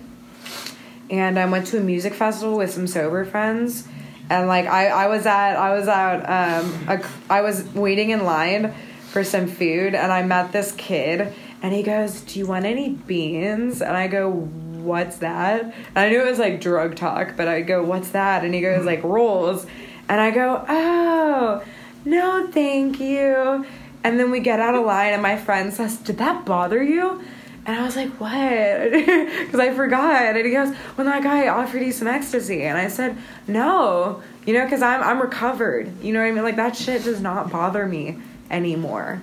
and 1.10 1.38
I 1.38 1.44
went 1.46 1.66
to 1.68 1.78
a 1.78 1.80
music 1.80 2.14
festival 2.14 2.56
with 2.56 2.70
some 2.70 2.86
sober 2.86 3.24
friends 3.26 3.86
and 4.30 4.46
like 4.46 4.66
I, 4.66 4.86
I 4.86 5.06
was 5.08 5.26
at 5.26 5.56
I 5.56 5.74
was 5.74 5.88
out 5.88 6.20
um 6.20 6.88
a, 6.88 7.04
I 7.28 7.42
was 7.42 7.64
waiting 7.74 8.10
in 8.10 8.24
line 8.24 8.72
for 9.10 9.24
some 9.24 9.48
food 9.48 9.94
and 9.94 10.12
I 10.12 10.22
met 10.22 10.52
this 10.52 10.72
kid 10.72 11.34
and 11.62 11.74
he 11.74 11.82
goes, 11.82 12.22
"Do 12.22 12.38
you 12.38 12.46
want 12.46 12.64
any 12.64 12.90
beans?" 12.90 13.82
And 13.82 13.96
I 13.96 14.06
go, 14.06 14.30
"What's 14.30 15.16
that?" 15.18 15.64
And 15.64 15.98
I 15.98 16.08
knew 16.08 16.20
it 16.22 16.30
was 16.30 16.38
like 16.38 16.60
drug 16.60 16.96
talk, 16.96 17.36
but 17.36 17.48
I 17.48 17.60
go, 17.60 17.82
"What's 17.82 18.10
that?" 18.10 18.44
And 18.44 18.54
he 18.54 18.60
goes 18.62 18.86
like 18.86 19.02
rolls, 19.02 19.66
and 20.08 20.20
I 20.20 20.30
go, 20.30 20.64
"Oh, 20.66 21.62
no, 22.04 22.48
thank 22.50 22.98
you." 23.00 23.66
And 24.02 24.18
then 24.18 24.30
we 24.30 24.40
get 24.40 24.60
out 24.60 24.74
of 24.74 24.86
line 24.86 25.12
and 25.12 25.20
my 25.20 25.36
friend 25.36 25.74
says, 25.74 25.98
"Did 25.98 26.16
that 26.18 26.46
bother 26.46 26.82
you?" 26.82 27.20
And 27.66 27.76
I 27.76 27.84
was 27.84 27.96
like, 27.96 28.10
what? 28.20 28.30
Because 29.50 29.60
I 29.60 29.74
forgot. 29.74 30.36
And 30.36 30.46
he 30.46 30.52
goes, 30.52 30.74
well, 30.96 31.06
that 31.06 31.22
guy 31.22 31.48
offered 31.48 31.82
you 31.82 31.92
some 31.92 32.08
ecstasy. 32.08 32.62
And 32.62 32.78
I 32.78 32.88
said, 32.88 33.16
no, 33.46 34.22
you 34.46 34.54
know, 34.54 34.64
because 34.64 34.82
I'm, 34.82 35.02
I'm 35.02 35.20
recovered. 35.20 36.02
You 36.02 36.12
know 36.12 36.20
what 36.20 36.28
I 36.28 36.30
mean? 36.30 36.44
Like, 36.44 36.56
that 36.56 36.76
shit 36.76 37.04
does 37.04 37.20
not 37.20 37.50
bother 37.50 37.86
me 37.86 38.18
anymore. 38.50 39.22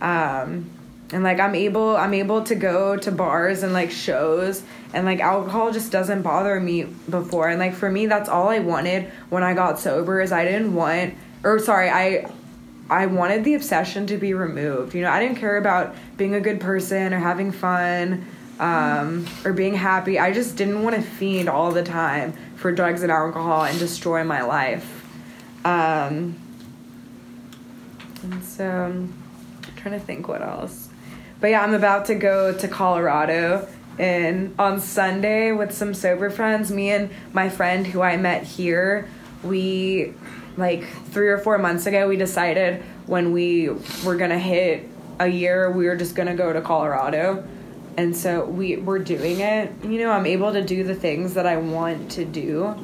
Um, 0.00 0.70
and 1.12 1.24
like 1.24 1.40
I'm 1.40 1.54
able 1.54 1.96
I'm 1.96 2.14
able 2.14 2.44
to 2.44 2.54
go 2.54 2.96
to 2.96 3.10
bars 3.10 3.62
and 3.62 3.72
like 3.72 3.90
shows 3.90 4.62
and 4.92 5.04
like 5.04 5.20
alcohol 5.20 5.72
just 5.72 5.90
doesn't 5.90 6.22
bother 6.22 6.60
me 6.60 6.84
before 6.84 7.48
and 7.48 7.58
like 7.58 7.74
for 7.74 7.90
me 7.90 8.06
that's 8.06 8.28
all 8.28 8.48
I 8.48 8.60
wanted 8.60 9.10
when 9.28 9.42
I 9.42 9.54
got 9.54 9.78
sober 9.78 10.20
is 10.20 10.32
I 10.32 10.44
didn't 10.44 10.74
want 10.74 11.14
or 11.42 11.58
sorry 11.58 11.90
I 11.90 12.30
I 12.90 13.06
wanted 13.06 13.44
the 13.44 13.54
obsession 13.54 14.08
to 14.08 14.16
be 14.16 14.34
removed. 14.34 14.94
You 14.94 15.02
know, 15.02 15.10
I 15.10 15.20
didn't 15.20 15.38
care 15.38 15.56
about 15.56 15.94
being 16.16 16.34
a 16.34 16.40
good 16.40 16.60
person 16.60 17.14
or 17.14 17.20
having 17.20 17.52
fun 17.52 18.26
um, 18.58 19.26
or 19.44 19.52
being 19.52 19.74
happy. 19.74 20.18
I 20.18 20.32
just 20.32 20.56
didn't 20.56 20.82
want 20.82 20.96
to 20.96 21.02
fiend 21.02 21.48
all 21.48 21.70
the 21.70 21.84
time 21.84 22.34
for 22.56 22.72
drugs 22.72 23.02
and 23.02 23.12
alcohol 23.12 23.64
and 23.64 23.78
destroy 23.78 24.24
my 24.24 24.42
life. 24.42 25.06
Um, 25.64 26.36
and 28.22 28.44
so 28.44 28.66
I'm 28.66 29.14
trying 29.76 29.98
to 29.98 30.04
think 30.04 30.26
what 30.26 30.42
else. 30.42 30.88
But 31.40 31.50
yeah, 31.50 31.62
I'm 31.62 31.74
about 31.74 32.06
to 32.06 32.16
go 32.16 32.52
to 32.52 32.68
Colorado 32.68 33.68
and 33.98 34.54
on 34.58 34.80
Sunday 34.80 35.52
with 35.52 35.72
some 35.72 35.94
sober 35.94 36.28
friends. 36.28 36.72
Me 36.72 36.90
and 36.90 37.10
my 37.32 37.48
friend 37.48 37.86
who 37.86 38.02
I 38.02 38.16
met 38.16 38.42
here, 38.42 39.08
we 39.42 40.12
like 40.60 40.84
three 41.06 41.28
or 41.28 41.38
four 41.38 41.58
months 41.58 41.86
ago, 41.86 42.06
we 42.08 42.16
decided 42.16 42.82
when 43.06 43.32
we 43.32 43.70
were 44.04 44.16
gonna 44.16 44.38
hit 44.38 44.88
a 45.18 45.26
year, 45.28 45.70
we 45.70 45.86
were 45.86 45.96
just 45.96 46.14
gonna 46.14 46.34
go 46.36 46.52
to 46.52 46.60
Colorado. 46.60 47.46
And 47.96 48.16
so 48.16 48.44
we 48.44 48.76
we're 48.76 49.00
doing 49.00 49.40
it. 49.40 49.72
You 49.82 49.98
know, 49.98 50.10
I'm 50.10 50.26
able 50.26 50.52
to 50.52 50.62
do 50.62 50.84
the 50.84 50.94
things 50.94 51.34
that 51.34 51.46
I 51.46 51.56
want 51.56 52.12
to 52.12 52.24
do. 52.24 52.74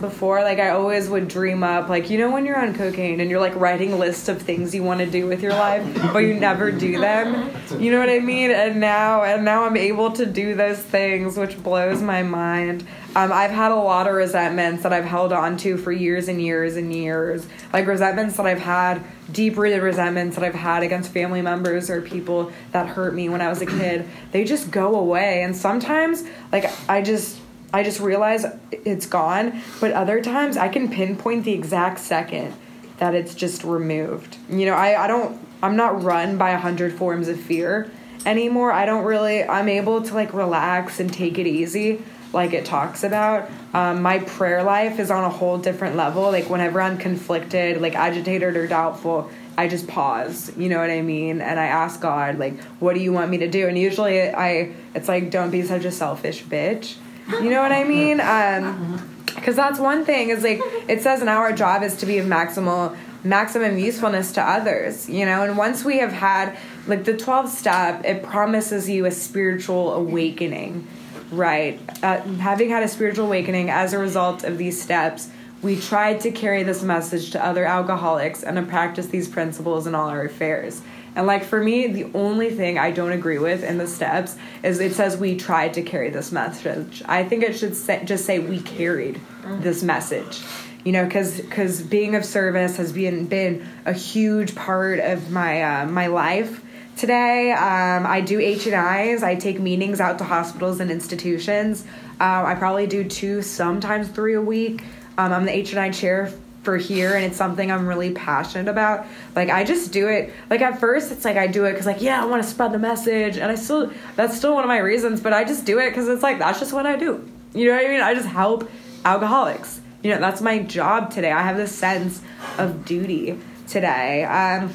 before. 0.00 0.42
Like 0.42 0.60
I 0.60 0.70
always 0.70 1.08
would 1.08 1.26
dream 1.28 1.62
up, 1.64 1.88
like 1.88 2.08
you 2.08 2.18
know 2.18 2.30
when 2.30 2.46
you're 2.46 2.58
on 2.58 2.72
cocaine 2.74 3.20
and 3.20 3.28
you're 3.28 3.40
like 3.40 3.54
writing 3.56 3.98
lists 3.98 4.28
of 4.28 4.40
things 4.40 4.72
you 4.74 4.84
want 4.84 5.00
to 5.00 5.06
do 5.06 5.26
with 5.26 5.42
your 5.42 5.52
life, 5.52 5.84
but 6.12 6.20
you 6.20 6.34
never 6.34 6.70
do 6.70 6.98
them. 7.00 7.50
You 7.80 7.90
know 7.90 7.98
what 7.98 8.08
I 8.08 8.20
mean? 8.20 8.50
And 8.52 8.78
now, 8.80 9.24
and 9.24 9.44
now 9.44 9.64
I'm 9.64 9.76
able 9.76 10.12
to 10.12 10.24
do 10.24 10.54
those 10.54 10.78
things, 10.78 11.36
which 11.36 11.60
blows 11.62 12.00
my 12.00 12.22
mind. 12.22 12.86
Um, 13.16 13.32
I've 13.32 13.50
had 13.50 13.72
a 13.72 13.76
lot 13.76 14.06
of 14.06 14.14
resentments 14.14 14.82
that 14.82 14.92
I've 14.92 15.04
held 15.04 15.32
on 15.32 15.56
to 15.58 15.76
for 15.76 15.90
years 15.90 16.28
and 16.28 16.40
years 16.40 16.76
and 16.76 16.94
years, 16.94 17.46
like 17.72 17.86
resentments 17.86 18.36
that 18.36 18.46
I've 18.46 18.60
had, 18.60 19.02
deep-rooted 19.32 19.82
resentments 19.82 20.36
that 20.36 20.44
I've 20.44 20.54
had 20.54 20.82
against 20.82 21.10
family 21.10 21.40
members 21.40 21.88
or 21.90 22.02
people 22.02 22.52
that 22.72 22.86
hurt 22.86 23.14
me 23.14 23.28
when 23.28 23.40
I 23.40 23.48
was 23.48 23.62
a 23.62 23.66
kid. 23.66 24.06
They 24.30 24.44
just 24.44 24.70
go 24.70 24.94
away, 24.94 25.42
and 25.42 25.56
sometimes, 25.56 26.24
like 26.52 26.70
I 26.88 27.02
just 27.02 27.40
I 27.72 27.82
just 27.82 28.00
realize 28.00 28.46
it's 28.70 29.06
gone. 29.06 29.62
But 29.80 29.92
other 29.92 30.22
times 30.22 30.56
I 30.56 30.68
can 30.68 30.88
pinpoint 30.88 31.44
the 31.44 31.52
exact 31.52 32.00
second 32.00 32.54
that 32.98 33.14
it's 33.14 33.34
just 33.34 33.64
removed. 33.64 34.36
You 34.48 34.66
know, 34.66 34.74
I, 34.74 35.04
I 35.04 35.06
don't, 35.06 35.40
I'm 35.62 35.76
not 35.76 36.02
run 36.02 36.36
by 36.36 36.50
a 36.50 36.58
hundred 36.58 36.92
forms 36.94 37.28
of 37.28 37.38
fear 37.38 37.90
anymore. 38.26 38.72
I 38.72 38.86
don't 38.86 39.04
really, 39.04 39.44
I'm 39.44 39.68
able 39.68 40.02
to 40.02 40.14
like 40.14 40.32
relax 40.34 40.98
and 41.00 41.12
take 41.12 41.38
it 41.38 41.46
easy 41.46 42.02
like 42.32 42.52
it 42.52 42.64
talks 42.64 43.04
about. 43.04 43.50
Um, 43.72 44.02
my 44.02 44.18
prayer 44.20 44.62
life 44.62 44.98
is 44.98 45.10
on 45.10 45.24
a 45.24 45.30
whole 45.30 45.58
different 45.58 45.96
level. 45.96 46.24
Like 46.24 46.48
whenever 46.50 46.80
I'm 46.80 46.98
conflicted, 46.98 47.80
like 47.80 47.94
agitated 47.94 48.56
or 48.56 48.66
doubtful, 48.66 49.30
I 49.56 49.68
just 49.68 49.88
pause. 49.88 50.52
You 50.56 50.68
know 50.68 50.78
what 50.78 50.90
I 50.90 51.02
mean? 51.02 51.40
And 51.40 51.58
I 51.58 51.66
ask 51.66 52.00
God, 52.00 52.38
like, 52.38 52.62
what 52.80 52.94
do 52.94 53.00
you 53.00 53.12
want 53.12 53.30
me 53.30 53.38
to 53.38 53.48
do? 53.48 53.66
And 53.68 53.78
usually 53.78 54.22
I, 54.22 54.72
it's 54.94 55.08
like, 55.08 55.30
don't 55.30 55.50
be 55.50 55.62
such 55.62 55.84
a 55.84 55.90
selfish 55.90 56.44
bitch 56.44 56.96
you 57.28 57.50
know 57.50 57.62
what 57.62 57.72
I 57.72 57.84
mean? 57.84 58.20
Um, 58.20 59.14
because 59.26 59.54
that's 59.54 59.78
one 59.78 60.04
thing 60.04 60.30
is 60.30 60.42
like 60.42 60.60
it 60.88 61.02
says 61.02 61.22
in 61.22 61.28
our 61.28 61.52
job 61.52 61.82
is 61.82 61.96
to 61.98 62.06
be 62.06 62.18
of 62.18 62.26
maximal 62.26 62.96
maximum 63.22 63.78
usefulness 63.78 64.32
to 64.32 64.42
others 64.42 65.08
you 65.08 65.24
know 65.24 65.42
and 65.42 65.56
once 65.56 65.84
we 65.84 65.98
have 65.98 66.12
had 66.12 66.56
like 66.86 67.04
the 67.04 67.12
12th 67.12 67.48
step 67.48 68.04
it 68.04 68.22
promises 68.22 68.88
you 68.88 69.04
a 69.04 69.10
spiritual 69.10 69.92
awakening 69.92 70.86
right 71.30 71.80
uh, 72.02 72.20
having 72.38 72.70
had 72.70 72.82
a 72.82 72.88
spiritual 72.88 73.26
awakening 73.26 73.70
as 73.70 73.92
a 73.92 73.98
result 73.98 74.44
of 74.44 74.58
these 74.58 74.80
steps 74.80 75.30
we 75.60 75.78
tried 75.78 76.20
to 76.20 76.30
carry 76.30 76.62
this 76.62 76.82
message 76.82 77.32
to 77.32 77.44
other 77.44 77.64
alcoholics 77.64 78.44
and 78.44 78.56
to 78.56 78.62
practice 78.62 79.06
these 79.06 79.28
principles 79.28 79.86
in 79.86 79.94
all 79.94 80.08
our 80.08 80.24
affairs 80.24 80.82
and 81.18 81.26
like 81.26 81.42
for 81.42 81.60
me, 81.60 81.88
the 81.88 82.08
only 82.14 82.50
thing 82.50 82.78
I 82.78 82.92
don't 82.92 83.10
agree 83.10 83.38
with 83.38 83.64
in 83.64 83.76
the 83.76 83.88
steps 83.88 84.36
is 84.62 84.78
it 84.78 84.94
says 84.94 85.16
we 85.16 85.36
tried 85.36 85.74
to 85.74 85.82
carry 85.82 86.10
this 86.10 86.30
message. 86.30 87.02
I 87.06 87.24
think 87.24 87.42
it 87.42 87.56
should 87.56 87.74
say, 87.74 88.04
just 88.04 88.24
say 88.24 88.38
we 88.38 88.60
carried 88.60 89.20
this 89.44 89.82
message. 89.82 90.40
You 90.84 90.92
know, 90.92 91.04
because 91.04 91.40
because 91.40 91.82
being 91.82 92.14
of 92.14 92.24
service 92.24 92.76
has 92.76 92.92
been 92.92 93.26
been 93.26 93.66
a 93.84 93.92
huge 93.92 94.54
part 94.54 95.00
of 95.00 95.32
my 95.32 95.62
uh, 95.62 95.86
my 95.86 96.06
life 96.06 96.62
today. 96.98 97.52
Um, 97.52 98.06
I 98.06 98.20
do 98.20 98.40
H 98.40 98.66
and 98.66 98.74
I's. 98.74 99.22
I 99.22 99.36
take 99.36 99.60
meetings 99.60 100.00
out 100.00 100.18
to 100.18 100.24
hospitals 100.24 100.80
and 100.80 100.90
institutions. 100.90 101.84
Um, 102.20 102.44
I 102.46 102.54
probably 102.54 102.86
do 102.86 103.04
two, 103.04 103.42
sometimes 103.42 104.08
three 104.08 104.34
a 104.34 104.42
week. 104.42 104.82
Um, 105.16 105.32
I'm 105.32 105.44
the 105.44 105.56
H 105.56 105.70
and 105.70 105.80
I 105.80 105.90
chair 105.90 106.32
for 106.62 106.76
here 106.76 107.14
and 107.14 107.24
it's 107.24 107.36
something 107.36 107.70
I'm 107.70 107.86
really 107.86 108.12
passionate 108.12 108.68
about. 108.70 109.06
Like 109.34 109.48
I 109.48 109.64
just 109.64 109.92
do 109.92 110.08
it. 110.08 110.34
Like 110.50 110.60
at 110.60 110.80
first 110.80 111.10
it's 111.10 111.24
like 111.24 111.36
I 111.36 111.46
do 111.46 111.64
it 111.64 111.74
cuz 111.76 111.86
like 111.86 112.02
yeah, 112.02 112.22
I 112.22 112.26
want 112.26 112.42
to 112.42 112.48
spread 112.48 112.72
the 112.72 112.78
message 112.78 113.38
and 113.38 113.50
I 113.50 113.54
still 113.54 113.90
that's 114.16 114.36
still 114.36 114.54
one 114.54 114.64
of 114.64 114.68
my 114.68 114.78
reasons, 114.78 115.20
but 115.20 115.32
I 115.32 115.44
just 115.44 115.64
do 115.64 115.78
it 115.78 115.94
cuz 115.94 116.08
it's 116.08 116.22
like 116.22 116.38
that's 116.38 116.58
just 116.58 116.72
what 116.72 116.84
I 116.84 116.96
do. 116.96 117.26
You 117.54 117.68
know 117.68 117.76
what 117.76 117.86
I 117.86 117.88
mean? 117.88 118.00
I 118.00 118.12
just 118.12 118.28
help 118.28 118.68
alcoholics. 119.04 119.80
You 120.02 120.10
know, 120.12 120.20
that's 120.20 120.40
my 120.40 120.58
job 120.58 121.10
today. 121.10 121.32
I 121.32 121.42
have 121.42 121.56
this 121.56 121.74
sense 121.74 122.20
of 122.58 122.84
duty 122.84 123.38
today. 123.66 124.24
Um 124.24 124.70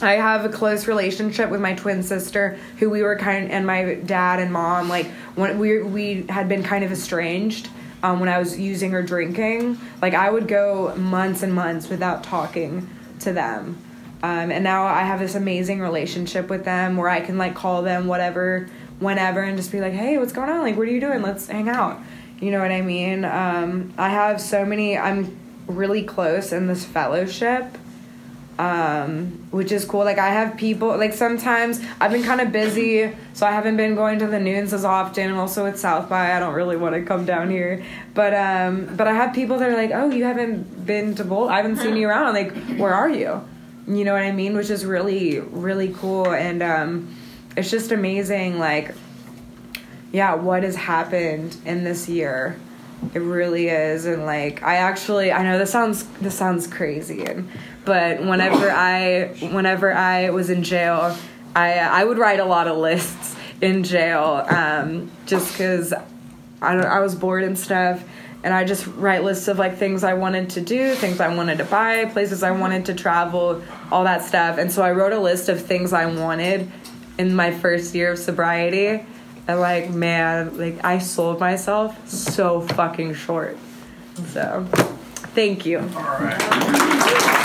I 0.00 0.12
have 0.12 0.44
a 0.44 0.48
close 0.48 0.86
relationship 0.86 1.50
with 1.50 1.60
my 1.60 1.74
twin 1.74 2.02
sister, 2.02 2.58
who 2.78 2.88
we 2.88 3.02
were 3.02 3.16
kind, 3.16 3.46
of, 3.46 3.50
and 3.50 3.66
my 3.66 3.94
dad 3.94 4.38
and 4.38 4.52
mom. 4.52 4.88
Like 4.88 5.06
when 5.34 5.58
we 5.58 5.82
we 5.82 6.22
had 6.28 6.48
been 6.48 6.62
kind 6.62 6.84
of 6.84 6.92
estranged, 6.92 7.68
um, 8.02 8.20
when 8.20 8.28
I 8.28 8.38
was 8.38 8.58
using 8.58 8.94
or 8.94 9.02
drinking. 9.02 9.78
Like 10.00 10.14
I 10.14 10.30
would 10.30 10.48
go 10.48 10.94
months 10.96 11.42
and 11.42 11.52
months 11.52 11.88
without 11.88 12.24
talking 12.24 12.88
to 13.20 13.32
them. 13.32 13.78
Um, 14.22 14.50
and 14.50 14.64
now 14.64 14.84
I 14.84 15.02
have 15.02 15.20
this 15.20 15.34
amazing 15.34 15.80
relationship 15.80 16.48
with 16.50 16.64
them 16.64 16.96
where 16.96 17.08
I 17.08 17.20
can 17.20 17.38
like 17.38 17.54
call 17.54 17.82
them 17.82 18.06
whatever, 18.06 18.68
whenever, 18.98 19.42
and 19.42 19.56
just 19.56 19.70
be 19.70 19.80
like, 19.80 19.92
hey, 19.92 20.18
what's 20.18 20.32
going 20.32 20.50
on? 20.50 20.60
Like, 20.60 20.76
what 20.76 20.88
are 20.88 20.90
you 20.90 21.00
doing? 21.00 21.22
Let's 21.22 21.46
hang 21.46 21.68
out. 21.68 22.00
You 22.40 22.50
know 22.50 22.60
what 22.60 22.72
I 22.72 22.82
mean? 22.82 23.24
Um, 23.24 23.92
I 23.96 24.08
have 24.08 24.40
so 24.40 24.64
many, 24.64 24.96
I'm 24.96 25.36
really 25.66 26.02
close 26.02 26.52
in 26.52 26.66
this 26.66 26.84
fellowship 26.84 27.76
um, 28.58 29.46
which 29.50 29.70
is 29.70 29.84
cool. 29.84 30.04
Like 30.04 30.18
I 30.18 30.30
have 30.30 30.56
people 30.56 30.96
like 30.96 31.12
sometimes 31.12 31.80
I've 32.00 32.10
been 32.10 32.24
kind 32.24 32.40
of 32.40 32.50
busy, 32.50 33.12
so 33.32 33.46
I 33.46 33.52
haven't 33.52 33.76
been 33.76 33.94
going 33.94 34.18
to 34.18 34.26
the 34.26 34.40
noons 34.40 34.72
as 34.72 34.84
often. 34.84 35.30
And 35.30 35.38
also 35.38 35.64
with 35.64 35.78
South 35.78 36.08
by, 36.08 36.36
I 36.36 36.40
don't 36.40 36.54
really 36.54 36.76
want 36.76 36.94
to 36.94 37.02
come 37.02 37.24
down 37.24 37.50
here. 37.50 37.84
But 38.14 38.34
um, 38.34 38.96
but 38.96 39.06
I 39.06 39.14
have 39.14 39.32
people 39.34 39.58
that 39.58 39.70
are 39.70 39.76
like, 39.76 39.92
oh, 39.92 40.10
you 40.10 40.24
haven't 40.24 40.84
been 40.84 41.14
to 41.16 41.24
Boulder. 41.24 41.52
I 41.52 41.56
haven't 41.58 41.76
seen 41.76 41.96
you 41.96 42.08
around. 42.08 42.34
Like, 42.34 42.52
where 42.78 42.92
are 42.92 43.08
you? 43.08 43.40
You 43.86 44.04
know 44.04 44.12
what 44.12 44.22
I 44.22 44.32
mean? 44.32 44.56
Which 44.56 44.70
is 44.70 44.84
really 44.84 45.38
really 45.38 45.94
cool, 45.94 46.32
and 46.32 46.62
um, 46.62 47.14
it's 47.56 47.70
just 47.70 47.92
amazing. 47.92 48.58
Like, 48.58 48.94
yeah, 50.12 50.34
what 50.34 50.64
has 50.64 50.74
happened 50.74 51.56
in 51.64 51.84
this 51.84 52.08
year? 52.08 52.58
It 53.14 53.20
really 53.20 53.68
is, 53.68 54.06
and 54.06 54.26
like 54.26 54.62
I 54.62 54.76
actually 54.76 55.32
I 55.32 55.42
know 55.42 55.58
this 55.58 55.70
sounds 55.70 56.04
this 56.20 56.34
sounds 56.36 56.66
crazy 56.66 57.24
and 57.24 57.48
but 57.84 58.20
whenever 58.20 58.70
I 58.70 59.34
whenever 59.52 59.92
I 59.92 60.30
was 60.30 60.50
in 60.50 60.62
jail, 60.62 61.16
I 61.56 61.78
I 61.78 62.04
would 62.04 62.18
write 62.18 62.40
a 62.40 62.44
lot 62.44 62.68
of 62.68 62.76
lists 62.76 63.36
in 63.60 63.82
jail 63.82 64.44
um, 64.48 65.10
just 65.26 65.52
because 65.52 65.92
I 66.60 66.76
I 66.76 67.00
was 67.00 67.14
bored 67.14 67.44
and 67.44 67.58
stuff. 67.58 68.04
And 68.44 68.54
I 68.54 68.62
just 68.62 68.86
write 68.86 69.24
lists 69.24 69.48
of 69.48 69.58
like 69.58 69.78
things 69.78 70.04
I 70.04 70.14
wanted 70.14 70.50
to 70.50 70.60
do, 70.60 70.94
things 70.94 71.18
I 71.18 71.34
wanted 71.34 71.58
to 71.58 71.64
buy, 71.64 72.04
places 72.04 72.44
I 72.44 72.52
wanted 72.52 72.86
to 72.86 72.94
travel, 72.94 73.62
all 73.90 74.04
that 74.04 74.22
stuff. 74.22 74.58
And 74.58 74.70
so 74.70 74.82
I 74.82 74.92
wrote 74.92 75.12
a 75.12 75.18
list 75.18 75.48
of 75.48 75.60
things 75.60 75.92
I 75.92 76.06
wanted 76.06 76.70
in 77.18 77.34
my 77.34 77.50
first 77.50 77.96
year 77.96 78.12
of 78.12 78.18
sobriety. 78.18 79.04
And 79.48 79.60
like, 79.60 79.90
man, 79.90 80.58
like 80.58 80.84
I 80.84 80.98
sold 80.98 81.40
myself 81.40 82.08
so 82.08 82.60
fucking 82.60 83.14
short. 83.14 83.56
So, 84.32 84.66
thank 85.34 85.64
you. 85.64 85.78
All 85.78 85.86
right. 85.86 87.44